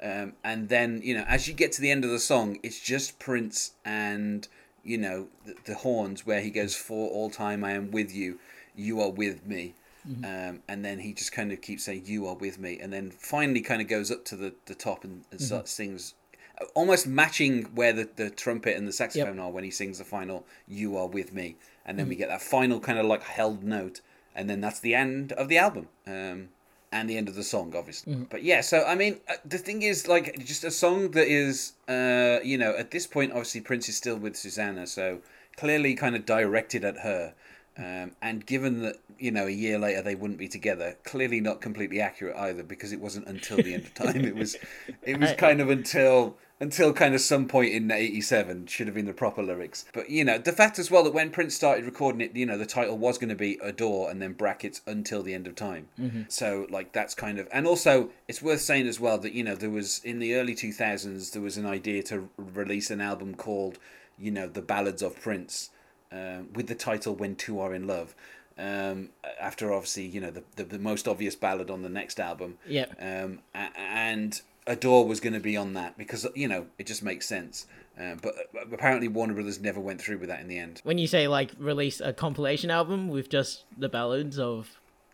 Um, 0.02 0.34
and 0.44 0.68
then 0.68 1.00
you 1.02 1.14
know, 1.14 1.24
as 1.26 1.48
you 1.48 1.54
get 1.54 1.72
to 1.72 1.80
the 1.80 1.90
end 1.90 2.04
of 2.04 2.10
the 2.10 2.18
song, 2.18 2.58
it's 2.62 2.80
just 2.80 3.18
Prince 3.18 3.72
and 3.84 4.46
you 4.84 4.98
know 4.98 5.28
the, 5.44 5.54
the 5.64 5.74
horns 5.74 6.26
where 6.26 6.40
he 6.40 6.50
goes, 6.50 6.74
"For 6.74 7.08
all 7.10 7.30
time 7.30 7.64
I 7.64 7.72
am 7.72 7.90
with 7.90 8.14
you, 8.14 8.38
you 8.74 9.00
are 9.00 9.10
with 9.10 9.46
me," 9.46 9.74
mm-hmm. 10.08 10.24
um, 10.24 10.62
and 10.68 10.84
then 10.84 10.98
he 10.98 11.14
just 11.14 11.32
kind 11.32 11.50
of 11.50 11.62
keeps 11.62 11.84
saying, 11.84 12.02
"You 12.04 12.26
are 12.26 12.34
with 12.34 12.58
me," 12.58 12.78
and 12.78 12.92
then 12.92 13.10
finally 13.10 13.62
kind 13.62 13.80
of 13.80 13.88
goes 13.88 14.10
up 14.10 14.24
to 14.26 14.36
the, 14.36 14.54
the 14.66 14.74
top 14.74 15.04
and, 15.04 15.24
and 15.30 15.40
mm-hmm. 15.40 15.46
starts 15.46 15.72
sings, 15.72 16.14
uh, 16.60 16.66
almost 16.74 17.06
matching 17.06 17.64
where 17.74 17.94
the, 17.94 18.08
the 18.16 18.28
trumpet 18.28 18.76
and 18.76 18.86
the 18.86 18.92
saxophone 18.92 19.38
are 19.38 19.50
when 19.50 19.64
he 19.64 19.70
sings 19.70 19.98
the 19.98 20.04
final 20.04 20.44
"You 20.68 20.98
are 20.98 21.08
with 21.08 21.32
me," 21.32 21.56
and 21.86 21.98
then 21.98 22.08
we 22.08 22.16
get 22.16 22.28
that 22.28 22.42
final 22.42 22.80
kind 22.80 22.98
of 22.98 23.06
like 23.06 23.22
held 23.22 23.64
note, 23.64 24.02
and 24.36 24.48
then 24.48 24.60
that's 24.60 24.78
the 24.78 24.94
end 24.94 25.32
of 25.32 25.48
the 25.48 25.58
album. 25.58 25.88
Um, 26.06 26.50
and 26.92 27.10
the 27.10 27.16
end 27.16 27.28
of 27.28 27.34
the 27.34 27.42
song, 27.42 27.74
obviously. 27.76 28.14
Mm. 28.14 28.30
But 28.30 28.44
yeah, 28.44 28.60
so 28.60 28.84
I 28.84 28.94
mean, 28.94 29.20
uh, 29.28 29.34
the 29.44 29.58
thing 29.58 29.82
is, 29.82 30.06
like, 30.06 30.38
just 30.44 30.62
a 30.62 30.70
song 30.70 31.10
that 31.10 31.26
is, 31.26 31.72
uh, 31.88 32.38
you 32.44 32.56
know, 32.56 32.76
at 32.76 32.92
this 32.92 33.06
point, 33.06 33.32
obviously, 33.32 33.60
Prince 33.60 33.88
is 33.88 33.96
still 33.96 34.16
with 34.16 34.36
Susannah, 34.36 34.86
so 34.86 35.18
clearly 35.56 35.94
kind 35.94 36.14
of 36.14 36.24
directed 36.24 36.84
at 36.84 36.98
her. 36.98 37.34
Um, 37.78 38.12
and 38.22 38.46
given 38.46 38.80
that, 38.82 38.96
you 39.18 39.30
know, 39.30 39.46
a 39.46 39.50
year 39.50 39.78
later 39.78 40.00
they 40.00 40.14
wouldn't 40.14 40.38
be 40.38 40.48
together, 40.48 40.96
clearly 41.04 41.40
not 41.40 41.60
completely 41.60 42.00
accurate 42.00 42.36
either, 42.36 42.62
because 42.62 42.92
it 42.92 43.00
wasn't 43.00 43.26
until 43.26 43.58
the 43.58 43.74
end 43.74 43.84
of 43.84 43.94
time. 43.94 44.24
It 44.24 44.34
was, 44.34 44.56
it 45.02 45.20
was 45.20 45.32
kind 45.38 45.60
of 45.60 45.68
until 45.68 46.38
until 46.58 46.92
kind 46.92 47.14
of 47.14 47.20
some 47.20 47.46
point 47.46 47.72
in 47.72 47.90
87 47.90 48.66
should 48.66 48.86
have 48.86 48.94
been 48.94 49.06
the 49.06 49.12
proper 49.12 49.42
lyrics. 49.42 49.84
But 49.92 50.08
you 50.10 50.24
know 50.24 50.38
the 50.38 50.52
fact 50.52 50.78
as 50.78 50.90
well 50.90 51.04
that 51.04 51.12
when 51.12 51.30
prince 51.30 51.54
started 51.54 51.84
recording 51.84 52.20
it 52.20 52.34
you 52.34 52.46
know 52.46 52.56
the 52.56 52.66
title 52.66 52.96
was 52.96 53.18
going 53.18 53.28
to 53.28 53.34
be 53.34 53.58
adore 53.62 54.10
and 54.10 54.20
then 54.22 54.32
brackets 54.32 54.80
until 54.86 55.22
the 55.22 55.34
end 55.34 55.46
of 55.46 55.54
time. 55.54 55.88
So 56.28 56.66
like 56.70 56.92
that's 56.92 57.14
kind 57.14 57.38
of 57.38 57.48
and 57.52 57.66
also 57.66 58.10
it's 58.28 58.40
worth 58.40 58.60
saying 58.60 58.86
as 58.86 58.98
well 58.98 59.18
that 59.18 59.32
you 59.32 59.44
know 59.44 59.54
there 59.54 59.70
was 59.70 60.00
in 60.04 60.18
the 60.18 60.34
early 60.34 60.54
2000s 60.54 61.32
there 61.32 61.42
was 61.42 61.56
an 61.56 61.66
idea 61.66 62.02
to 62.04 62.28
release 62.36 62.90
an 62.90 63.00
album 63.00 63.34
called 63.34 63.78
you 64.18 64.30
know 64.30 64.46
the 64.46 64.62
ballads 64.62 65.02
of 65.02 65.20
prince 65.20 65.70
um, 66.10 66.48
with 66.54 66.68
the 66.68 66.74
title 66.74 67.14
when 67.14 67.36
two 67.36 67.60
are 67.60 67.74
in 67.74 67.86
love. 67.86 68.14
Um, 68.58 69.10
after 69.38 69.70
obviously 69.70 70.06
you 70.06 70.18
know 70.18 70.30
the, 70.30 70.42
the, 70.56 70.64
the 70.64 70.78
most 70.78 71.06
obvious 71.06 71.34
ballad 71.34 71.70
on 71.70 71.82
the 71.82 71.90
next 71.90 72.18
album. 72.18 72.56
Yeah. 72.66 72.86
Um, 72.98 73.40
and 73.54 74.40
Adore 74.66 75.06
was 75.06 75.20
going 75.20 75.32
to 75.34 75.40
be 75.40 75.56
on 75.56 75.74
that 75.74 75.96
because 75.96 76.26
you 76.34 76.48
know 76.48 76.66
it 76.78 76.86
just 76.86 77.02
makes 77.02 77.26
sense. 77.26 77.66
Uh, 77.98 78.14
but 78.20 78.34
uh, 78.54 78.60
apparently 78.72 79.08
Warner 79.08 79.32
Brothers 79.34 79.60
never 79.60 79.80
went 79.80 80.00
through 80.02 80.18
with 80.18 80.28
that 80.28 80.40
in 80.40 80.48
the 80.48 80.58
end. 80.58 80.80
when 80.84 80.98
you 80.98 81.06
say 81.06 81.28
like 81.28 81.52
release 81.58 82.00
a 82.00 82.12
compilation 82.12 82.70
album 82.70 83.08
with 83.08 83.30
just 83.30 83.64
the 83.78 83.88
ballads 83.88 84.38
of 84.38 84.68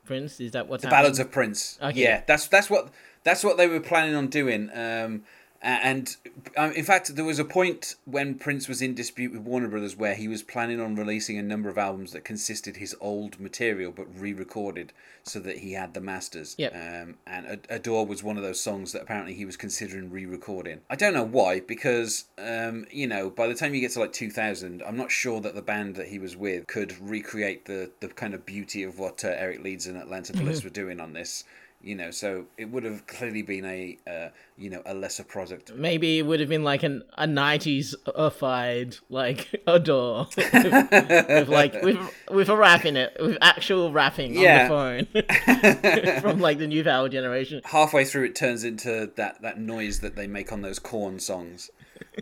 prince 0.05 0.41
is 0.41 0.51
that 0.53 0.67
what's 0.67 0.83
The 0.83 0.89
happening? 0.89 1.03
Ballads 1.05 1.19
of 1.21 1.31
Prince. 1.31 1.79
Okay. 1.81 2.03
Yeah, 2.03 2.23
that's 2.27 2.49
that's 2.49 2.69
what 2.69 2.91
that's 3.25 3.45
what 3.45 3.57
they 3.57 3.69
were 3.69 3.79
planning 3.81 4.15
on 4.17 4.27
doing. 4.29 4.69
Um, 4.75 4.79
a- 4.81 5.23
and 5.63 6.17
um, 6.57 6.73
in 6.73 6.85
fact, 6.85 7.15
there 7.15 7.25
was 7.25 7.39
a 7.39 7.45
point 7.45 7.95
when 8.05 8.35
Prince 8.35 8.69
was 8.69 8.83
in 8.83 8.95
dispute 8.95 9.33
with 9.33 9.43
Warner 9.43 9.69
Brothers 9.69 9.97
where 9.97 10.15
he 10.15 10.27
was 10.27 10.43
planning 10.43 10.81
on 10.81 10.97
releasing 10.97 11.39
a 11.39 11.43
number 11.43 11.69
of 11.69 11.79
albums 11.79 12.13
that 12.13 12.25
consisted 12.25 12.77
his 12.77 12.97
old 13.01 13.39
material 13.39 13.93
but 13.93 14.07
re-recorded 14.19 14.93
so 15.23 15.39
that 15.39 15.59
he 15.59 15.73
had 15.73 15.95
the 15.95 16.01
masters. 16.01 16.57
Yep. 16.59 16.75
Um, 16.75 17.15
and 17.27 17.61
Adore 17.71 18.05
was 18.05 18.25
one 18.25 18.37
of 18.37 18.43
those 18.43 18.61
songs 18.61 18.93
that 18.93 19.03
apparently 19.03 19.35
he 19.35 19.45
was 19.45 19.57
considering 19.57 20.11
re-recording. 20.11 20.81
I 20.91 20.97
don't 20.97 21.15
know 21.15 21.23
why 21.23 21.61
because 21.61 22.25
um, 22.39 22.87
you 22.91 23.07
know 23.07 23.31
by 23.31 23.47
the 23.47 23.55
time 23.55 23.73
you 23.73 23.81
get 23.81 23.93
to 23.93 24.01
like 24.01 24.13
2000, 24.13 24.83
I'm 24.83 24.97
not 24.97 25.13
sure 25.13 25.41
that 25.41 25.55
the 25.55 25.63
band 25.63 25.95
that 25.95 26.09
he 26.09 26.19
was 26.19 26.37
with 26.37 26.67
could 26.67 27.01
recreate 27.01 27.67
the 27.67 27.91
the 28.01 28.09
kind 28.09 28.35
of 28.35 28.45
beauty 28.45 28.83
of 28.83 28.99
what 28.99 29.25
uh, 29.25 29.29
Eric 29.29 29.63
Leeds 29.63 29.87
and 29.87 29.97
Atlanta 29.97 30.33
Bliss 30.33 30.65
were 30.65 30.71
doing 30.71 31.01
on 31.01 31.13
this 31.13 31.45
you 31.83 31.95
know. 31.95 32.11
So 32.11 32.47
it 32.57 32.67
would 32.71 32.85
have 32.85 33.07
clearly 33.07 33.43
been 33.43 33.65
a 33.65 33.99
uh, 34.07 34.29
you 34.57 34.71
know 34.71 34.83
a 34.87 34.95
lesser 34.95 35.25
product. 35.25 35.75
Maybe 35.75 36.19
it 36.19 36.23
would 36.23 36.41
have 36.41 36.49
been 36.49 36.65
like 36.65 36.83
an 36.83 37.03
a 37.17 37.27
nineties 37.27 37.95
ified 38.17 38.97
like 39.09 39.63
Adore 39.67 40.29
with, 40.37 40.53
with 40.93 41.49
like 41.49 41.83
with 41.83 41.99
with 42.31 42.49
a 42.49 42.57
rap 42.57 42.85
in 42.85 42.97
it, 42.97 43.17
with 43.21 43.37
actual 43.41 43.93
rapping 43.93 44.35
Yeah. 44.35 44.69
on 44.71 45.07
the 45.13 45.23
phone 45.23 46.21
from 46.21 46.41
like 46.41 46.59
the 46.59 46.67
new 46.67 46.85
power 46.85 47.09
generation. 47.09 47.61
Halfway 47.65 48.05
through, 48.05 48.25
it 48.25 48.35
turns 48.35 48.65
into 48.65 49.11
that 49.17 49.43
that 49.43 49.59
noise 49.59 50.01
that 50.01 50.17
they 50.17 50.27
make 50.27 50.53
on 50.53 50.63
those 50.63 50.79
Korn 50.79 51.19
songs. 51.21 51.71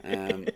Um, 0.05 0.47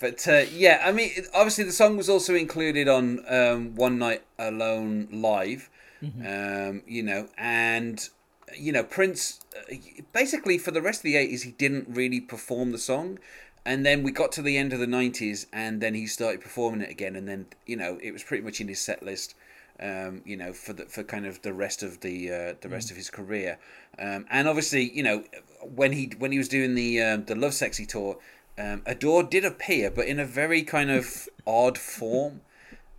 but 0.00 0.28
uh, 0.28 0.44
yeah, 0.52 0.82
I 0.84 0.92
mean, 0.92 1.10
obviously 1.34 1.64
the 1.64 1.72
song 1.72 1.96
was 1.96 2.08
also 2.10 2.34
included 2.34 2.86
on 2.88 3.20
um, 3.28 3.74
One 3.74 3.98
Night 3.98 4.22
Alone 4.38 5.08
live. 5.10 5.70
Um, 6.02 6.82
you 6.86 7.02
know, 7.02 7.28
and 7.38 8.08
you 8.56 8.72
know 8.72 8.84
Prince 8.84 9.40
uh, 9.56 9.74
basically 10.12 10.58
for 10.58 10.70
the 10.70 10.82
rest 10.82 11.00
of 11.00 11.04
the 11.04 11.16
eighties 11.16 11.42
he 11.42 11.52
didn't 11.52 11.88
really 11.88 12.20
perform 12.20 12.72
the 12.72 12.78
song, 12.78 13.18
and 13.64 13.84
then 13.84 14.02
we 14.02 14.10
got 14.10 14.32
to 14.32 14.42
the 14.42 14.56
end 14.56 14.72
of 14.72 14.78
the 14.78 14.86
nineties 14.86 15.46
and 15.52 15.80
then 15.80 15.94
he 15.94 16.06
started 16.06 16.40
performing 16.40 16.80
it 16.82 16.90
again, 16.90 17.16
and 17.16 17.28
then 17.28 17.46
you 17.66 17.76
know 17.76 17.98
it 18.02 18.12
was 18.12 18.22
pretty 18.22 18.44
much 18.44 18.60
in 18.60 18.68
his 18.68 18.80
set 18.80 19.02
list. 19.02 19.34
Um, 19.78 20.22
you 20.24 20.38
know, 20.38 20.54
for 20.54 20.72
the 20.72 20.86
for 20.86 21.02
kind 21.02 21.26
of 21.26 21.42
the 21.42 21.52
rest 21.52 21.82
of 21.82 22.00
the 22.00 22.30
uh, 22.30 22.54
the 22.62 22.68
rest 22.70 22.90
of 22.90 22.96
his 22.96 23.10
career, 23.10 23.58
um, 23.98 24.24
and 24.30 24.48
obviously, 24.48 24.90
you 24.90 25.02
know, 25.02 25.24
when 25.62 25.92
he 25.92 26.12
when 26.18 26.32
he 26.32 26.38
was 26.38 26.48
doing 26.48 26.74
the 26.74 27.02
um, 27.02 27.24
the 27.26 27.34
Lovesexy 27.34 27.86
tour, 27.86 28.16
um, 28.58 28.82
Adore 28.86 29.22
did 29.22 29.44
appear, 29.44 29.90
but 29.90 30.06
in 30.06 30.18
a 30.18 30.24
very 30.24 30.62
kind 30.62 30.90
of 30.90 31.28
odd 31.46 31.76
form 31.76 32.40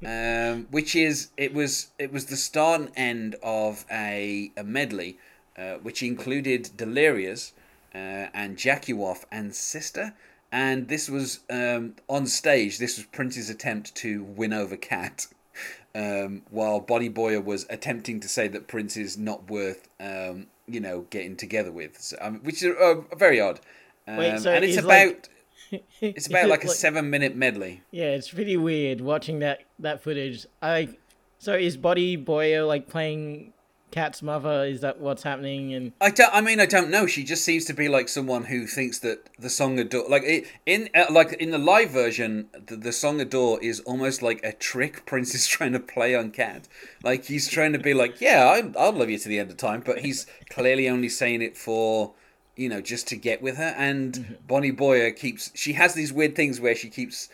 um, 0.05 0.67
which 0.69 0.95
is 0.95 1.29
it 1.37 1.53
was 1.53 1.89
it 1.97 2.11
was 2.11 2.25
the 2.25 2.37
start 2.37 2.81
and 2.81 2.91
end 2.95 3.35
of 3.41 3.85
a, 3.91 4.51
a 4.55 4.63
medley, 4.63 5.17
uh, 5.57 5.75
which 5.75 6.03
included 6.03 6.69
Delirious 6.77 7.53
uh, 7.95 8.27
and 8.33 8.57
Jack 8.57 8.87
You 8.87 9.03
Off 9.03 9.25
and 9.31 9.55
Sister, 9.55 10.13
and 10.51 10.87
this 10.87 11.09
was 11.09 11.39
um, 11.49 11.95
on 12.07 12.27
stage. 12.27 12.77
This 12.77 12.97
was 12.97 13.05
Prince's 13.07 13.49
attempt 13.49 13.95
to 13.95 14.23
win 14.23 14.53
over 14.53 14.77
Cat, 14.77 15.27
um, 15.95 16.43
while 16.51 16.79
Bonnie 16.79 17.09
Boyer 17.09 17.41
was 17.41 17.65
attempting 17.69 18.19
to 18.19 18.27
say 18.27 18.47
that 18.47 18.67
Prince 18.67 18.97
is 18.97 19.17
not 19.17 19.49
worth 19.49 19.87
um, 19.99 20.47
you 20.67 20.79
know 20.79 21.07
getting 21.09 21.35
together 21.35 21.71
with, 21.71 21.99
so, 21.99 22.17
um, 22.21 22.39
which 22.43 22.61
is 22.61 22.75
uh, 22.79 23.01
very 23.15 23.39
odd. 23.41 23.59
Um, 24.07 24.17
Wait, 24.17 24.39
so 24.39 24.51
and 24.51 24.63
it's 24.63 24.77
about 24.77 25.07
like- 25.07 25.29
it's 26.01 26.27
about 26.27 26.49
like 26.49 26.63
a 26.63 26.69
seven 26.69 27.09
minute 27.09 27.35
medley. 27.35 27.81
Yeah, 27.91 28.11
it's 28.11 28.29
pretty 28.29 28.57
weird 28.57 29.01
watching 29.01 29.39
that 29.39 29.61
that 29.79 30.01
footage. 30.01 30.45
I 30.61 30.89
so 31.39 31.53
is 31.53 31.77
Bonnie 31.77 32.15
Boyer 32.15 32.63
like 32.63 32.87
playing 32.89 33.53
Cat's 33.91 34.21
mother? 34.21 34.65
Is 34.65 34.81
that 34.81 34.99
what's 34.99 35.23
happening? 35.23 35.73
And 35.73 35.93
I 36.01 36.09
don't. 36.09 36.33
I 36.33 36.41
mean, 36.41 36.59
I 36.59 36.65
don't 36.65 36.89
know. 36.89 37.05
She 37.07 37.23
just 37.23 37.45
seems 37.45 37.65
to 37.65 37.73
be 37.73 37.87
like 37.87 38.09
someone 38.09 38.45
who 38.45 38.67
thinks 38.67 38.99
that 38.99 39.29
the 39.39 39.49
song 39.49 39.79
"Adore," 39.79 40.09
like 40.09 40.23
it, 40.23 40.45
in 40.65 40.89
uh, 40.93 41.05
like 41.09 41.33
in 41.33 41.51
the 41.51 41.57
live 41.57 41.91
version, 41.91 42.49
the, 42.65 42.75
the 42.75 42.91
song 42.91 43.21
"Adore" 43.21 43.61
is 43.63 43.79
almost 43.81 44.21
like 44.21 44.43
a 44.43 44.51
trick 44.51 45.05
Prince 45.05 45.33
is 45.33 45.47
trying 45.47 45.73
to 45.73 45.79
play 45.79 46.15
on 46.15 46.31
Cat. 46.31 46.67
Like 47.03 47.25
he's 47.25 47.47
trying 47.47 47.73
to 47.73 47.79
be 47.79 47.93
like, 47.93 48.19
"Yeah, 48.19 48.45
I, 48.45 48.71
I'll 48.77 48.93
love 48.93 49.09
you 49.09 49.17
to 49.19 49.29
the 49.29 49.39
end 49.39 49.51
of 49.51 49.57
time," 49.57 49.83
but 49.85 49.99
he's 49.99 50.27
clearly 50.49 50.89
only 50.89 51.09
saying 51.09 51.41
it 51.41 51.57
for 51.57 52.13
you 52.57 52.67
know 52.67 52.81
just 52.81 53.07
to 53.09 53.15
get 53.15 53.41
with 53.41 53.55
her. 53.57 53.73
And 53.77 54.37
Bonnie 54.47 54.71
Boyer 54.71 55.11
keeps. 55.11 55.51
She 55.55 55.73
has 55.73 55.93
these 55.93 56.11
weird 56.11 56.35
things 56.35 56.59
where 56.59 56.75
she 56.75 56.89
keeps 56.89 57.29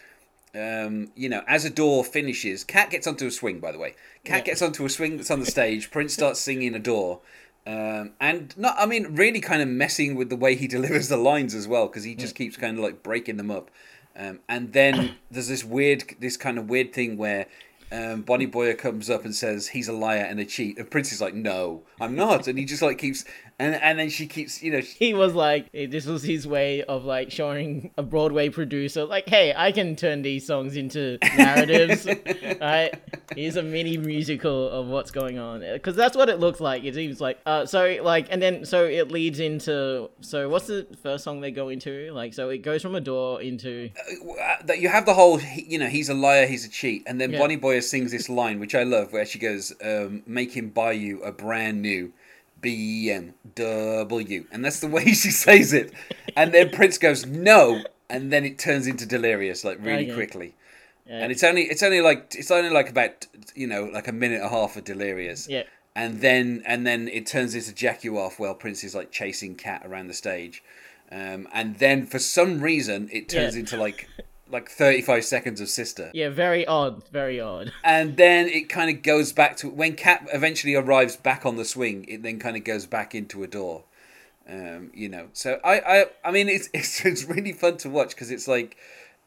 um, 0.55 1.11
you 1.15 1.29
know, 1.29 1.41
as 1.47 1.65
Adore 1.65 2.03
finishes, 2.03 2.63
Cat 2.63 2.91
gets 2.91 3.07
onto 3.07 3.25
a 3.25 3.31
swing. 3.31 3.59
By 3.59 3.71
the 3.71 3.79
way, 3.79 3.95
Cat 4.23 4.39
Yeah. 4.39 4.43
gets 4.51 4.61
onto 4.61 4.85
a 4.85 4.89
swing 4.89 5.17
that's 5.17 5.31
on 5.31 5.39
the 5.39 5.47
stage. 5.47 5.89
Prince 5.89 6.13
starts 6.13 6.39
singing 6.39 6.75
Adore, 6.75 7.21
um, 7.65 8.11
and 8.21 8.55
not, 8.55 8.75
I 8.77 8.85
mean, 8.85 9.15
really 9.15 9.39
kind 9.39 9.63
of 9.63 9.67
messing 9.67 10.13
with 10.15 10.29
the 10.29 10.35
way 10.35 10.53
he 10.55 10.67
delivers 10.77 11.07
the 11.07 11.17
lines 11.17 11.55
as 11.55 11.67
well, 11.67 11.87
because 11.87 12.03
he 12.03 12.13
just 12.13 12.35
keeps 12.35 12.55
kind 12.55 12.77
of 12.77 12.83
like 12.83 13.01
breaking 13.01 13.37
them 13.37 13.49
up. 13.49 13.71
Um, 14.15 14.41
and 14.47 14.73
then 14.73 15.15
there's 15.31 15.47
this 15.47 15.63
weird, 15.63 16.03
this 16.19 16.37
kind 16.37 16.59
of 16.59 16.69
weird 16.69 16.93
thing 16.93 17.17
where 17.17 17.47
um, 17.93 18.21
Bonnie 18.23 18.45
Boyer 18.47 18.73
comes 18.73 19.09
up 19.09 19.23
and 19.23 19.35
says 19.35 19.67
he's 19.69 19.87
a 19.87 19.93
liar 19.93 20.25
and 20.27 20.39
a 20.39 20.45
cheat, 20.45 20.77
and 20.77 20.89
Prince 20.89 21.11
is 21.13 21.21
like, 21.21 21.33
"No, 21.35 21.83
I'm 22.01 22.15
not," 22.15 22.47
and 22.47 22.57
he 22.57 22.65
just 22.65 22.81
like 22.81 22.97
keeps, 22.97 23.23
and 23.59 23.75
and 23.75 23.99
then 23.99 24.09
she 24.09 24.25
keeps, 24.27 24.63
you 24.63 24.71
know, 24.71 24.79
he 24.79 25.13
was 25.13 25.35
like, 25.35 25.71
this 25.71 26.05
was 26.05 26.23
his 26.23 26.47
way 26.47 26.81
of 26.83 27.05
like 27.05 27.31
showing 27.31 27.91
a 27.97 28.03
Broadway 28.03 28.49
producer, 28.49 29.05
like, 29.05 29.29
hey, 29.29 29.53
I 29.55 29.71
can 29.71 29.95
turn 29.95 30.23
these 30.23 30.45
songs 30.47 30.75
into 30.75 31.19
narratives. 31.37 32.07
right? 32.59 32.93
Here's 33.35 33.55
a 33.57 33.63
mini 33.63 33.97
musical 33.97 34.69
of 34.69 34.87
what's 34.87 35.11
going 35.11 35.37
on 35.37 35.61
because 35.61 35.95
that's 35.95 36.17
what 36.17 36.29
it 36.29 36.39
looks 36.39 36.59
like. 36.59 36.83
It 36.83 36.95
seems 36.95 37.21
like 37.21 37.39
uh, 37.45 37.65
so 37.65 37.97
like, 38.01 38.27
and 38.31 38.41
then 38.41 38.65
so 38.65 38.85
it 38.85 39.11
leads 39.11 39.39
into 39.39 40.09
so 40.21 40.49
what's 40.49 40.67
the 40.67 40.87
first 41.03 41.23
song 41.23 41.41
they 41.41 41.51
go 41.51 41.69
into? 41.69 42.11
Like, 42.13 42.33
so 42.33 42.49
it 42.49 42.59
goes 42.59 42.81
from 42.81 42.95
Adore 42.95 43.41
into 43.41 43.89
uh, 44.41 44.55
that 44.65 44.79
you 44.79 44.89
have 44.89 45.05
the 45.05 45.13
whole 45.13 45.39
you 45.55 45.77
know 45.77 45.87
he's 45.87 46.09
a 46.09 46.13
liar 46.13 46.45
he's 46.47 46.65
a 46.65 46.69
cheat 46.69 47.03
and 47.05 47.19
then 47.21 47.31
Yeah. 47.31 47.39
bonnie 47.39 47.55
boyer 47.55 47.81
sings 47.89 48.11
this 48.11 48.29
line 48.29 48.59
which 48.59 48.73
i 48.75 48.83
love 48.83 49.13
where 49.13 49.25
she 49.25 49.37
goes 49.39 49.73
um, 49.83 50.23
make 50.25 50.53
him 50.57 50.69
buy 50.69 50.91
you 50.91 51.21
a 51.23 51.31
brand 51.31 51.81
new 51.81 52.11
bmw 52.61 54.45
and 54.51 54.63
that's 54.65 54.79
the 54.79 54.87
way 54.95 55.05
she 55.05 55.29
says 55.31 55.73
it 55.73 55.93
and 56.35 56.53
then 56.53 56.69
prince 56.69 56.97
goes 56.97 57.25
no 57.25 57.81
and 58.09 58.31
then 58.31 58.45
it 58.45 58.57
turns 58.57 58.87
into 58.87 59.05
delirious 59.05 59.63
like 59.63 59.77
really 59.81 60.05
Okay. 60.05 60.13
quickly 60.13 60.55
Yeah. 61.07 61.19
and 61.23 61.31
it's 61.31 61.43
only 61.43 61.63
it's 61.63 61.83
only 61.83 62.01
like 62.01 62.33
it's 62.37 62.51
only 62.51 62.69
like 62.69 62.89
about 62.89 63.27
you 63.55 63.67
know 63.67 63.83
like 63.85 64.07
a 64.07 64.11
minute 64.13 64.37
and 64.41 64.45
a 64.45 64.49
half 64.49 64.77
of 64.77 64.83
delirious 64.85 65.47
yeah. 65.49 65.63
and 65.95 66.21
then 66.21 66.63
and 66.65 66.85
then 66.87 67.07
it 67.07 67.25
turns 67.25 67.53
into 67.55 67.73
Jack 67.73 68.03
You 68.03 68.17
Off 68.17 68.39
while 68.39 68.53
Prince 68.55 68.83
is 68.83 68.95
like 68.95 69.11
chasing 69.11 69.55
Cat 69.55 69.81
around 69.85 70.07
the 70.07 70.13
stage, 70.13 70.63
um, 71.11 71.47
and 71.53 71.77
then 71.77 72.05
for 72.05 72.19
some 72.19 72.61
reason 72.61 73.09
it 73.11 73.27
turns 73.29 73.55
Yeah. 73.55 73.59
into 73.61 73.77
like 73.77 74.07
like 74.49 74.69
thirty 74.69 75.01
five 75.01 75.25
seconds 75.25 75.61
of 75.61 75.69
Sister, 75.69 76.11
Yeah, 76.13 76.29
very 76.29 76.65
odd, 76.65 77.07
very 77.09 77.39
odd. 77.39 77.71
and 77.83 78.17
then 78.17 78.47
it 78.47 78.69
kind 78.69 78.95
of 78.95 79.03
goes 79.03 79.31
back 79.31 79.57
to 79.57 79.69
when 79.69 79.95
Cat 79.95 80.27
eventually 80.33 80.75
arrives 80.75 81.15
back 81.15 81.45
on 81.45 81.55
the 81.55 81.65
swing. 81.65 82.05
It 82.07 82.23
then 82.23 82.39
kind 82.39 82.55
of 82.57 82.63
goes 82.63 82.85
back 82.85 83.15
into 83.15 83.43
Adore, 83.43 83.83
um, 84.49 84.91
you 84.93 85.09
know. 85.09 85.29
So 85.33 85.59
I 85.63 85.79
I 85.79 86.05
I 86.25 86.31
mean 86.31 86.49
it's 86.49 86.69
it's, 86.73 87.05
it's 87.05 87.23
really 87.25 87.53
fun 87.53 87.77
to 87.77 87.89
watch 87.89 88.09
because 88.09 88.31
it's 88.31 88.47
like. 88.47 88.77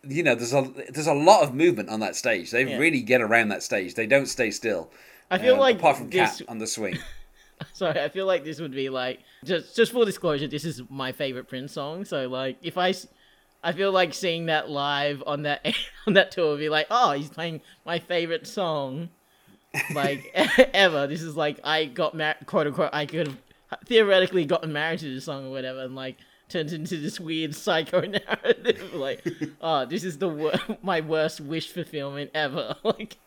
You 0.09 0.23
know, 0.23 0.37
there's 0.37 0.53
a 0.55 0.71
there's 0.91 1.09
a 1.09 1.15
lot 1.15 1.43
of 1.43 1.53
movement 1.53 1.89
on 1.89 1.99
that 1.99 2.15
stage. 2.15 2.53
They 2.53 2.63
Yeah. 2.65 2.77
really 2.77 3.01
get 3.03 3.21
around 3.21 3.49
that 3.49 3.65
stage. 3.65 3.95
They 3.95 4.07
don't 4.07 4.27
stay 4.27 4.53
still. 4.53 4.89
I 5.33 5.39
feel 5.39 5.55
um, 5.55 5.59
like 5.61 5.79
apart 5.79 5.97
from 5.97 6.11
this. 6.11 6.39
Cat 6.39 6.49
on 6.49 6.59
the 6.59 6.67
swing. 6.69 6.99
Sorry, 7.73 7.99
I 8.01 8.09
feel 8.09 8.25
like 8.25 8.45
this 8.45 8.61
would 8.61 8.71
be 8.71 8.89
like 8.89 9.21
just 9.43 9.75
just 9.75 9.91
full 9.91 10.05
disclosure. 10.05 10.47
This 10.47 10.65
is 10.65 10.83
my 10.91 11.11
favorite 11.11 11.49
Prince 11.49 11.73
song. 11.73 12.05
So 12.05 12.29
like, 12.29 12.59
if 12.63 12.79
I, 12.79 12.95
I 13.67 13.73
feel 13.73 13.91
like 13.91 14.15
seeing 14.15 14.47
that 14.47 14.71
live 14.71 15.25
on 15.27 15.43
that 15.43 15.67
on 16.07 16.13
that 16.13 16.31
tour 16.31 16.51
would 16.51 16.61
be 16.61 16.69
like, 16.69 16.87
oh, 16.89 17.11
he's 17.13 17.29
playing 17.29 17.63
my 17.85 17.99
favorite 17.99 18.47
song, 18.47 19.09
like 19.93 20.31
ever. 20.73 21.09
This 21.09 21.21
is 21.21 21.37
like 21.37 21.59
I 21.65 21.87
got 21.87 22.15
married, 22.15 22.47
quote 22.47 22.69
unquote. 22.69 22.91
I 22.93 23.07
could 23.07 23.27
have 23.27 23.39
theoretically 23.87 24.45
gotten 24.45 24.73
married 24.73 25.01
to 25.01 25.13
this 25.13 25.25
song 25.25 25.47
or 25.47 25.51
whatever, 25.51 25.81
and 25.81 25.97
like 25.97 26.17
turns 26.49 26.73
into 26.73 26.97
this 26.97 27.19
weird 27.19 27.57
psycho 27.57 28.01
narrative. 28.03 28.95
like, 28.95 29.27
oh, 29.61 29.85
this 29.85 30.05
is 30.05 30.19
the 30.19 30.29
wor- 30.29 30.53
my 30.81 31.01
worst 31.01 31.41
wish 31.41 31.69
fulfillment 31.73 32.31
ever. 32.35 32.77
like. 32.85 33.19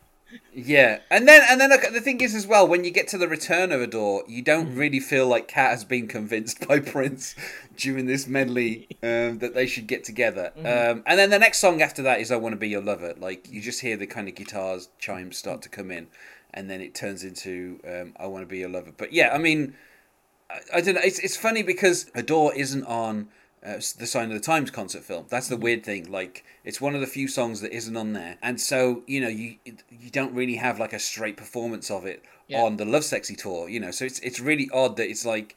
Yeah, 0.53 0.99
and 1.09 1.27
then 1.27 1.41
and 1.49 1.59
then 1.61 1.69
look, 1.69 1.81
the 1.93 2.01
thing 2.01 2.21
is 2.21 2.35
as 2.35 2.45
well 2.45 2.67
when 2.67 2.83
you 2.83 2.91
get 2.91 3.07
to 3.09 3.17
the 3.17 3.27
return 3.27 3.71
of 3.71 3.81
Adore, 3.81 4.23
you 4.27 4.41
don't 4.41 4.67
Mm-hmm. 4.69 4.77
really 4.79 4.99
feel 4.99 5.27
like 5.27 5.47
Cat 5.47 5.71
has 5.71 5.85
been 5.85 6.07
convinced 6.07 6.67
by 6.67 6.79
Prince 6.79 7.35
during 7.77 8.05
this 8.07 8.27
medley 8.27 8.87
um, 9.01 9.39
that 9.39 9.53
they 9.53 9.65
should 9.65 9.87
get 9.87 10.03
together. 10.03 10.51
Mm-hmm. 10.57 10.97
Um, 10.97 11.03
and 11.05 11.17
then 11.19 11.29
the 11.29 11.39
next 11.39 11.59
song 11.59 11.81
after 11.81 12.01
that 12.03 12.19
is 12.19 12.31
"I 12.31 12.35
Want 12.35 12.53
to 12.53 12.57
Be 12.57 12.69
Your 12.69 12.81
Lover." 12.81 13.13
Like 13.17 13.49
you 13.49 13.61
just 13.61 13.81
hear 13.81 13.95
the 13.97 14.07
kind 14.07 14.27
of 14.27 14.35
guitars 14.35 14.89
chimes 14.99 15.37
start 15.37 15.61
to 15.63 15.69
come 15.69 15.91
in, 15.91 16.07
and 16.53 16.69
then 16.69 16.81
it 16.81 16.93
turns 16.93 17.23
into 17.23 17.79
um, 17.87 18.13
"I 18.19 18.27
Want 18.27 18.43
to 18.43 18.47
Be 18.47 18.59
Your 18.59 18.69
Lover." 18.69 18.91
But 18.95 19.13
yeah, 19.13 19.29
I 19.33 19.37
mean, 19.37 19.75
I, 20.49 20.59
I 20.75 20.81
don't 20.81 20.95
know. 20.95 21.01
It's 21.03 21.19
it's 21.19 21.37
funny 21.37 21.63
because 21.63 22.09
Adore 22.15 22.53
isn't 22.55 22.83
on 22.85 23.29
uh, 23.65 23.73
the 23.97 24.07
Sign 24.07 24.25
of 24.29 24.33
the 24.33 24.39
Times 24.39 24.71
concert 24.71 25.03
film. 25.03 25.25
That's 25.29 25.47
the 25.49 25.57
weird 25.57 25.83
thing. 25.83 26.09
Like 26.11 26.43
it's 26.63 26.79
one 26.79 26.95
of 26.95 27.01
the 27.01 27.07
few 27.07 27.27
songs 27.27 27.61
that 27.61 27.73
isn't 27.73 27.95
on 27.97 28.13
there, 28.13 28.37
and 28.41 28.59
so 28.59 29.03
you 29.07 29.21
know 29.21 29.27
you 29.27 29.55
you 29.89 30.09
don't 30.11 30.33
really 30.33 30.55
have 30.55 30.79
like 30.79 30.93
a 30.93 30.99
straight 30.99 31.37
performance 31.37 31.91
of 31.91 32.05
it 32.05 32.23
Yeah. 32.47 32.61
on 32.61 32.77
the 32.77 32.85
Lovesexy 32.85 33.35
tour. 33.37 33.67
You 33.69 33.79
know, 33.79 33.91
so 33.91 34.05
it's 34.05 34.19
it's 34.19 34.39
really 34.39 34.69
odd 34.73 34.95
that 34.97 35.09
it's 35.09 35.25
like 35.25 35.55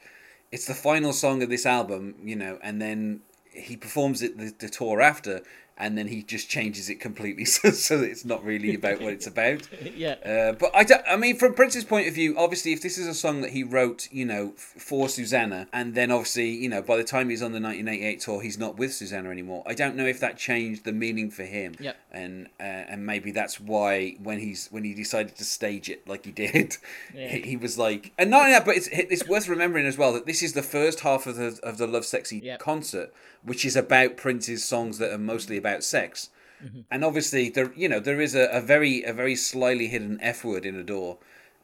it's 0.51 0.67
the 0.67 0.75
final 0.75 1.13
song 1.13 1.43
of 1.43 1.49
this 1.49 1.65
album. 1.67 2.15
You 2.23 2.37
know, 2.37 2.59
and 2.63 2.81
then 2.83 3.21
he 3.53 3.77
performs 3.77 4.23
it 4.23 4.39
the, 4.39 4.53
the 4.59 4.69
tour 4.69 5.01
after, 5.01 5.43
and 5.79 5.97
then 5.99 6.09
he 6.09 6.23
just 6.23 6.49
changes 6.49 6.89
it 6.89 6.97
completely 7.01 7.45
so, 7.47 7.71
so 7.71 7.99
that 7.99 8.11
it's 8.11 8.25
not 8.25 8.45
really 8.45 8.75
about 8.75 9.01
what 9.01 9.13
it's 9.13 9.27
about. 9.27 9.67
yeah. 9.97 10.13
Uh, 10.25 10.53
but 10.53 10.71
I, 10.75 10.85
don't- 10.85 11.03
I 11.09 11.17
mean, 11.17 11.37
from 11.37 11.55
Prince's 11.55 11.85
point 11.85 12.09
of 12.09 12.15
view, 12.15 12.37
obviously, 12.39 12.73
if 12.73 12.83
this 12.83 12.99
is 12.99 13.07
a 13.07 13.15
song 13.15 13.41
that 13.43 13.51
he 13.51 13.63
wrote, 13.65 14.09
you 14.13 14.25
know, 14.25 14.53
for 14.57 15.09
Susannah, 15.09 15.69
and 15.73 15.95
then 15.95 16.11
obviously, 16.11 16.51
you 16.51 16.69
know, 16.69 16.83
by 16.83 16.97
the 16.97 17.05
time 17.05 17.29
he's 17.31 17.43
on 17.43 17.53
the 17.53 17.61
1988 17.61 18.21
tour, 18.21 18.41
he's 18.43 18.59
not 18.59 18.77
with 18.77 18.93
Susannah 18.93 19.31
anymore. 19.31 19.63
I 19.67 19.75
don't 19.75 19.97
know 19.97 20.07
if 20.07 20.21
that 20.21 20.37
changed 20.39 20.85
the 20.85 20.93
meaning 20.93 21.31
for 21.31 21.45
him. 21.45 21.75
Yep. 21.81 21.97
And 22.15 22.49
uh, 22.61 22.65
and 22.65 23.07
maybe 23.07 23.31
that's 23.31 23.59
why 23.59 24.17
when 24.23 24.39
he's 24.39 24.69
when 24.71 24.85
he 24.85 24.93
decided 24.93 25.35
to 25.37 25.45
stage 25.45 25.89
it 25.89 26.07
like 26.07 26.27
he 26.27 26.31
did, 26.31 26.77
Yeah. 27.15 27.29
he, 27.29 27.41
he 27.41 27.57
was 27.57 27.79
like, 27.79 28.13
and 28.19 28.29
not 28.31 28.41
only 28.41 28.53
that, 28.53 28.67
but 28.67 28.77
it's 28.77 28.89
it's 28.93 29.27
worth 29.27 29.49
remembering 29.49 29.87
as 29.87 29.97
well 29.97 30.13
that 30.13 30.27
this 30.27 30.43
is 30.43 30.53
the 30.53 30.63
first 30.63 31.01
half 31.01 31.27
of 31.27 31.37
the 31.37 31.59
of 31.63 31.79
the 31.79 31.87
Lovesexy 31.87 32.43
Yep. 32.43 32.59
concert, 32.61 33.15
which 33.43 33.65
is 33.65 33.77
about 33.77 34.19
Prince's 34.19 34.63
songs 34.63 34.99
that 34.99 35.11
are 35.11 35.17
mostly 35.19 35.57
about 35.57 35.83
sex. 35.85 36.29
And 36.93 37.03
obviously, 37.05 37.49
there 37.49 37.73
you 37.75 37.89
know 37.89 37.99
there 37.99 38.21
is 38.21 38.35
a, 38.37 38.45
a 38.53 38.61
very 38.61 39.03
a 39.05 39.13
very 39.15 39.35
slyly 39.35 39.89
hidden 39.89 40.19
f 40.21 40.45
word 40.45 40.65
in 40.67 40.77
Adore, 40.79 41.17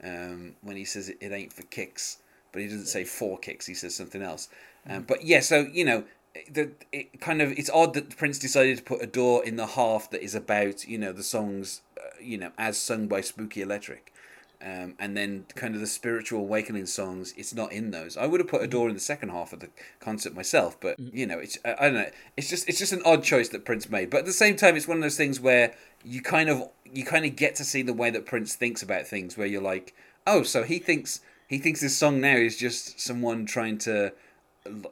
um, 0.03 0.55
when 0.63 0.77
he 0.77 0.85
says 0.87 1.09
it, 1.11 1.19
it 1.21 1.31
ain't 1.31 1.53
for 1.53 1.63
kicks, 1.65 2.19
but 2.53 2.63
he 2.63 2.69
doesn't 2.69 2.87
say 2.87 3.05
for 3.05 3.39
kicks. 3.39 3.67
He 3.67 3.75
says 3.75 3.95
something 3.95 4.23
else. 4.23 4.49
Um, 4.89 5.03
but 5.03 5.25
yeah, 5.25 5.41
so 5.41 5.69
you 5.73 5.85
know, 5.85 6.05
the 6.51 6.73
it 6.93 7.21
kind 7.21 7.43
of 7.43 7.53
it's 7.53 7.71
odd 7.71 7.95
that 7.95 8.17
Prince 8.17 8.39
decided 8.39 8.79
to 8.79 8.83
put 8.83 9.03
Adore 9.03 9.45
in 9.45 9.57
the 9.57 9.67
half 9.67 10.11
that 10.11 10.23
is 10.23 10.35
about 10.35 10.87
you 10.87 10.99
know 10.99 11.13
the 11.13 11.23
songs, 11.23 11.83
uh, 11.97 12.03
you 12.21 12.39
know, 12.39 12.53
as 12.59 12.79
sung 12.79 13.07
by 13.07 13.21
Spooky 13.21 13.63
Electric. 13.63 14.13
Um, 14.61 14.97
and 14.99 15.17
then 15.17 15.47
kind 15.55 15.77
of 15.77 15.81
the 15.81 15.87
spiritual 15.87 16.41
awakening 16.41 16.87
songs, 16.87 17.33
it's 17.37 17.55
not 17.55 17.71
in 17.71 17.93
those. 17.93 18.17
I 18.17 18.27
would 18.27 18.41
have 18.41 18.49
put 18.49 18.61
Adore 18.61 18.89
in 18.89 18.95
the 18.95 19.01
second 19.01 19.29
half 19.29 19.53
of 19.53 19.61
the 19.61 19.69
concert 20.01 20.35
myself, 20.35 20.77
but 20.81 20.99
you 20.99 21.27
know, 21.27 21.39
it's 21.39 21.57
I, 21.65 21.77
I 21.79 21.85
don't 21.85 21.95
know. 21.95 22.11
It's 22.37 22.49
just 22.49 22.69
it's 22.69 22.79
just 22.79 22.93
an 22.93 23.03
odd 23.05 23.23
choice 23.23 23.49
that 23.51 23.65
Prince 23.65 23.89
made. 23.89 24.11
But 24.11 24.19
at 24.19 24.27
the 24.27 24.33
same 24.33 24.57
time, 24.57 24.75
it's 24.75 24.89
one 24.89 24.97
of 24.97 25.03
those 25.03 25.17
things 25.17 25.39
where 25.39 25.75
you 26.05 26.23
kind 26.23 26.49
of 26.49 26.71
you 26.85 27.05
kind 27.05 27.25
of 27.25 27.37
get 27.37 27.55
to 27.57 27.65
see 27.65 27.83
the 27.83 27.93
way 27.93 28.11
that 28.11 28.27
Prince 28.27 28.57
thinks 28.57 28.83
about 28.83 29.07
things. 29.07 29.39
Where 29.39 29.47
you're 29.47 29.63
like, 29.63 29.95
oh, 30.27 30.43
so 30.43 30.65
he 30.65 30.81
thinks 30.81 31.21
he 31.47 31.59
thinks 31.59 31.81
this 31.81 31.97
song 31.97 32.21
now 32.21 32.37
is 32.37 32.57
just 32.57 33.01
someone 33.01 33.47
trying 33.47 33.79
to 33.79 34.13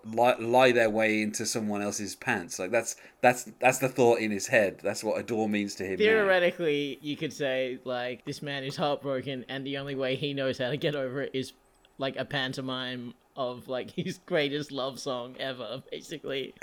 lie, 0.05 0.37
lie 0.39 0.73
their 0.73 0.91
way 0.91 1.23
into 1.23 1.47
someone 1.47 1.83
else's 1.83 2.15
pants. 2.15 2.59
Like 2.59 2.71
that's 2.71 2.97
that's 3.21 3.45
that's 3.61 3.79
the 3.79 3.89
thought 3.89 4.19
in 4.21 4.31
his 4.31 4.47
head. 4.47 4.81
That's 4.83 5.03
what 5.03 5.19
Adore 5.19 5.49
means 5.49 5.75
to 5.77 5.85
him. 5.85 5.93
now. 5.93 6.05
Theoretically, 6.05 6.99
you 7.01 7.17
could 7.17 7.33
say 7.33 7.79
like 7.85 8.25
this 8.25 8.43
man 8.43 8.65
is 8.65 8.77
heartbroken, 8.77 9.45
and 9.49 9.67
the 9.67 9.79
only 9.79 9.95
way 9.95 10.17
he 10.17 10.35
knows 10.35 10.59
how 10.59 10.71
to 10.71 10.77
get 10.77 10.95
over 10.95 11.23
it 11.23 11.31
is 11.35 11.53
like 11.99 12.17
a 12.17 12.25
pantomime 12.25 13.15
of 13.37 13.69
like 13.69 13.91
his 13.97 14.19
greatest 14.19 14.73
love 14.73 14.99
song 14.99 15.37
ever, 15.39 15.83
basically. 15.91 16.55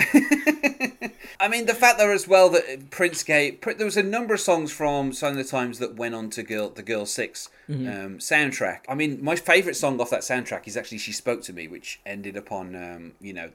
I 1.39 1.47
mean, 1.47 1.65
the 1.65 1.73
fact 1.73 1.97
there 1.97 2.11
as 2.11 2.27
well 2.27 2.49
that 2.49 2.89
Prince 2.89 3.23
gave 3.23 3.61
there 3.61 3.85
was 3.85 3.97
a 3.97 4.03
number 4.03 4.33
of 4.33 4.39
songs 4.39 4.71
from 4.71 5.13
Sign 5.13 5.31
of 5.31 5.37
the 5.37 5.43
Times 5.43 5.79
that 5.79 5.95
went 5.95 6.15
on 6.15 6.29
to 6.31 6.43
Girl 6.43 6.69
the 6.69 6.83
Girl 6.83 7.05
6 7.05 7.49
um, 7.69 8.17
soundtrack. 8.17 8.81
I 8.89 8.95
mean, 8.95 9.23
my 9.23 9.35
favorite 9.35 9.75
song 9.75 9.99
off 10.01 10.09
that 10.09 10.21
soundtrack 10.21 10.67
is 10.67 10.75
actually 10.77 10.97
"She 10.97 11.11
Spoke 11.11 11.41
to 11.43 11.53
Me," 11.53 11.67
which 11.67 11.99
ended 12.05 12.37
up 12.37 12.51
on 12.51 12.75
um, 12.75 13.13
you 13.21 13.33
know 13.33 13.49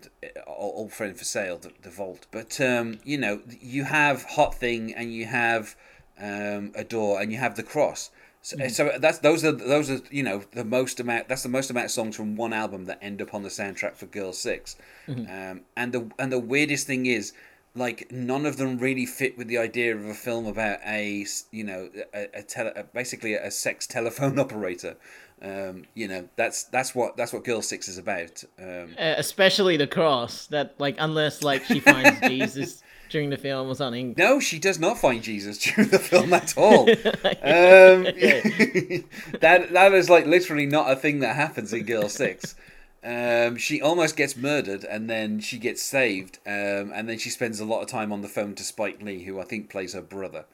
Old 0.47 0.75
Old 0.77 0.93
Friend 0.93 1.17
for 1.17 1.25
Sale, 1.25 1.59
the, 1.59 1.73
the 1.83 1.91
Vault. 1.91 2.27
But 2.31 2.61
um, 2.61 2.99
you 3.05 3.19
know, 3.19 3.41
you 3.61 3.85
have 3.85 4.25
Hot 4.25 4.55
Thing 4.55 4.95
and 4.95 5.13
you 5.13 5.27
have 5.27 5.77
um, 6.21 6.73
Adore 6.75 7.21
and 7.21 7.33
you 7.33 7.39
have 7.39 7.57
The 7.57 7.63
Cross. 7.63 8.11
So, 8.49 8.69
so 8.69 8.93
that's 8.99 9.19
those 9.19 9.45
are 9.45 9.53
those 9.53 9.91
are 9.91 10.01
you 10.11 10.23
know 10.23 10.43
the 10.53 10.65
most 10.65 11.01
amount 11.01 11.29
that's 11.29 11.43
the 11.43 11.51
most 11.51 11.69
amount 11.69 11.85
of 11.85 11.91
songs 11.91 12.17
from 12.17 12.35
one 12.35 12.55
album 12.55 12.87
that 12.87 12.99
end 13.03 13.21
up 13.21 13.35
on 13.35 13.43
the 13.43 13.51
soundtrack 13.51 13.95
for 13.95 14.07
Girl 14.07 14.33
6 14.33 14.77
um, 15.09 15.61
and 15.77 15.93
the 15.93 16.11
and 16.19 16.33
the 16.33 16.39
weirdest 16.39 16.87
thing 16.87 17.05
is 17.05 17.35
like 17.75 18.11
none 18.11 18.47
of 18.47 18.57
them 18.57 18.79
really 18.79 19.07
fit 19.07 19.37
with 19.37 19.49
the 19.49 19.59
idea 19.59 19.95
of 19.95 20.05
a 20.07 20.15
film 20.15 20.47
about 20.47 20.79
a 20.87 21.27
you 21.53 21.65
know 21.65 21.91
a, 22.15 22.39
a, 22.39 22.43
tele, 22.43 22.73
a 22.75 22.85
basically 22.85 23.35
a 23.35 23.51
sex 23.51 23.87
telephone 23.87 24.39
operator. 24.45 24.97
Um, 25.41 25.85
you 25.95 26.09
know 26.09 26.29
that's 26.37 26.65
that's 26.65 26.95
what 26.95 27.17
that's 27.17 27.33
what 27.33 27.45
Girl 27.45 27.63
Six 27.63 27.87
is 27.89 27.99
about. 27.99 28.43
Um, 28.59 28.95
Uh, 28.99 29.15
especially 29.17 29.77
the 29.77 29.87
cross. 29.87 30.47
That 30.49 30.75
like 30.79 30.97
unless 30.99 31.43
like 31.43 31.65
she 31.65 31.81
finds 31.81 32.19
Jesus 32.29 32.83
during 33.09 33.31
the 33.31 33.37
film 33.37 33.69
or 33.69 33.75
something. 33.75 34.15
no, 34.17 34.41
she 34.41 34.59
does 34.59 34.79
not 34.79 34.99
find 34.99 35.23
Jesus 35.23 35.59
during 35.65 35.91
the 35.91 35.99
film 35.99 36.33
at 36.33 36.57
all. 36.57 36.89
um, 36.91 38.05
that 39.41 39.69
that 39.73 39.93
is 39.93 40.11
like 40.11 40.27
literally 40.27 40.67
not 40.67 40.91
a 40.91 40.97
thing 40.97 41.21
that 41.21 41.37
happens 41.37 41.73
in 41.73 41.85
Girl 41.85 42.09
Six. 42.09 42.55
Um, 43.05 43.57
she 43.57 43.81
almost 43.81 44.17
gets 44.17 44.37
murdered 44.37 44.85
and 44.85 45.09
then 45.09 45.39
she 45.41 45.59
gets 45.59 45.83
saved, 45.83 46.39
um, 46.47 46.93
and 46.93 47.09
then 47.09 47.19
she 47.19 47.31
spends 47.31 47.61
a 47.61 47.65
lot 47.65 47.81
of 47.81 47.87
time 47.87 48.13
on 48.13 48.23
the 48.23 48.29
phone 48.29 48.55
to 48.57 48.65
Spike 48.65 49.01
Lee, 49.01 49.23
who 49.23 49.39
I 49.41 49.45
think 49.45 49.71
plays 49.71 49.95
her 49.95 50.03
brother. 50.03 50.45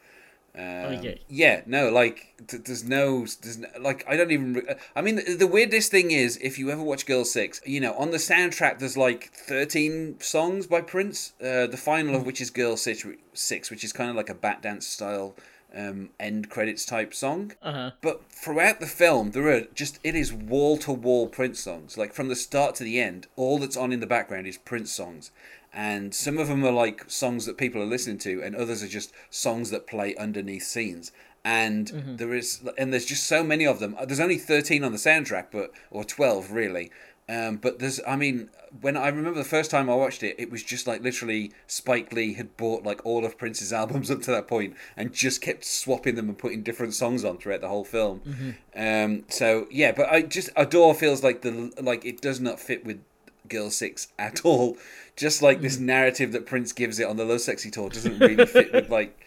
Um, 0.56 0.62
Okay. 0.94 1.20
Yeah, 1.28 1.62
no, 1.66 1.90
like 1.90 2.34
th- 2.46 2.62
there's 2.64 2.84
no, 2.84 3.26
there's 3.42 3.58
no, 3.58 3.68
like 3.80 4.04
I 4.08 4.16
don't 4.16 4.30
even. 4.30 4.54
Re- 4.54 4.74
I 4.94 5.02
mean, 5.02 5.16
the, 5.16 5.34
the 5.34 5.46
weirdest 5.46 5.90
thing 5.90 6.10
is 6.12 6.36
if 6.42 6.58
you 6.58 6.70
ever 6.70 6.82
watch 6.82 7.06
Girl 7.06 7.24
Six, 7.24 7.60
you 7.66 7.80
know, 7.80 7.94
on 7.94 8.10
the 8.12 8.18
soundtrack 8.18 8.78
there's 8.78 8.96
like 8.96 9.32
13 9.34 10.20
songs 10.20 10.66
by 10.66 10.80
Prince. 10.80 11.32
Uh, 11.40 11.66
the 11.66 11.76
final 11.76 12.14
of 12.14 12.24
which 12.24 12.40
is 12.40 12.50
Girl 12.50 12.76
Six, 12.76 13.04
Six, 13.32 13.70
which 13.70 13.82
is 13.82 13.92
kind 13.92 14.10
of 14.10 14.16
like 14.16 14.28
a 14.30 14.34
bat 14.34 14.62
dance 14.62 14.86
style 14.86 15.34
um, 15.74 16.10
end 16.18 16.50
credits 16.50 16.84
type 16.84 17.14
song. 17.14 17.52
Uh 17.62 17.72
huh. 17.72 17.90
But 18.00 18.28
throughout 18.28 18.80
the 18.80 18.86
film, 18.86 19.32
there 19.32 19.48
are 19.48 19.62
just 19.74 19.98
it 20.02 20.14
is 20.14 20.32
wall 20.32 20.76
to 20.78 20.92
wall 20.92 21.28
Prince 21.28 21.60
songs. 21.60 21.98
Like 21.98 22.12
from 22.12 22.28
the 22.28 22.36
start 22.36 22.74
to 22.76 22.84
the 22.84 23.00
end, 23.00 23.26
all 23.36 23.58
that's 23.58 23.76
on 23.76 23.92
in 23.92 24.00
the 24.00 24.06
background 24.06 24.46
is 24.46 24.58
Prince 24.58 24.92
songs, 24.92 25.30
and 25.72 26.14
some 26.14 26.38
of 26.38 26.48
them 26.48 26.64
are 26.64 26.72
like 26.72 27.10
songs 27.10 27.46
that 27.46 27.58
people 27.58 27.82
are 27.82 27.86
listening 27.86 28.18
to, 28.18 28.42
and 28.42 28.54
others 28.54 28.82
are 28.82 28.88
just 28.88 29.12
songs 29.30 29.70
that 29.70 29.86
play 29.86 30.14
underneath 30.16 30.64
scenes. 30.64 31.12
And 31.46 32.16
there 32.18 32.32
is, 32.32 32.62
and 32.78 32.90
there's 32.90 33.04
just 33.04 33.26
so 33.26 33.44
many 33.44 33.66
of 33.66 33.78
them. 33.78 33.94
There's 34.06 34.18
only 34.18 34.38
thirteen 34.38 34.82
on 34.82 34.92
the 34.92 34.98
soundtrack, 34.98 35.48
but 35.52 35.72
or 35.90 36.02
twelve 36.02 36.52
really. 36.52 36.90
Um, 37.28 37.56
but 37.56 37.78
there's, 37.78 38.00
I 38.06 38.16
mean, 38.16 38.50
when 38.80 38.96
I 38.96 39.08
remember 39.08 39.38
the 39.38 39.44
first 39.44 39.70
time 39.70 39.88
I 39.88 39.94
watched 39.94 40.22
it, 40.22 40.36
it 40.38 40.50
was 40.50 40.62
just 40.62 40.86
like 40.86 41.02
literally 41.02 41.52
Spike 41.66 42.12
Lee 42.12 42.34
had 42.34 42.56
bought 42.56 42.82
like 42.82 43.04
all 43.04 43.24
of 43.24 43.38
Prince's 43.38 43.72
albums 43.82 44.10
up 44.10 44.22
to 44.22 44.30
that 44.32 44.48
point 44.48 44.74
and 44.96 45.12
just 45.12 45.40
kept 45.40 45.64
swapping 45.64 46.16
them 46.16 46.28
and 46.28 46.36
putting 46.36 46.62
different 46.62 46.94
songs 46.94 47.24
on 47.24 47.38
throughout 47.38 47.60
the 47.60 47.68
whole 47.68 47.84
film. 47.84 48.56
Um, 48.76 49.24
so 49.28 49.66
yeah, 49.70 49.92
but 49.92 50.10
I 50.10 50.22
just 50.22 50.50
Adore 50.56 50.94
feels 50.94 51.22
like 51.22 51.42
the 51.42 51.72
like 51.80 52.04
it 52.04 52.20
does 52.20 52.40
not 52.40 52.60
fit 52.60 52.84
with 52.84 53.00
Girl 53.48 53.70
Six 53.70 54.08
at 54.18 54.40
all. 54.44 54.76
Just 55.16 55.42
like 55.42 55.60
this 55.60 55.78
narrative 55.78 56.32
that 56.32 56.44
Prince 56.44 56.72
gives 56.72 56.98
it 56.98 57.06
on 57.06 57.16
the 57.16 57.24
Lovesexy 57.24 57.72
tour 57.72 57.88
doesn't 57.88 58.18
really 58.18 58.46
fit 58.46 58.72
with 58.72 58.90
like. 58.90 59.18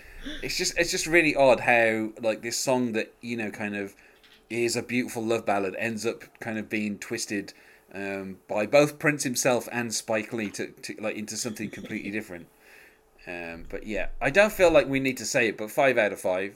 It's 0.43 0.57
just 0.57 0.77
it's 0.77 0.91
just 0.91 1.07
really 1.07 1.35
odd 1.35 1.61
how 1.61 2.09
like 2.21 2.41
this 2.41 2.57
song 2.57 2.91
that 2.93 3.13
you 3.21 3.37
know 3.37 3.49
kind 3.49 3.77
of 3.77 3.95
is 4.49 4.75
a 4.75 4.81
beautiful 4.81 5.23
love 5.23 5.45
ballad 5.45 5.75
ends 5.77 6.05
up 6.05 6.23
kind 6.39 6.57
of 6.57 6.69
being 6.69 6.97
twisted 6.97 7.53
um, 7.93 8.37
by 8.47 8.65
both 8.65 8.99
Prince 8.99 9.23
himself 9.23 9.67
and 9.71 9.93
Spike 9.93 10.33
Lee 10.33 10.49
to, 10.51 10.67
to 10.67 10.95
like 10.99 11.15
into 11.15 11.37
something 11.37 11.69
completely 11.69 12.11
different. 12.11 12.47
Um, 13.25 13.65
but 13.69 13.85
yeah, 13.85 14.07
I 14.21 14.29
don't 14.29 14.53
feel 14.53 14.71
like 14.71 14.87
we 14.87 14.99
need 14.99 15.17
to 15.17 15.25
say 15.25 15.49
it, 15.49 15.57
but 15.57 15.71
five 15.71 15.97
out 15.97 16.13
of 16.13 16.19
five. 16.19 16.55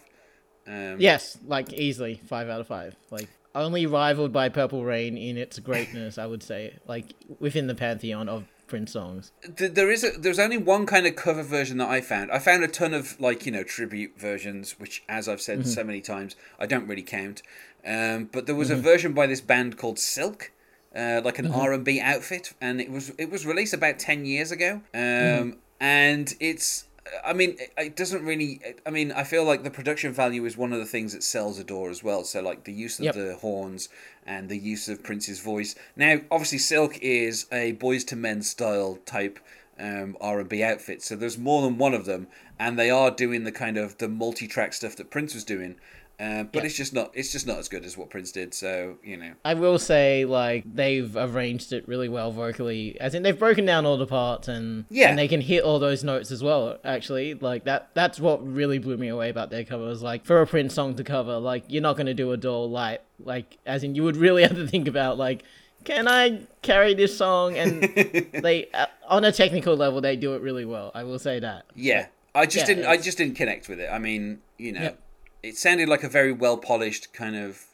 Um, 0.67 0.97
Yes, 0.99 1.37
like 1.45 1.73
easily 1.73 2.21
five 2.27 2.49
out 2.49 2.61
of 2.61 2.67
five. 2.67 2.95
Like 3.09 3.29
only 3.53 3.85
rivaled 3.85 4.31
by 4.31 4.49
Purple 4.49 4.83
Rain 4.83 5.17
in 5.17 5.37
its 5.37 5.59
greatness, 5.59 6.17
I 6.17 6.25
would 6.25 6.43
say. 6.43 6.77
Like 6.87 7.13
within 7.39 7.67
the 7.67 7.75
pantheon 7.75 8.29
of 8.29 8.45
Prince 8.67 8.93
songs. 8.93 9.33
There 9.57 9.91
is 9.91 10.05
a, 10.05 10.11
there's 10.11 10.39
only 10.39 10.57
one 10.57 10.85
kind 10.85 11.05
of 11.05 11.17
cover 11.17 11.43
version 11.43 11.77
that 11.79 11.89
I 11.89 11.99
found. 11.99 12.31
I 12.31 12.39
found 12.39 12.63
a 12.63 12.69
ton 12.69 12.93
of 12.93 13.19
like 13.19 13.45
you 13.45 13.51
know 13.51 13.63
tribute 13.63 14.13
versions, 14.17 14.79
which 14.79 15.03
as 15.09 15.27
I've 15.27 15.41
said 15.41 15.67
so 15.67 15.83
many 15.83 15.99
times, 15.99 16.37
I 16.57 16.67
don't 16.67 16.87
really 16.87 17.01
count. 17.01 17.41
Um, 17.85 18.29
but 18.31 18.45
there 18.45 18.55
was 18.55 18.69
a 18.69 18.77
version 18.77 19.11
by 19.11 19.27
this 19.27 19.41
band 19.41 19.77
called 19.77 19.99
Silk, 19.99 20.51
uh, 20.95 21.21
like 21.23 21.39
an 21.39 21.47
R 21.51 21.73
and 21.73 21.83
B 21.83 21.99
outfit, 21.99 22.53
and 22.61 22.81
it 22.81 22.89
was 22.89 23.11
it 23.17 23.29
was 23.31 23.45
released 23.45 23.73
about 23.73 23.99
ten 23.99 24.25
years 24.25 24.51
ago. 24.51 24.81
Um, 24.93 25.57
and 25.79 26.33
it's 26.39 26.85
I 27.25 27.33
mean, 27.33 27.55
it, 27.59 27.73
it 27.77 27.95
doesn't 27.95 28.23
really. 28.23 28.61
I 28.85 28.89
mean, 28.89 29.11
I 29.11 29.23
feel 29.23 29.43
like 29.43 29.63
the 29.63 29.71
production 29.71 30.13
value 30.13 30.45
is 30.45 30.55
one 30.55 30.71
of 30.73 30.79
the 30.79 30.85
things 30.85 31.13
that 31.13 31.23
sells 31.23 31.59
Adore 31.59 31.89
as 31.89 32.03
well. 32.03 32.23
So, 32.23 32.41
like 32.41 32.63
the 32.63 32.73
use 32.73 32.99
of 32.99 33.05
Yep. 33.05 33.15
the 33.15 33.35
horns 33.41 33.89
and 34.25 34.49
the 34.49 34.57
use 34.57 34.87
of 34.87 35.03
Prince's 35.03 35.39
voice. 35.39 35.75
Now, 35.95 36.21
obviously, 36.29 36.59
Silk 36.59 36.97
is 37.01 37.47
a 37.51 37.73
Boyz 37.73 38.11
II 38.11 38.19
Men 38.19 38.41
style 38.43 38.99
type 39.05 39.39
um, 39.79 40.15
R 40.21 40.39
and 40.39 40.49
B 40.49 40.63
outfit. 40.63 41.01
So 41.01 41.15
there's 41.15 41.37
more 41.37 41.61
than 41.63 41.77
one 41.77 41.93
of 41.93 42.05
them, 42.05 42.27
and 42.59 42.77
they 42.77 42.89
are 42.89 43.09
doing 43.11 43.43
the 43.43 43.51
kind 43.51 43.77
of 43.77 43.97
the 43.97 44.07
multi-track 44.07 44.73
stuff 44.73 44.95
that 44.97 45.09
Prince 45.09 45.33
was 45.33 45.43
doing. 45.43 45.75
Uh, 46.21 46.43
but 46.43 46.57
Yep. 46.57 46.65
it's 46.65 46.75
just 46.77 46.93
not. 46.93 47.09
It's 47.15 47.31
just 47.31 47.47
not 47.47 47.57
as 47.57 47.67
good 47.67 47.83
as 47.83 47.97
what 47.97 48.11
Prince 48.11 48.31
did. 48.31 48.53
So 48.53 48.97
you 49.03 49.17
know. 49.17 49.31
I 49.43 49.55
will 49.55 49.79
say, 49.79 50.23
like, 50.25 50.63
they've 50.71 51.15
arranged 51.17 51.73
it 51.73 51.87
really 51.87 52.09
well 52.09 52.31
vocally. 52.31 52.95
I 53.01 53.09
think 53.09 53.23
they've 53.23 53.39
broken 53.39 53.65
down 53.65 53.87
all 53.87 53.97
the 53.97 54.05
parts 54.05 54.47
and 54.47 54.85
Yeah. 54.91 55.09
and 55.09 55.17
they 55.17 55.27
can 55.27 55.41
hit 55.41 55.63
all 55.63 55.79
those 55.79 56.03
notes 56.03 56.29
as 56.29 56.43
well. 56.43 56.77
Actually, 56.85 57.33
like 57.33 57.63
that. 57.63 57.89
That's 57.95 58.19
what 58.19 58.45
really 58.47 58.77
blew 58.77 58.97
me 58.97 59.07
away 59.07 59.29
about 59.29 59.49
their 59.49 59.63
covers. 59.63 60.03
Like, 60.03 60.23
for 60.25 60.41
a 60.41 60.45
Prince 60.45 60.75
song 60.75 60.93
to 60.95 61.03
cover, 61.03 61.39
like, 61.39 61.63
you're 61.69 61.81
not 61.81 61.97
gonna 61.97 62.13
do 62.13 62.31
Adore 62.31 62.67
light. 62.67 63.01
Like, 63.23 63.57
as 63.65 63.83
in, 63.83 63.95
you 63.95 64.03
would 64.03 64.17
really 64.17 64.43
have 64.47 64.55
to 64.55 64.67
think 64.67 64.87
about 64.87 65.17
like, 65.17 65.43
can 65.85 66.07
I 66.07 66.41
carry 66.61 66.93
this 66.93 67.17
song? 67.17 67.57
And 67.57 67.81
they, 68.33 68.67
uh, 68.75 68.85
on 69.07 69.25
a 69.25 69.31
technical 69.31 69.75
level, 69.75 70.01
they 70.01 70.15
do 70.15 70.35
it 70.35 70.43
really 70.43 70.65
well. 70.65 70.91
I 70.93 71.03
will 71.03 71.17
say 71.17 71.39
that. 71.39 71.63
Yeah, 71.73 72.05
I 72.35 72.45
just 72.45 72.67
Yeah, 72.67 72.75
didn't. 72.75 72.85
I 72.85 72.97
just 72.97 73.17
didn't 73.17 73.35
connect 73.37 73.67
with 73.67 73.79
it. 73.79 73.89
I 73.91 73.97
mean, 73.97 74.41
you 74.59 74.73
know, 74.73 74.81
Yep. 74.83 74.99
It 75.43 75.57
sounded 75.57 75.89
like 75.89 76.03
a 76.03 76.09
very 76.09 76.31
well 76.31 76.57
polished 76.57 77.13
kind 77.13 77.35
of 77.35 77.65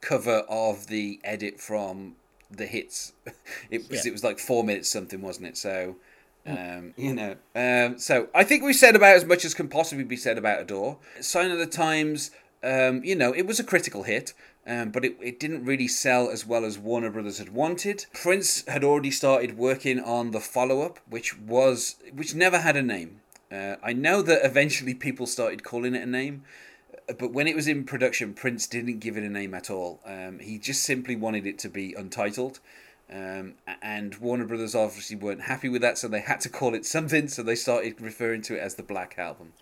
cover 0.00 0.44
of 0.48 0.88
the 0.88 1.20
edit 1.24 1.60
from 1.60 2.16
the 2.50 2.66
hits. 2.66 3.12
It 3.70 3.88
was 3.90 4.04
Yeah. 4.04 4.10
it 4.10 4.12
was 4.12 4.24
like 4.24 4.38
four 4.38 4.62
minutes 4.64 4.88
something, 4.88 5.20
wasn't 5.22 5.46
it? 5.48 5.56
So. 5.56 5.96
Mm. 6.46 6.78
Um, 6.78 6.94
you 6.98 7.14
know, 7.14 7.36
um, 7.56 7.98
so 7.98 8.28
I 8.34 8.44
think 8.44 8.62
we've 8.62 8.76
said 8.76 8.94
about 8.94 9.16
as 9.16 9.24
much 9.24 9.46
as 9.46 9.54
can 9.54 9.66
possibly 9.66 10.04
be 10.04 10.16
said 10.16 10.36
about 10.36 10.60
Adore. 10.60 10.98
Sign 11.18 11.50
of 11.50 11.56
the 11.58 11.64
Times, 11.66 12.32
um, 12.62 13.02
you 13.02 13.16
know, 13.16 13.32
it 13.32 13.46
was 13.46 13.58
a 13.58 13.64
critical 13.64 14.02
hit, 14.02 14.34
um, 14.66 14.90
but 14.90 15.06
it, 15.06 15.16
it 15.22 15.40
didn't 15.40 15.64
really 15.64 15.88
sell 15.88 16.28
as 16.28 16.44
well 16.46 16.66
as 16.66 16.78
Warner 16.78 17.08
Brothers 17.10 17.38
had 17.38 17.48
wanted. 17.54 18.04
Prince 18.12 18.62
had 18.68 18.84
already 18.84 19.10
started 19.10 19.56
working 19.56 19.98
on 19.98 20.32
the 20.32 20.40
follow 20.40 20.82
up, 20.82 20.98
which 21.08 21.38
was 21.38 21.96
which 22.12 22.34
never 22.34 22.58
had 22.58 22.76
a 22.76 22.82
name. 22.82 23.22
Uh, 23.50 23.76
I 23.82 23.94
know 23.94 24.20
that 24.20 24.44
eventually 24.44 24.92
people 24.92 25.26
started 25.26 25.64
calling 25.64 25.94
it 25.94 26.02
a 26.02 26.06
name, 26.06 26.44
but 27.06 27.32
when 27.32 27.46
it 27.46 27.54
was 27.54 27.68
in 27.68 27.84
production, 27.84 28.34
Prince 28.34 28.66
didn't 28.66 29.00
give 29.00 29.16
it 29.16 29.24
a 29.24 29.28
name 29.28 29.54
at 29.54 29.70
all. 29.70 30.00
Um, 30.04 30.38
he 30.38 30.58
just 30.58 30.82
simply 30.82 31.16
wanted 31.16 31.46
it 31.46 31.58
to 31.60 31.68
be 31.68 31.94
untitled. 31.94 32.60
Um, 33.12 33.54
and 33.82 34.14
Warner 34.16 34.46
Brothers 34.46 34.74
obviously 34.74 35.16
weren't 35.16 35.42
happy 35.42 35.68
with 35.68 35.82
that, 35.82 35.98
so 35.98 36.08
they 36.08 36.20
had 36.20 36.40
to 36.40 36.48
call 36.48 36.74
it 36.74 36.86
something. 36.86 37.28
So 37.28 37.42
they 37.42 37.54
started 37.54 38.00
referring 38.00 38.42
to 38.42 38.56
it 38.56 38.60
as 38.60 38.76
the 38.76 38.82
Black 38.82 39.18
Album. 39.18 39.52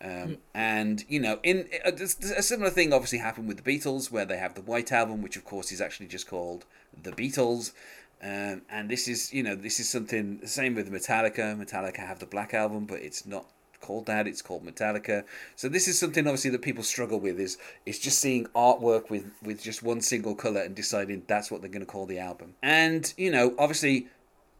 Um, 0.00 0.38
and 0.54 1.04
you 1.08 1.18
know, 1.18 1.40
in 1.42 1.68
a, 1.84 1.92
a 1.92 2.42
similar 2.42 2.70
thing 2.70 2.92
obviously 2.92 3.18
happened 3.18 3.48
with 3.48 3.62
the 3.62 3.78
Beatles, 3.78 4.10
where 4.10 4.24
they 4.24 4.36
have 4.36 4.54
the 4.54 4.62
White 4.62 4.92
Album, 4.92 5.22
which 5.22 5.36
of 5.36 5.44
course 5.44 5.72
is 5.72 5.80
actually 5.80 6.06
just 6.06 6.28
called 6.28 6.64
the 7.00 7.12
Beatles. 7.12 7.72
Um, 8.20 8.62
and 8.68 8.88
this 8.88 9.06
is, 9.06 9.32
you 9.32 9.44
know, 9.44 9.54
this 9.54 9.78
is 9.78 9.88
something 9.88 10.38
the 10.38 10.48
same 10.48 10.74
with 10.74 10.90
Metallica. 10.90 11.56
Metallica 11.56 11.98
have 11.98 12.18
the 12.18 12.26
Black 12.26 12.52
Album, 12.52 12.84
but 12.84 13.00
it's 13.00 13.26
not 13.26 13.46
called 13.80 14.06
that. 14.06 14.26
It's 14.26 14.42
called 14.42 14.64
Metallica. 14.64 15.24
So 15.56 15.68
this 15.68 15.88
is 15.88 15.98
something 15.98 16.26
obviously 16.26 16.50
that 16.50 16.62
people 16.62 16.82
struggle 16.82 17.20
with 17.20 17.38
is 17.38 17.58
is 17.86 17.98
just 17.98 18.18
seeing 18.18 18.46
artwork 18.46 19.10
with 19.10 19.30
with 19.42 19.62
just 19.62 19.82
one 19.82 20.00
single 20.00 20.34
color 20.34 20.60
and 20.60 20.74
deciding 20.74 21.22
that's 21.26 21.50
what 21.50 21.60
they're 21.60 21.70
going 21.70 21.80
to 21.80 21.86
call 21.86 22.06
the 22.06 22.18
album. 22.18 22.54
And 22.62 23.12
you 23.16 23.30
know, 23.30 23.54
obviously, 23.58 24.08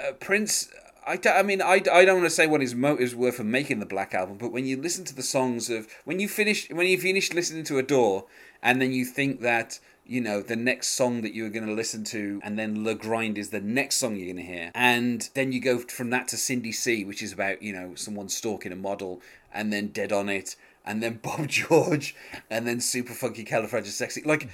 uh, 0.00 0.12
Prince. 0.12 0.70
I, 1.06 1.42
mean, 1.42 1.62
I, 1.62 1.80
I 1.90 2.04
don't 2.04 2.18
want 2.18 2.26
to 2.26 2.30
say 2.30 2.46
what 2.46 2.60
his 2.60 2.74
motives 2.74 3.14
were 3.14 3.32
for 3.32 3.42
making 3.42 3.80
the 3.80 3.86
Black 3.86 4.12
Album, 4.12 4.36
but 4.36 4.52
when 4.52 4.66
you 4.66 4.76
listen 4.76 5.06
to 5.06 5.14
the 5.14 5.22
songs 5.22 5.70
of 5.70 5.88
when 6.04 6.20
you 6.20 6.28
finish 6.28 6.68
when 6.68 6.86
you 6.86 6.98
finish 6.98 7.32
listening 7.32 7.64
to 7.64 7.78
Adore, 7.78 8.26
and 8.62 8.82
then 8.82 8.92
you 8.92 9.06
think 9.06 9.40
that 9.40 9.80
you 10.08 10.20
know 10.20 10.40
the 10.40 10.56
next 10.56 10.88
song 10.88 11.20
that 11.22 11.34
you 11.34 11.42
were 11.44 11.50
going 11.50 11.66
to 11.66 11.72
listen 11.72 12.02
to, 12.04 12.40
and 12.42 12.58
then 12.58 12.82
Le 12.82 12.94
Grind 12.94 13.36
is 13.38 13.50
the 13.50 13.60
next 13.60 13.96
song 13.96 14.16
you're 14.16 14.32
going 14.32 14.44
to 14.44 14.52
hear, 14.52 14.70
and 14.74 15.28
then 15.34 15.52
you 15.52 15.60
go 15.60 15.78
from 15.78 16.10
that 16.10 16.26
to 16.28 16.36
Cindy 16.36 16.72
C, 16.72 17.04
which 17.04 17.22
is 17.22 17.32
about 17.32 17.62
you 17.62 17.72
know 17.72 17.94
someone 17.94 18.28
stalking 18.28 18.72
a 18.72 18.76
model, 18.76 19.20
and 19.52 19.72
then 19.72 19.88
Dead 19.88 20.10
on 20.10 20.28
It, 20.28 20.56
and 20.84 21.02
then 21.02 21.20
Bob 21.22 21.46
George, 21.48 22.16
and 22.50 22.66
then 22.66 22.80
Super 22.80 23.12
Funky 23.12 23.44
Califragisexy, 23.44 24.24
like 24.26 24.48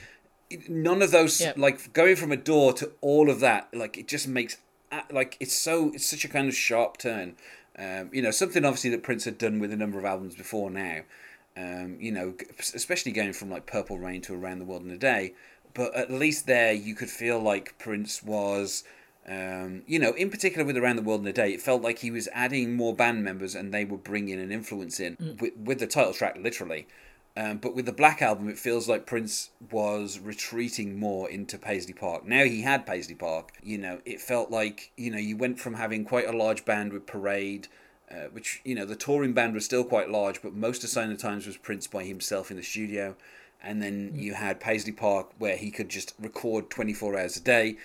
none 0.69 1.03
of 1.03 1.11
those 1.11 1.41
Yep. 1.41 1.57
like 1.57 1.93
going 1.93 2.17
from 2.17 2.33
Adore 2.33 2.73
to 2.75 2.91
all 3.01 3.31
of 3.31 3.41
that, 3.41 3.69
like 3.73 3.97
it 3.97 4.09
just 4.09 4.29
makes 4.29 4.59
like 5.11 5.37
it's 5.41 5.55
so 5.55 5.91
it's 5.95 6.07
such 6.07 6.25
a 6.25 6.29
kind 6.29 6.49
of 6.49 6.55
sharp 6.55 6.99
turn. 6.99 7.37
Um, 7.77 8.11
you 8.13 8.23
know, 8.23 8.31
something 8.31 8.65
obviously 8.65 8.91
that 8.91 9.03
Prince 9.03 9.25
had 9.25 9.39
done 9.39 9.59
with 9.59 9.73
a 9.73 9.77
number 9.77 9.99
of 9.99 10.05
albums 10.05 10.37
before 10.37 10.71
now. 10.71 11.01
Um, 11.57 11.99
you 12.01 12.11
know, 12.11 12.35
especially 12.59 13.13
going 13.13 13.33
from 13.33 13.49
like 13.49 13.67
Purple 13.67 13.99
Rain 13.99 14.21
to 14.23 14.35
Around 14.35 14.59
the 14.59 14.65
World 14.65 14.83
in 14.83 14.91
a 14.91 14.99
Day. 14.99 15.35
But 15.73 15.95
at 15.95 16.11
least 16.11 16.47
there 16.47 16.73
you 16.73 16.95
could 16.95 17.11
feel 17.11 17.39
like 17.39 17.79
Prince 17.79 18.23
was, 18.25 18.83
um, 19.29 19.83
you 19.87 19.99
know, 19.99 20.13
in 20.13 20.31
particular 20.31 20.65
with 20.65 20.77
Around 20.77 20.97
the 20.97 21.03
World 21.03 21.21
in 21.21 21.27
a 21.29 21.33
Day, 21.33 21.53
it 21.53 21.63
felt 21.63 21.83
like 21.83 21.99
he 22.01 22.11
was 22.11 22.29
adding 22.33 22.77
more 22.77 22.95
band 22.95 23.23
members 23.23 23.55
and 23.55 23.73
they 23.73 23.85
were 23.85 23.97
bringing 23.97 24.41
an 24.41 24.51
influence 24.51 24.99
in 24.99 25.17
with, 25.41 25.57
with 25.57 25.79
the 25.79 25.87
title 25.87 26.13
track, 26.13 26.37
literally. 26.41 26.87
Um, 27.37 27.59
but 27.59 27.75
with 27.75 27.87
the 27.87 27.93
Black 27.93 28.23
Album, 28.23 28.49
it 28.49 28.59
feels 28.59 28.89
like 28.89 29.07
Prince 29.07 29.51
was 29.73 30.21
retreating 30.21 30.99
more 30.99 31.29
into 31.29 31.59
Paisley 31.59 31.93
Park. 31.95 32.25
Now 32.25 32.45
he 32.45 32.63
had 32.63 32.87
Paisley 32.87 33.17
Park, 33.17 33.53
you 33.63 33.77
know, 33.79 34.01
it 34.05 34.21
felt 34.21 34.53
like, 34.53 34.93
you 34.97 35.11
know, 35.11 35.19
you 35.19 35.37
went 35.37 35.59
from 35.59 35.75
having 35.75 36.05
quite 36.05 36.29
a 36.29 36.37
large 36.37 36.65
band 36.65 36.93
with 36.93 37.07
Parade, 37.07 37.67
uh, 38.11 38.29
which, 38.33 38.61
you 38.65 38.75
know, 38.75 38.85
the 38.85 38.97
touring 38.97 39.33
band 39.33 39.55
was 39.55 39.65
still 39.65 39.85
quite 39.85 40.11
large, 40.11 40.43
but 40.43 40.55
most 40.55 40.85
of 40.85 40.91
Sign 40.91 41.11
of 41.11 41.17
the 41.17 41.23
Times 41.23 41.47
was 41.47 41.57
Prince 41.57 41.87
by 41.87 42.05
himself 42.05 42.51
in 42.51 42.57
the 42.57 42.63
studio. 42.63 43.17
And 43.63 43.83
then 43.83 44.13
you 44.15 44.35
had 44.35 44.61
Paisley 44.61 44.93
Park, 44.93 45.31
where 45.39 45.57
he 45.57 45.71
could 45.71 45.89
just 45.89 46.15
record 46.21 46.69
24 46.71 47.19
hours 47.19 47.37
a 47.37 47.41
day. 47.41 47.77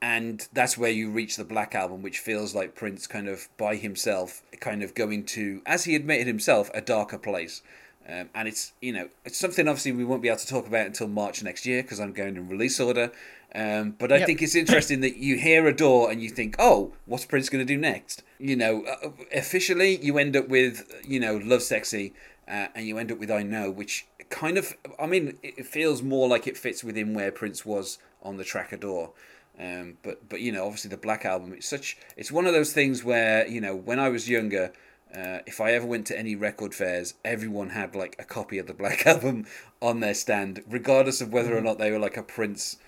And 0.00 0.48
that's 0.52 0.76
where 0.76 0.90
you 0.90 1.10
reach 1.10 1.36
the 1.36 1.44
Black 1.44 1.76
Album, 1.76 2.02
which 2.02 2.18
feels 2.18 2.56
like 2.56 2.74
Prince 2.74 3.06
kind 3.06 3.28
of 3.28 3.48
by 3.56 3.76
himself, 3.76 4.42
kind 4.58 4.82
of 4.82 4.96
going 4.96 5.24
to, 5.26 5.62
as 5.64 5.84
he 5.84 5.94
admitted 5.94 6.26
himself, 6.26 6.70
a 6.74 6.80
darker 6.80 7.18
place. 7.18 7.62
Um, 8.08 8.30
and 8.34 8.48
it's 8.48 8.72
you 8.80 8.92
know 8.92 9.10
it's 9.24 9.38
something 9.38 9.68
obviously 9.68 9.92
we 9.92 10.04
won't 10.04 10.22
be 10.22 10.28
able 10.28 10.40
to 10.40 10.46
talk 10.46 10.66
about 10.66 10.86
until 10.86 11.06
March 11.06 11.42
next 11.44 11.64
year 11.64 11.82
because 11.82 12.00
I'm 12.00 12.12
going 12.12 12.36
in 12.36 12.48
release 12.48 12.80
order. 12.80 13.12
Um, 13.54 13.94
but 13.98 14.10
I 14.10 14.18
Yep. 14.18 14.26
think 14.26 14.42
it's 14.42 14.54
interesting 14.54 15.00
that 15.00 15.16
you 15.16 15.36
hear 15.36 15.66
Adore 15.66 16.10
and 16.10 16.22
you 16.22 16.30
think, 16.30 16.56
oh, 16.58 16.92
what's 17.04 17.26
Prince 17.26 17.50
going 17.50 17.64
to 17.66 17.70
do 17.74 17.78
next? 17.78 18.22
You 18.38 18.56
know, 18.56 18.84
uh, 18.84 19.10
officially 19.34 19.96
you 19.98 20.18
end 20.18 20.36
up 20.36 20.48
with 20.48 20.90
you 21.06 21.20
know 21.20 21.38
Lovesexy, 21.38 22.12
uh, 22.48 22.68
and 22.74 22.86
you 22.86 22.98
end 22.98 23.12
up 23.12 23.18
with 23.18 23.30
I 23.30 23.42
Know, 23.42 23.70
which 23.70 24.06
kind 24.30 24.56
of 24.56 24.74
I 24.98 25.06
mean 25.06 25.36
it 25.42 25.66
feels 25.66 26.02
more 26.02 26.28
like 26.28 26.46
it 26.46 26.56
fits 26.56 26.82
within 26.82 27.12
where 27.14 27.30
Prince 27.30 27.66
was 27.66 27.98
on 28.22 28.36
the 28.38 28.44
track 28.44 28.72
Adore. 28.72 29.12
Um, 29.60 29.98
but 30.02 30.28
but 30.30 30.40
you 30.40 30.50
know 30.50 30.64
obviously 30.64 30.88
the 30.88 30.96
Black 30.96 31.26
Album 31.26 31.52
it's 31.52 31.68
such 31.68 31.98
it's 32.16 32.32
one 32.32 32.46
of 32.46 32.54
those 32.54 32.72
things 32.72 33.04
where 33.04 33.46
you 33.46 33.60
know 33.60 33.76
when 33.76 33.98
I 33.98 34.08
was 34.08 34.28
younger 34.28 34.72
uh, 35.14 35.40
if 35.46 35.60
I 35.60 35.72
ever 35.72 35.84
went 35.86 36.06
to 36.06 36.18
any 36.18 36.34
record 36.34 36.74
fairs, 36.74 37.12
everyone 37.22 37.68
had 37.70 37.94
like 37.94 38.16
a 38.18 38.24
copy 38.24 38.56
of 38.58 38.66
the 38.66 38.72
Black 38.72 39.06
Album 39.12 39.44
on 39.82 40.00
their 40.00 40.14
stand, 40.14 40.62
regardless 40.66 41.20
of 41.20 41.32
whether 41.34 41.56
or 41.56 41.60
not 41.60 41.78
they 41.78 41.90
were 41.90 41.98
like 41.98 42.16
a 42.16 42.22
Prince. 42.22 42.78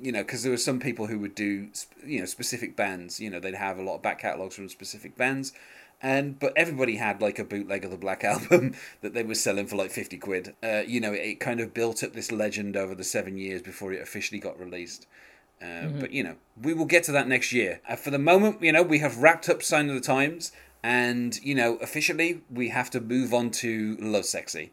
You 0.00 0.12
know, 0.12 0.22
because 0.22 0.42
there 0.42 0.52
were 0.52 0.58
some 0.58 0.80
people 0.80 1.06
who 1.06 1.18
would 1.18 1.34
do, 1.34 1.68
you 2.04 2.20
know, 2.20 2.26
specific 2.26 2.76
bands. 2.76 3.20
You 3.20 3.30
know, 3.30 3.40
they'd 3.40 3.54
have 3.54 3.78
a 3.78 3.82
lot 3.82 3.96
of 3.96 4.02
back 4.02 4.20
catalogs 4.20 4.54
from 4.54 4.68
specific 4.68 5.16
bands, 5.16 5.52
and 6.00 6.38
but 6.38 6.52
everybody 6.56 6.96
had 6.96 7.20
like 7.20 7.38
a 7.38 7.44
bootleg 7.44 7.84
of 7.84 7.90
the 7.90 7.96
Black 7.96 8.24
Album 8.34 8.74
that 9.00 9.14
they 9.14 9.22
were 9.22 9.34
selling 9.34 9.66
for 9.66 9.76
like 9.76 9.90
fifty 9.90 10.18
quid. 10.18 10.54
Uh, 10.62 10.82
you 10.86 11.00
know, 11.00 11.12
it 11.12 11.40
kind 11.40 11.60
of 11.60 11.74
built 11.74 12.02
up 12.02 12.12
this 12.12 12.32
legend 12.32 12.76
over 12.76 12.94
the 12.94 13.04
seven 13.04 13.36
years 13.36 13.62
before 13.62 13.92
it 13.92 14.00
officially 14.02 14.40
got 14.40 14.58
released. 14.58 15.06
Uh, 15.60 15.88
But 16.00 16.12
you 16.12 16.24
know, 16.24 16.36
we 16.60 16.74
will 16.74 16.86
get 16.86 17.04
to 17.04 17.12
that 17.12 17.28
next 17.28 17.52
year. 17.52 17.80
Uh, 17.88 17.94
for 17.96 18.10
the 18.10 18.18
moment, 18.18 18.62
you 18.62 18.72
know, 18.72 18.82
we 18.82 18.98
have 18.98 19.18
wrapped 19.18 19.48
up 19.48 19.62
Sign 19.62 19.88
of 19.88 19.94
the 19.94 20.00
Times, 20.00 20.50
and 20.82 21.38
you 21.44 21.54
know, 21.54 21.76
officially, 21.76 22.40
we 22.50 22.70
have 22.70 22.90
to 22.90 23.00
move 23.00 23.32
on 23.32 23.50
to 23.62 23.96
Lovesexy, 23.98 24.70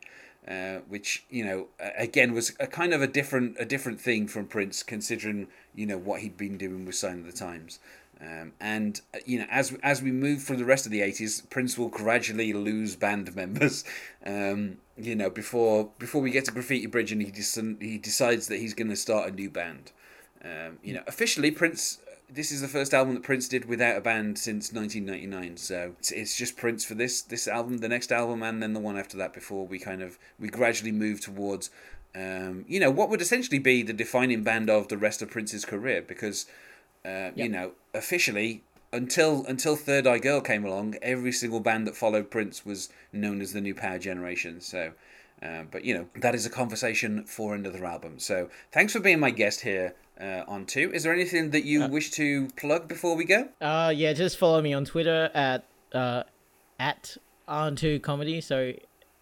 uh, 0.49 0.79
which 0.88 1.25
you 1.29 1.45
know, 1.45 1.67
again 1.97 2.33
was 2.33 2.55
a 2.59 2.65
kind 2.65 2.93
of 2.93 3.01
a 3.01 3.07
different 3.07 3.55
a 3.59 3.65
different 3.65 4.01
thing 4.01 4.27
from 4.27 4.47
Prince, 4.47 4.81
considering 4.81 5.47
you 5.75 5.85
know 5.85 5.97
what 5.97 6.21
he'd 6.21 6.38
been 6.38 6.57
doing 6.57 6.85
with 6.85 6.95
Sign 6.95 7.19
of 7.19 7.25
the 7.25 7.31
Times. 7.31 7.79
Um, 8.21 8.53
and 8.59 8.99
uh, 9.13 9.19
you 9.25 9.39
know, 9.39 9.45
as 9.49 9.77
as 9.83 10.01
we 10.01 10.12
move 10.12 10.41
through 10.41 10.57
the 10.57 10.65
rest 10.65 10.85
of 10.85 10.91
the 10.91 11.01
eighties, 11.01 11.41
Prince 11.49 11.77
will 11.77 11.89
gradually 11.89 12.51
lose 12.51 12.95
band 12.95 13.35
members. 13.35 13.85
Um, 14.25 14.77
you 14.97 15.15
know, 15.15 15.29
before 15.29 15.91
before 15.99 16.21
we 16.21 16.31
get 16.31 16.45
to 16.45 16.51
Graffiti 16.51 16.88
Bridge, 16.88 17.12
and 17.12 17.21
he 17.21 17.31
dec- 17.31 17.81
he 17.81 17.97
decides 17.97 18.47
that 18.47 18.57
he's 18.57 18.73
going 18.73 18.89
to 18.89 18.95
start 18.95 19.29
a 19.29 19.31
new 19.31 19.49
band. 19.49 19.91
Um, 20.43 20.79
you 20.83 20.93
know, 20.93 21.03
officially, 21.07 21.51
Prince. 21.51 21.99
This 22.31 22.51
is 22.51 22.61
the 22.61 22.67
first 22.67 22.93
album 22.93 23.15
that 23.15 23.23
Prince 23.23 23.47
did 23.47 23.65
without 23.65 23.97
a 23.97 24.01
band 24.01 24.37
since 24.37 24.71
1999. 24.71 25.57
So 25.57 25.95
it's, 25.99 26.11
it's 26.11 26.37
just 26.37 26.57
Prince 26.57 26.85
for 26.85 26.93
this 26.93 27.21
this 27.21 27.47
album, 27.47 27.79
the 27.79 27.89
next 27.89 28.11
album, 28.11 28.43
and 28.43 28.61
then 28.61 28.73
the 28.73 28.79
one 28.79 28.97
after 28.97 29.17
that. 29.17 29.33
Before 29.33 29.65
we 29.65 29.79
kind 29.79 30.01
of 30.01 30.19
we 30.39 30.47
gradually 30.47 30.91
move 30.91 31.21
towards, 31.21 31.71
um, 32.15 32.65
you 32.67 32.79
know, 32.79 32.91
what 32.91 33.09
would 33.09 33.21
essentially 33.21 33.59
be 33.59 33.81
the 33.81 33.93
defining 33.93 34.43
band 34.43 34.69
of 34.69 34.89
the 34.89 34.97
rest 34.97 35.21
of 35.21 35.31
Prince's 35.31 35.65
career. 35.65 36.01
Because, 36.01 36.45
uh, 37.03 37.31
you 37.35 37.49
know, 37.49 37.71
officially 37.93 38.61
until 38.93 39.43
until 39.45 39.75
Third 39.75 40.05
Eye 40.05 40.19
Girl 40.19 40.41
came 40.41 40.63
along, 40.65 40.95
every 41.01 41.31
single 41.31 41.59
band 41.59 41.87
that 41.87 41.95
followed 41.95 42.29
Prince 42.29 42.65
was 42.65 42.89
known 43.11 43.41
as 43.41 43.53
the 43.53 43.61
New 43.61 43.75
Power 43.75 43.97
Generation. 43.97 44.61
So. 44.61 44.91
Uh, 45.41 45.63
but 45.71 45.86
you 45.86 45.93
know 45.93 46.06
that 46.15 46.36
is 46.36 46.45
a 46.45 46.49
conversation 46.49 47.23
for 47.25 47.56
another 47.56 47.86
album. 47.86 48.19
So 48.19 48.49
thanks 48.71 48.93
for 48.93 48.99
being 48.99 49.19
my 49.19 49.32
guest 49.32 49.62
here 49.62 49.95
uh, 50.19 50.43
Anh 50.47 50.65
Tu. 50.65 50.91
Is 50.91 51.04
there 51.04 51.13
anything 51.13 51.52
that 51.52 51.65
you 51.65 51.88
wish 51.88 52.12
to 52.12 52.47
plug 52.58 52.88
before 52.88 53.15
we 53.15 53.25
go? 53.25 53.49
Uh, 53.62 53.93
yeah, 53.95 54.13
just 54.13 54.38
follow 54.38 54.62
me 54.62 54.73
on 54.73 54.86
Twitter 54.86 55.30
at 55.34 55.63
uh, 55.93 56.23
at 56.80 57.17
anhtu 57.47 58.02
comedy. 58.02 58.41
So 58.41 58.73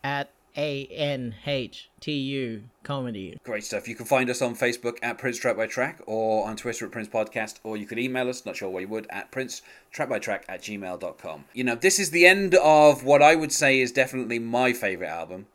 at 0.04 0.30
a 0.56 0.88
n 0.88 1.36
h 1.46 1.90
t 2.00 2.12
u 2.14 2.64
comedy. 2.82 3.38
Great 3.44 3.64
stuff. 3.64 3.88
You 3.88 3.94
can 3.94 4.08
find 4.08 4.30
us 4.30 4.42
on 4.42 4.56
Facebook 4.56 4.98
at 5.04 5.20
Prince 5.20 5.38
Track 5.38 5.56
by 5.56 5.68
Track 5.68 6.02
or 6.08 6.48
on 6.48 6.56
Twitter 6.56 6.86
at 6.86 6.92
Prince 6.92 7.10
Podcast, 7.10 7.60
or 7.64 7.78
you 7.78 7.86
could 7.86 8.00
email 8.00 8.28
us, 8.28 8.46
not 8.46 8.56
sure 8.56 8.70
why 8.70 8.80
you 8.80 8.88
would, 8.88 9.06
at 9.12 9.30
Prince 9.30 9.62
Track 9.92 10.10
by 10.10 10.18
Track 10.18 10.46
at 10.50 10.62
gmail.com. 10.62 11.46
You 11.54 11.64
know, 11.64 11.76
this 11.76 12.00
is 12.00 12.10
the 12.10 12.26
end 12.26 12.56
of 12.56 13.04
what 13.04 13.22
I 13.22 13.36
would 13.36 13.52
say 13.52 13.80
is 13.80 13.92
definitely 13.92 14.40
my 14.40 14.74
favourite 14.74 15.12
album. 15.12 15.46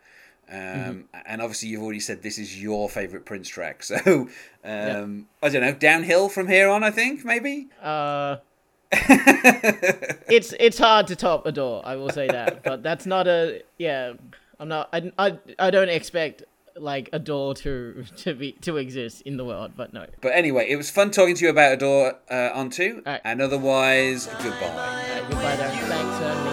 Um, 0.51 1.09
And 1.27 1.41
obviously, 1.41 1.69
you've 1.71 1.83
already 1.83 2.01
said 2.01 2.23
this 2.23 2.39
is 2.39 2.61
your 2.61 2.89
favourite 2.89 3.25
Prince 3.25 3.49
track. 3.49 3.83
So, 3.93 4.29
um, 4.65 5.27
I 5.43 5.49
don't 5.49 5.63
know, 5.63 5.73
downhill 5.73 6.29
from 6.29 6.49
here 6.49 6.69
on, 6.69 6.85
I 6.85 6.91
think, 6.91 7.25
maybe? 7.25 7.69
Uh, 7.83 8.37
it's 10.29 10.53
it's 10.61 10.79
hard 10.79 11.07
to 11.07 11.17
top 11.17 11.47
Adore. 11.47 11.81
I 11.85 11.97
will 11.97 12.11
say 12.11 12.27
that, 12.27 12.63
but 12.63 12.83
that's 12.83 13.07
not 13.07 13.27
a 13.27 13.63
yeah. 13.79 14.13
I'm 14.61 14.69
not. 14.69 14.91
I, 14.93 15.11
I, 15.19 15.39
I 15.59 15.71
don't 15.71 15.89
expect 15.89 16.45
like 16.77 17.09
Adore 17.13 17.55
to 17.55 18.05
to 18.19 18.35
be 18.35 18.53
to 18.61 18.77
exist 18.77 19.23
in 19.23 19.39
the 19.39 19.45
world, 19.47 19.73
but 19.77 19.95
no. 19.95 20.07
But 20.21 20.33
anyway, 20.35 20.67
it 20.69 20.77
was 20.77 20.91
fun 20.91 21.11
talking 21.11 21.35
to 21.37 21.45
you 21.45 21.51
about 21.51 21.73
Adore 21.73 22.19
uh, 22.31 22.51
Anh 22.55 22.69
Tu, 22.69 23.03
Alright. 23.07 23.23
and 23.25 23.41
otherwise, 23.41 24.27
goodbye. 24.27 24.67
Alright, 24.67 25.23
goodbye. 25.31 25.57
Thanks, 25.57 26.21
uh. 26.21 26.52